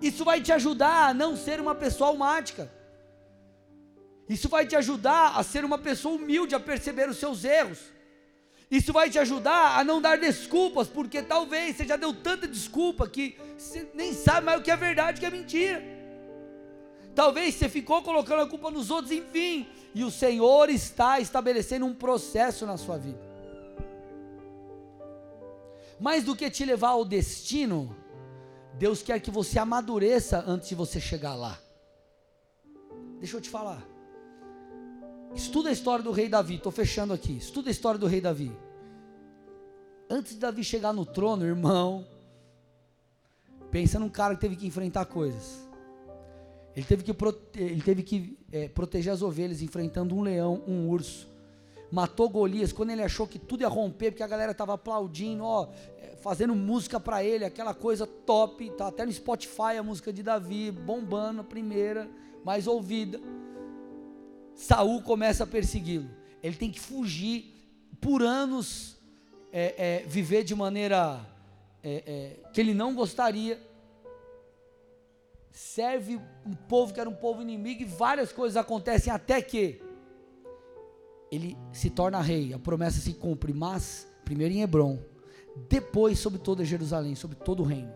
Isso 0.00 0.24
vai 0.24 0.40
te 0.40 0.50
ajudar 0.50 1.10
a 1.10 1.14
não 1.14 1.36
ser 1.36 1.60
uma 1.60 1.72
pessoa 1.72 2.10
almática. 2.10 2.68
Isso 4.28 4.48
vai 4.48 4.66
te 4.66 4.74
ajudar 4.74 5.38
a 5.38 5.44
ser 5.44 5.64
uma 5.64 5.78
pessoa 5.78 6.16
humilde, 6.16 6.56
a 6.56 6.58
perceber 6.58 7.08
os 7.08 7.18
seus 7.18 7.44
erros. 7.44 7.78
Isso 8.68 8.92
vai 8.92 9.08
te 9.08 9.20
ajudar 9.20 9.78
a 9.78 9.84
não 9.84 10.02
dar 10.02 10.18
desculpas, 10.18 10.88
porque 10.88 11.22
talvez 11.22 11.76
você 11.76 11.86
já 11.86 11.94
deu 11.94 12.12
tanta 12.12 12.48
desculpa 12.48 13.08
que 13.08 13.38
você 13.56 13.88
nem 13.94 14.12
sabe 14.12 14.46
mais 14.46 14.58
o 14.58 14.64
que 14.64 14.70
é 14.72 14.76
verdade 14.76 15.18
e 15.18 15.18
o 15.18 15.20
que 15.20 15.26
é 15.26 15.30
mentira. 15.30 16.01
Talvez 17.14 17.54
você 17.54 17.68
ficou 17.68 18.02
colocando 18.02 18.42
a 18.42 18.48
culpa 18.48 18.70
nos 18.70 18.90
outros, 18.90 19.12
enfim. 19.12 19.66
E 19.94 20.02
o 20.02 20.10
Senhor 20.10 20.70
está 20.70 21.20
estabelecendo 21.20 21.84
um 21.84 21.94
processo 21.94 22.64
na 22.64 22.76
sua 22.76 22.96
vida. 22.96 23.20
Mais 26.00 26.24
do 26.24 26.34
que 26.34 26.50
te 26.50 26.64
levar 26.64 26.90
ao 26.90 27.04
destino, 27.04 27.94
Deus 28.74 29.02
quer 29.02 29.20
que 29.20 29.30
você 29.30 29.58
amadureça 29.58 30.42
antes 30.46 30.68
de 30.68 30.74
você 30.74 30.98
chegar 30.98 31.34
lá. 31.34 31.58
Deixa 33.18 33.36
eu 33.36 33.40
te 33.40 33.50
falar. 33.50 33.86
Estuda 35.34 35.68
a 35.68 35.72
história 35.72 36.02
do 36.02 36.10
rei 36.10 36.28
Davi, 36.28 36.56
estou 36.56 36.72
fechando 36.72 37.12
aqui. 37.12 37.36
Estuda 37.36 37.68
a 37.68 37.72
história 37.72 37.98
do 37.98 38.06
rei 38.06 38.20
Davi. 38.20 38.50
Antes 40.08 40.32
de 40.32 40.38
Davi 40.38 40.64
chegar 40.64 40.92
no 40.92 41.06
trono, 41.06 41.44
irmão, 41.44 42.06
pensa 43.70 43.98
num 43.98 44.08
cara 44.08 44.34
que 44.34 44.40
teve 44.40 44.56
que 44.56 44.66
enfrentar 44.66 45.04
coisas. 45.04 45.71
Ele 46.74 46.86
teve 46.86 47.02
que, 47.02 47.12
prote 47.12 47.38
ele 47.54 47.82
teve 47.82 48.02
que 48.02 48.38
é, 48.50 48.68
proteger 48.68 49.12
as 49.12 49.22
ovelhas, 49.22 49.60
enfrentando 49.62 50.14
um 50.14 50.22
leão, 50.22 50.62
um 50.66 50.88
urso. 50.88 51.30
Matou 51.90 52.28
Golias 52.30 52.72
quando 52.72 52.90
ele 52.90 53.02
achou 53.02 53.26
que 53.26 53.38
tudo 53.38 53.60
ia 53.60 53.68
romper, 53.68 54.10
porque 54.10 54.22
a 54.22 54.26
galera 54.26 54.52
estava 54.52 54.72
aplaudindo, 54.72 55.44
ó, 55.44 55.68
é, 55.98 56.16
fazendo 56.16 56.54
música 56.54 56.98
para 56.98 57.22
ele, 57.22 57.44
aquela 57.44 57.74
coisa 57.74 58.06
top. 58.06 58.70
Tá 58.70 58.88
até 58.88 59.04
no 59.04 59.12
Spotify 59.12 59.76
a 59.78 59.82
música 59.82 60.10
de 60.10 60.22
Davi, 60.22 60.70
bombando 60.70 61.42
a 61.42 61.44
primeira 61.44 62.08
mais 62.44 62.66
ouvida. 62.66 63.20
Saul 64.54 65.02
começa 65.02 65.44
a 65.44 65.46
persegui-lo. 65.46 66.08
Ele 66.42 66.56
tem 66.56 66.70
que 66.70 66.80
fugir 66.80 67.52
por 68.00 68.22
anos, 68.22 68.96
é, 69.52 69.74
é, 70.02 70.06
viver 70.06 70.44
de 70.44 70.54
maneira 70.54 71.20
é, 71.82 72.02
é, 72.06 72.50
que 72.52 72.60
ele 72.60 72.74
não 72.74 72.94
gostaria. 72.94 73.60
Serve 75.52 76.18
um 76.46 76.54
povo 76.54 76.94
que 76.94 77.00
era 77.00 77.08
um 77.08 77.14
povo 77.14 77.42
inimigo 77.42 77.82
e 77.82 77.84
várias 77.84 78.32
coisas 78.32 78.56
acontecem 78.56 79.12
até 79.12 79.40
que 79.40 79.82
ele 81.30 81.56
se 81.72 81.90
torna 81.90 82.20
rei. 82.20 82.54
A 82.54 82.58
promessa 82.58 83.00
se 83.00 83.12
cumpre, 83.12 83.52
mas 83.52 84.10
primeiro 84.24 84.54
em 84.54 84.62
Hebron, 84.62 84.98
depois 85.68 86.18
sobre 86.18 86.38
toda 86.38 86.64
Jerusalém, 86.64 87.14
sobre 87.14 87.36
todo 87.36 87.60
o 87.60 87.66
reino. 87.66 87.92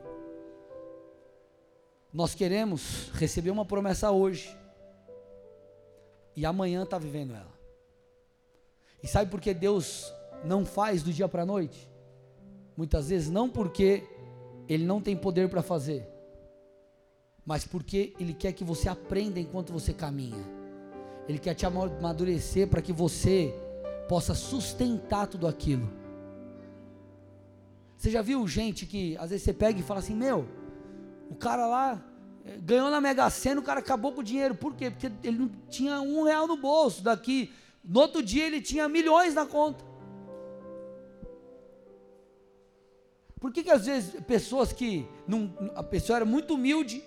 Nós 2.13 2.35
queremos 2.35 3.11
receber 3.15 3.51
uma 3.51 3.65
promessa 3.65 4.11
hoje. 4.11 4.57
E 6.35 6.45
amanhã 6.45 6.83
está 6.83 6.99
vivendo 6.99 7.35
ela. 7.35 7.55
E 9.03 9.09
sabe 9.09 9.31
por 9.31 9.41
que 9.41 9.55
Deus 9.55 10.13
não 10.45 10.65
faz 10.65 11.03
do 11.03 11.13
dia 11.13 11.29
para 11.29 11.43
a 11.43 11.47
noite? 11.47 11.91
Muitas 12.77 13.09
vezes 13.09 13.31
não 13.31 13.49
porque 13.49 14.03
Ele 14.69 14.85
não 14.85 15.01
tem 15.01 15.17
poder 15.17 15.49
para 15.49 15.63
fazer, 15.63 16.07
mas 17.47 17.65
porque 17.65 18.13
Ele 18.19 18.35
quer 18.35 18.53
que 18.53 18.65
você 18.65 18.89
aprenda 18.89 19.39
enquanto 19.39 19.73
você 19.73 19.95
caminha. 19.95 20.45
Ele 21.29 21.39
quer 21.39 21.55
te 21.55 21.65
amadurecer 21.65 22.67
para 22.67 22.83
que 22.83 22.93
você 22.93 23.55
possa 24.09 24.35
sustentar 24.35 25.29
tudo 25.29 25.47
aquilo. 25.47 25.89
Você 27.97 28.11
já 28.11 28.21
viu 28.21 28.47
gente 28.47 28.85
que 28.85 29.17
às 29.17 29.31
vezes 29.31 29.45
você 29.45 29.53
pega 29.53 29.79
e 29.79 29.83
fala 29.83 30.01
assim: 30.01 30.15
Meu, 30.15 30.47
o 31.31 31.35
cara 31.35 31.67
lá 31.67 32.05
eh, 32.45 32.59
ganhou 32.61 32.91
na 32.91 33.01
Mega 33.01 33.31
Sena, 33.31 33.61
o 33.61 33.65
cara 33.65 33.81
acabou 33.81 34.13
com 34.13 34.21
o 34.21 34.25
dinheiro. 34.25 34.55
Por 34.55 34.75
quê? 34.75 34.91
Porque 34.91 35.11
ele 35.23 35.39
não 35.39 35.51
tinha 35.71 36.01
um 36.01 36.25
real 36.25 36.47
no 36.47 36.57
bolso. 36.57 37.03
Daqui, 37.03 37.53
no 37.85 38.01
outro 38.01 38.23
dia 38.23 38.45
ele 38.47 38.61
tinha 38.61 38.89
milhões 38.89 39.35
na 39.35 39.47
conta. 39.47 39.85
Por 43.41 43.53
que, 43.53 43.63
que 43.63 43.71
às 43.71 43.87
vezes 43.87 44.21
pessoas 44.23 44.73
que 44.73 45.07
não, 45.27 45.55
a 45.75 45.83
pessoa 45.83 46.17
era 46.17 46.25
muito 46.25 46.55
humilde, 46.55 47.03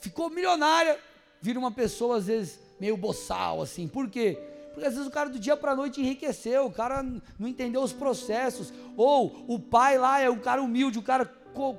ficou 0.00 0.30
milionária, 0.30 0.98
vira 1.40 1.58
uma 1.58 1.70
pessoa 1.70 2.16
às 2.16 2.26
vezes 2.26 2.58
meio 2.80 2.96
boçal 2.96 3.62
assim. 3.62 3.86
Por 3.86 4.08
quê? 4.08 4.38
Porque 4.72 4.86
às 4.86 4.94
vezes 4.94 5.08
o 5.08 5.10
cara 5.10 5.28
do 5.28 5.38
dia 5.38 5.56
para 5.56 5.72
a 5.72 5.76
noite 5.76 6.00
enriqueceu, 6.00 6.66
o 6.66 6.72
cara 6.72 7.02
não 7.02 7.48
entendeu 7.48 7.82
os 7.82 7.92
processos, 7.92 8.72
ou 8.96 9.44
o 9.48 9.58
pai 9.58 9.98
lá 9.98 10.20
é 10.20 10.30
um 10.30 10.38
cara 10.38 10.62
humilde, 10.62 10.98
o 10.98 11.02
cara 11.02 11.26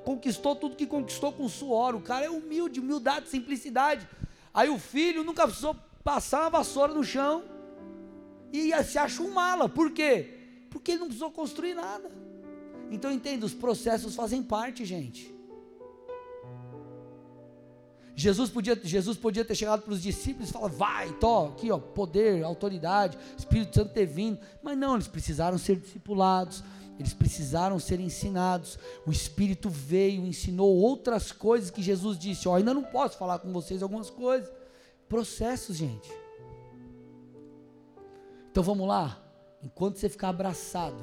conquistou 0.04 0.54
tudo 0.54 0.76
que 0.76 0.86
conquistou 0.86 1.32
com 1.32 1.48
suor. 1.48 1.94
O 1.94 2.00
cara 2.00 2.26
é 2.26 2.30
humilde, 2.30 2.80
humildade, 2.80 3.28
simplicidade. 3.28 4.08
Aí 4.52 4.68
o 4.68 4.78
filho 4.78 5.24
nunca 5.24 5.46
precisou 5.46 5.74
passar 6.04 6.42
uma 6.42 6.50
vassoura 6.50 6.92
no 6.92 7.02
chão 7.02 7.42
e 8.52 8.70
se 8.84 8.98
acha 8.98 9.22
um 9.22 9.32
mala. 9.32 9.68
Por 9.68 9.90
quê? 9.90 10.66
Porque 10.70 10.92
ele 10.92 11.00
não 11.00 11.06
precisou 11.06 11.30
construir 11.30 11.74
nada. 11.74 12.10
Então 12.90 13.10
entenda, 13.10 13.46
os 13.46 13.54
processos 13.54 14.14
fazem 14.14 14.42
parte, 14.42 14.84
gente. 14.84 15.31
Jesus 18.14 18.50
podia, 18.50 18.78
Jesus 18.82 19.16
podia 19.16 19.44
ter 19.44 19.54
chegado 19.54 19.82
para 19.82 19.92
os 19.92 20.02
discípulos 20.02 20.50
e 20.50 20.52
falar, 20.52 20.68
vai, 20.68 21.12
to, 21.14 21.52
aqui 21.52 21.70
ó, 21.70 21.78
poder, 21.78 22.44
autoridade, 22.44 23.18
Espírito 23.36 23.74
Santo 23.74 23.92
ter 23.92 24.06
vindo. 24.06 24.38
Mas 24.62 24.76
não, 24.76 24.94
eles 24.94 25.08
precisaram 25.08 25.56
ser 25.56 25.76
discipulados, 25.76 26.62
eles 26.98 27.14
precisaram 27.14 27.78
ser 27.78 28.00
ensinados. 28.00 28.78
O 29.06 29.10
Espírito 29.10 29.70
veio, 29.70 30.26
ensinou 30.26 30.76
outras 30.76 31.32
coisas 31.32 31.70
que 31.70 31.82
Jesus 31.82 32.18
disse: 32.18 32.48
Ó, 32.48 32.54
ainda 32.54 32.74
não 32.74 32.84
posso 32.84 33.16
falar 33.16 33.38
com 33.38 33.52
vocês 33.52 33.82
algumas 33.82 34.10
coisas. 34.10 34.52
Processos, 35.08 35.76
gente. 35.76 36.10
Então 38.50 38.62
vamos 38.62 38.86
lá. 38.86 39.18
Enquanto 39.62 39.96
você 39.96 40.08
ficar 40.08 40.28
abraçado 40.28 40.96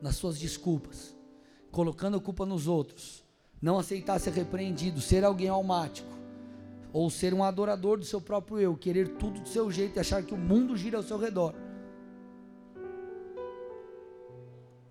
nas 0.00 0.16
suas 0.16 0.38
desculpas, 0.38 1.14
colocando 1.70 2.16
a 2.16 2.20
culpa 2.20 2.44
nos 2.44 2.66
outros, 2.66 3.22
não 3.60 3.78
aceitar 3.78 4.18
ser 4.18 4.32
repreendido, 4.32 5.00
ser 5.00 5.24
alguém 5.24 5.48
almático, 5.48 6.08
ou 6.92 7.10
ser 7.10 7.34
um 7.34 7.44
adorador 7.44 7.98
do 7.98 8.04
seu 8.04 8.20
próprio 8.20 8.58
eu, 8.58 8.76
querer 8.76 9.16
tudo 9.16 9.40
do 9.40 9.48
seu 9.48 9.70
jeito 9.70 9.96
e 9.96 10.00
achar 10.00 10.22
que 10.22 10.34
o 10.34 10.38
mundo 10.38 10.76
gira 10.76 10.96
ao 10.96 11.02
seu 11.02 11.18
redor 11.18 11.54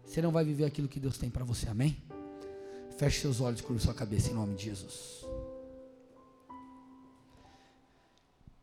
você 0.09 0.24
não 0.24 0.32
vai 0.32 0.43
viver 0.43 0.65
aquilo 0.65 0.88
que 0.88 0.99
Deus 0.99 1.20
tem 1.20 1.30
para 1.30 1.45
você, 1.45 1.70
amém? 1.70 1.95
Feche 2.97 3.22
seus 3.22 3.39
olhos, 3.39 3.61
curva 3.61 3.80
sua 3.80 3.93
cabeça 3.93 4.32
em 4.32 4.34
nome 4.34 4.55
de 4.55 4.65
Jesus. 4.65 5.24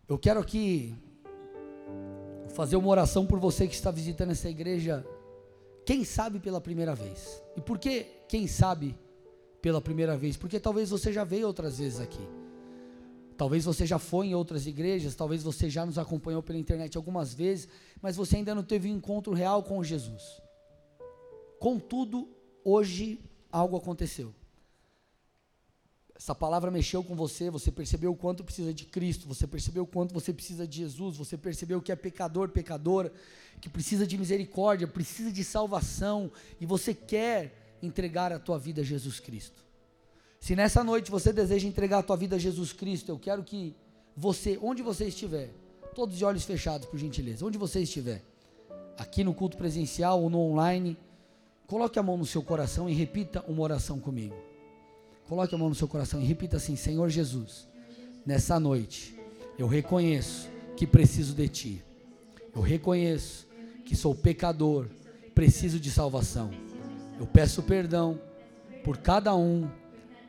Eu 0.09 0.19
quero 0.19 0.41
aqui 0.41 0.93
fazer 2.53 2.75
uma 2.75 2.89
oração 2.89 3.25
por 3.25 3.39
você 3.39 3.69
que 3.69 3.75
está 3.75 3.93
visitando 3.93 4.33
essa 4.33 4.51
igreja, 4.51 5.07
quem 5.85 6.05
sabe 6.05 6.41
pela 6.41 6.61
primeira 6.61 6.97
vez. 6.97 7.41
E 7.57 7.61
por 7.61 7.79
que 7.79 8.09
quem 8.29 8.49
sabe 8.49 8.99
pela 9.67 9.81
primeira 9.81 10.17
vez? 10.17 10.37
Porque 10.37 10.61
talvez 10.61 10.91
você 10.91 11.13
já 11.13 11.25
veio 11.25 11.45
outras 11.45 11.79
vezes 11.79 11.99
aqui. 11.99 12.25
Talvez 13.37 13.65
você 13.65 13.85
já 13.85 13.99
foi 13.99 14.29
em 14.29 14.35
outras 14.37 14.65
igrejas, 14.65 15.17
talvez 15.17 15.43
você 15.43 15.69
já 15.69 15.85
nos 15.85 15.99
acompanhou 15.99 16.41
pela 16.41 16.57
internet 16.57 16.97
algumas 16.97 17.35
vezes, 17.35 17.69
mas 18.01 18.15
você 18.15 18.37
ainda 18.37 18.55
não 18.55 18.63
teve 18.63 18.89
um 18.89 18.95
encontro 18.95 19.33
real 19.33 19.65
com 19.65 19.83
Jesus. 19.83 20.23
Contudo, 21.59 22.29
hoje 22.65 23.19
algo 23.51 23.77
aconteceu. 23.77 24.33
Essa 26.15 26.33
palavra 26.33 26.71
mexeu 26.71 27.03
com 27.03 27.17
você, 27.17 27.51
você 27.51 27.73
percebeu 27.73 28.13
o 28.13 28.17
quanto 28.17 28.45
precisa 28.45 28.73
de 28.73 28.85
Cristo, 28.85 29.27
você 29.27 29.49
percebeu 29.49 29.83
o 29.83 29.87
quanto 29.89 30.15
você 30.15 30.33
precisa 30.33 30.65
de 30.65 30.77
Jesus, 30.77 31.17
você 31.17 31.37
percebeu 31.37 31.83
que 31.83 31.91
é 31.91 31.97
pecador, 31.97 32.51
pecadora, 32.51 33.13
que 33.61 33.69
precisa 33.69 34.07
de 34.07 34.17
misericórdia, 34.17 34.87
precisa 34.87 35.33
de 35.33 35.43
salvação, 35.43 36.31
e 36.61 36.65
você 36.65 36.95
quer 36.95 37.66
entregar 37.83 38.33
a 38.33 38.39
tua 38.39 38.59
vida 38.59 38.81
a 38.81 38.85
Jesus 38.85 39.21
Cristo. 39.21 39.65
Se 40.41 40.55
nessa 40.55 40.85
noite 40.85 41.11
você 41.11 41.33
deseja 41.33 41.67
entregar 41.67 41.99
a 41.99 42.03
tua 42.03 42.17
vida 42.17 42.37
a 42.37 42.39
Jesus 42.39 42.73
Cristo, 42.73 43.11
eu 43.11 43.19
quero 43.19 43.43
que 43.43 43.75
você, 44.17 44.59
onde 44.63 44.83
você 44.83 45.07
estiver, 45.07 45.51
todos 45.95 46.17
de 46.17 46.25
olhos 46.25 46.45
fechados, 46.45 46.87
por 46.89 46.99
gentileza, 46.99 47.45
onde 47.45 47.59
você 47.59 47.81
estiver, 47.81 48.23
aqui 48.99 49.25
no 49.25 49.35
culto 49.35 49.57
presencial 49.57 50.23
ou 50.23 50.31
no 50.31 50.39
online, 50.39 50.97
Coloque 51.67 51.99
a 51.99 52.03
mão 52.03 52.17
no 52.17 52.25
seu 52.25 52.43
coração 52.43 52.89
e 52.89 52.95
repita 52.95 53.45
uma 53.49 53.61
oração 53.63 53.99
comigo. 53.99 54.37
Coloque 55.29 55.53
a 55.53 55.59
mão 55.59 55.69
no 55.69 55.75
seu 55.75 55.89
coração 55.89 56.21
e 56.21 56.25
repita 56.25 56.59
assim: 56.59 56.77
Senhor 56.77 57.09
Jesus, 57.09 57.67
nessa 58.25 58.61
noite 58.61 59.19
eu 59.59 59.67
reconheço 59.67 60.49
que 60.77 60.87
preciso 60.87 61.35
de 61.35 61.49
Ti. 61.49 61.85
Eu 62.55 62.63
reconheço 62.63 63.49
que 63.85 63.97
sou 63.97 64.15
pecador, 64.15 64.87
preciso 65.35 65.81
de 65.81 65.91
salvação. 65.91 66.51
Eu 67.19 67.27
peço 67.27 67.63
perdão 67.63 68.21
por 68.85 68.99
cada 68.99 69.35
um 69.35 69.69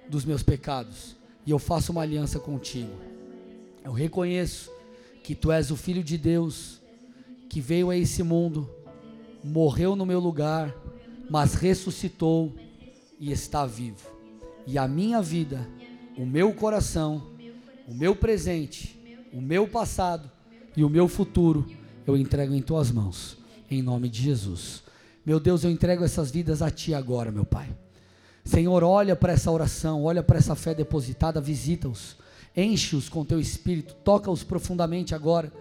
dos 0.09 0.25
meus 0.25 0.43
pecados 0.43 1.15
e 1.45 1.51
eu 1.51 1.59
faço 1.59 1.91
uma 1.91 2.01
aliança 2.01 2.39
contigo. 2.39 2.95
Eu 3.83 3.91
reconheço 3.91 4.71
que 5.23 5.35
Tu 5.35 5.51
és 5.51 5.71
o 5.71 5.75
Filho 5.75 6.03
de 6.03 6.17
Deus 6.17 6.81
que 7.49 7.61
veio 7.61 7.89
a 7.89 7.95
esse 7.95 8.23
mundo, 8.23 8.69
morreu 9.43 9.95
no 9.95 10.05
meu 10.05 10.19
lugar 10.19 10.75
mas 11.29 11.53
ressuscitou 11.53 12.53
e 13.19 13.31
está 13.31 13.65
vivo. 13.65 14.09
E 14.65 14.77
a 14.77 14.87
minha 14.87 15.21
vida, 15.21 15.67
o 16.17 16.25
meu 16.25 16.53
coração, 16.53 17.31
o 17.87 17.93
meu 17.93 18.15
presente, 18.15 18.99
o 19.33 19.41
meu 19.41 19.67
passado 19.67 20.29
e 20.75 20.83
o 20.83 20.89
meu 20.89 21.07
futuro, 21.07 21.65
eu 22.05 22.15
entrego 22.15 22.53
em 22.53 22.61
tuas 22.61 22.91
mãos, 22.91 23.37
em 23.69 23.81
nome 23.81 24.09
de 24.09 24.21
Jesus. 24.21 24.83
Meu 25.27 25.41
Deus, 25.41 25.65
eu 25.65 25.69
entrego 25.69 26.05
essas 26.05 26.31
vidas 26.31 26.61
a 26.61 26.71
Ti 26.71 26.93
agora, 26.93 27.33
meu 27.33 27.43
Pai. 27.43 27.67
Senhor, 28.45 28.81
olha 28.81 29.13
para 29.13 29.33
essa 29.33 29.51
oração, 29.51 30.05
olha 30.05 30.23
para 30.23 30.37
essa 30.37 30.55
fé 30.55 30.73
depositada, 30.73 31.41
visita-os, 31.41 32.15
enche-os 32.55 33.09
com 33.09 33.25
Teu 33.25 33.37
Espírito, 33.37 33.93
toca-os 34.05 34.45
profundamente 34.45 35.13
agora. 35.13 35.51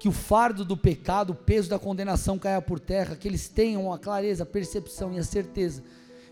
Que 0.00 0.08
o 0.08 0.12
fardo 0.12 0.64
do 0.64 0.76
pecado, 0.76 1.30
o 1.30 1.36
peso 1.36 1.70
da 1.70 1.78
condenação 1.78 2.40
caia 2.40 2.60
por 2.60 2.80
terra, 2.80 3.14
que 3.14 3.28
eles 3.28 3.46
tenham 3.46 3.92
a 3.92 4.00
clareza, 4.00 4.42
a 4.42 4.46
percepção 4.46 5.14
e 5.14 5.18
a 5.20 5.22
certeza 5.22 5.84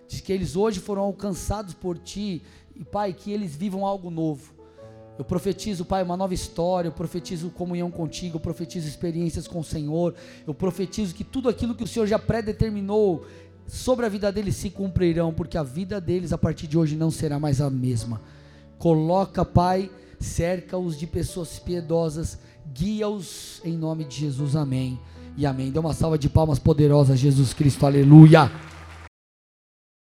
de 0.08 0.20
que 0.20 0.32
eles 0.32 0.56
hoje 0.56 0.80
foram 0.80 1.02
alcançados 1.02 1.74
por 1.74 1.96
Ti, 1.96 2.42
e 2.74 2.84
Pai, 2.84 3.12
que 3.12 3.30
eles 3.30 3.54
vivam 3.54 3.86
algo 3.86 4.10
novo. 4.10 4.52
Eu 5.18 5.24
profetizo, 5.24 5.84
Pai, 5.84 6.02
uma 6.02 6.16
nova 6.16 6.32
história, 6.32 6.88
eu 6.88 6.92
profetizo 6.92 7.50
comunhão 7.50 7.90
contigo, 7.90 8.36
eu 8.36 8.40
profetizo 8.40 8.88
experiências 8.88 9.46
com 9.46 9.60
o 9.60 9.64
Senhor, 9.64 10.14
eu 10.46 10.54
profetizo 10.54 11.14
que 11.14 11.22
tudo 11.22 11.48
aquilo 11.48 11.74
que 11.74 11.84
o 11.84 11.86
Senhor 11.86 12.06
já 12.06 12.18
predeterminou 12.18 13.26
sobre 13.66 14.06
a 14.06 14.08
vida 14.08 14.32
deles 14.32 14.56
se 14.56 14.70
cumprirão, 14.70 15.32
porque 15.32 15.58
a 15.58 15.62
vida 15.62 16.00
deles 16.00 16.32
a 16.32 16.38
partir 16.38 16.66
de 16.66 16.78
hoje 16.78 16.96
não 16.96 17.10
será 17.10 17.38
mais 17.38 17.60
a 17.60 17.68
mesma. 17.68 18.20
Coloca, 18.78 19.44
Pai, 19.44 19.90
cerca-os 20.18 20.98
de 20.98 21.06
pessoas 21.06 21.58
piedosas, 21.58 22.38
guia-os 22.72 23.60
em 23.64 23.76
nome 23.76 24.04
de 24.04 24.16
Jesus, 24.20 24.56
amém 24.56 24.98
e 25.36 25.44
amém. 25.44 25.70
Dê 25.70 25.78
uma 25.78 25.94
salva 25.94 26.18
de 26.18 26.28
palmas 26.28 26.58
poderosas, 26.58 27.18
Jesus 27.18 27.52
Cristo, 27.52 27.84
aleluia. 27.84 28.50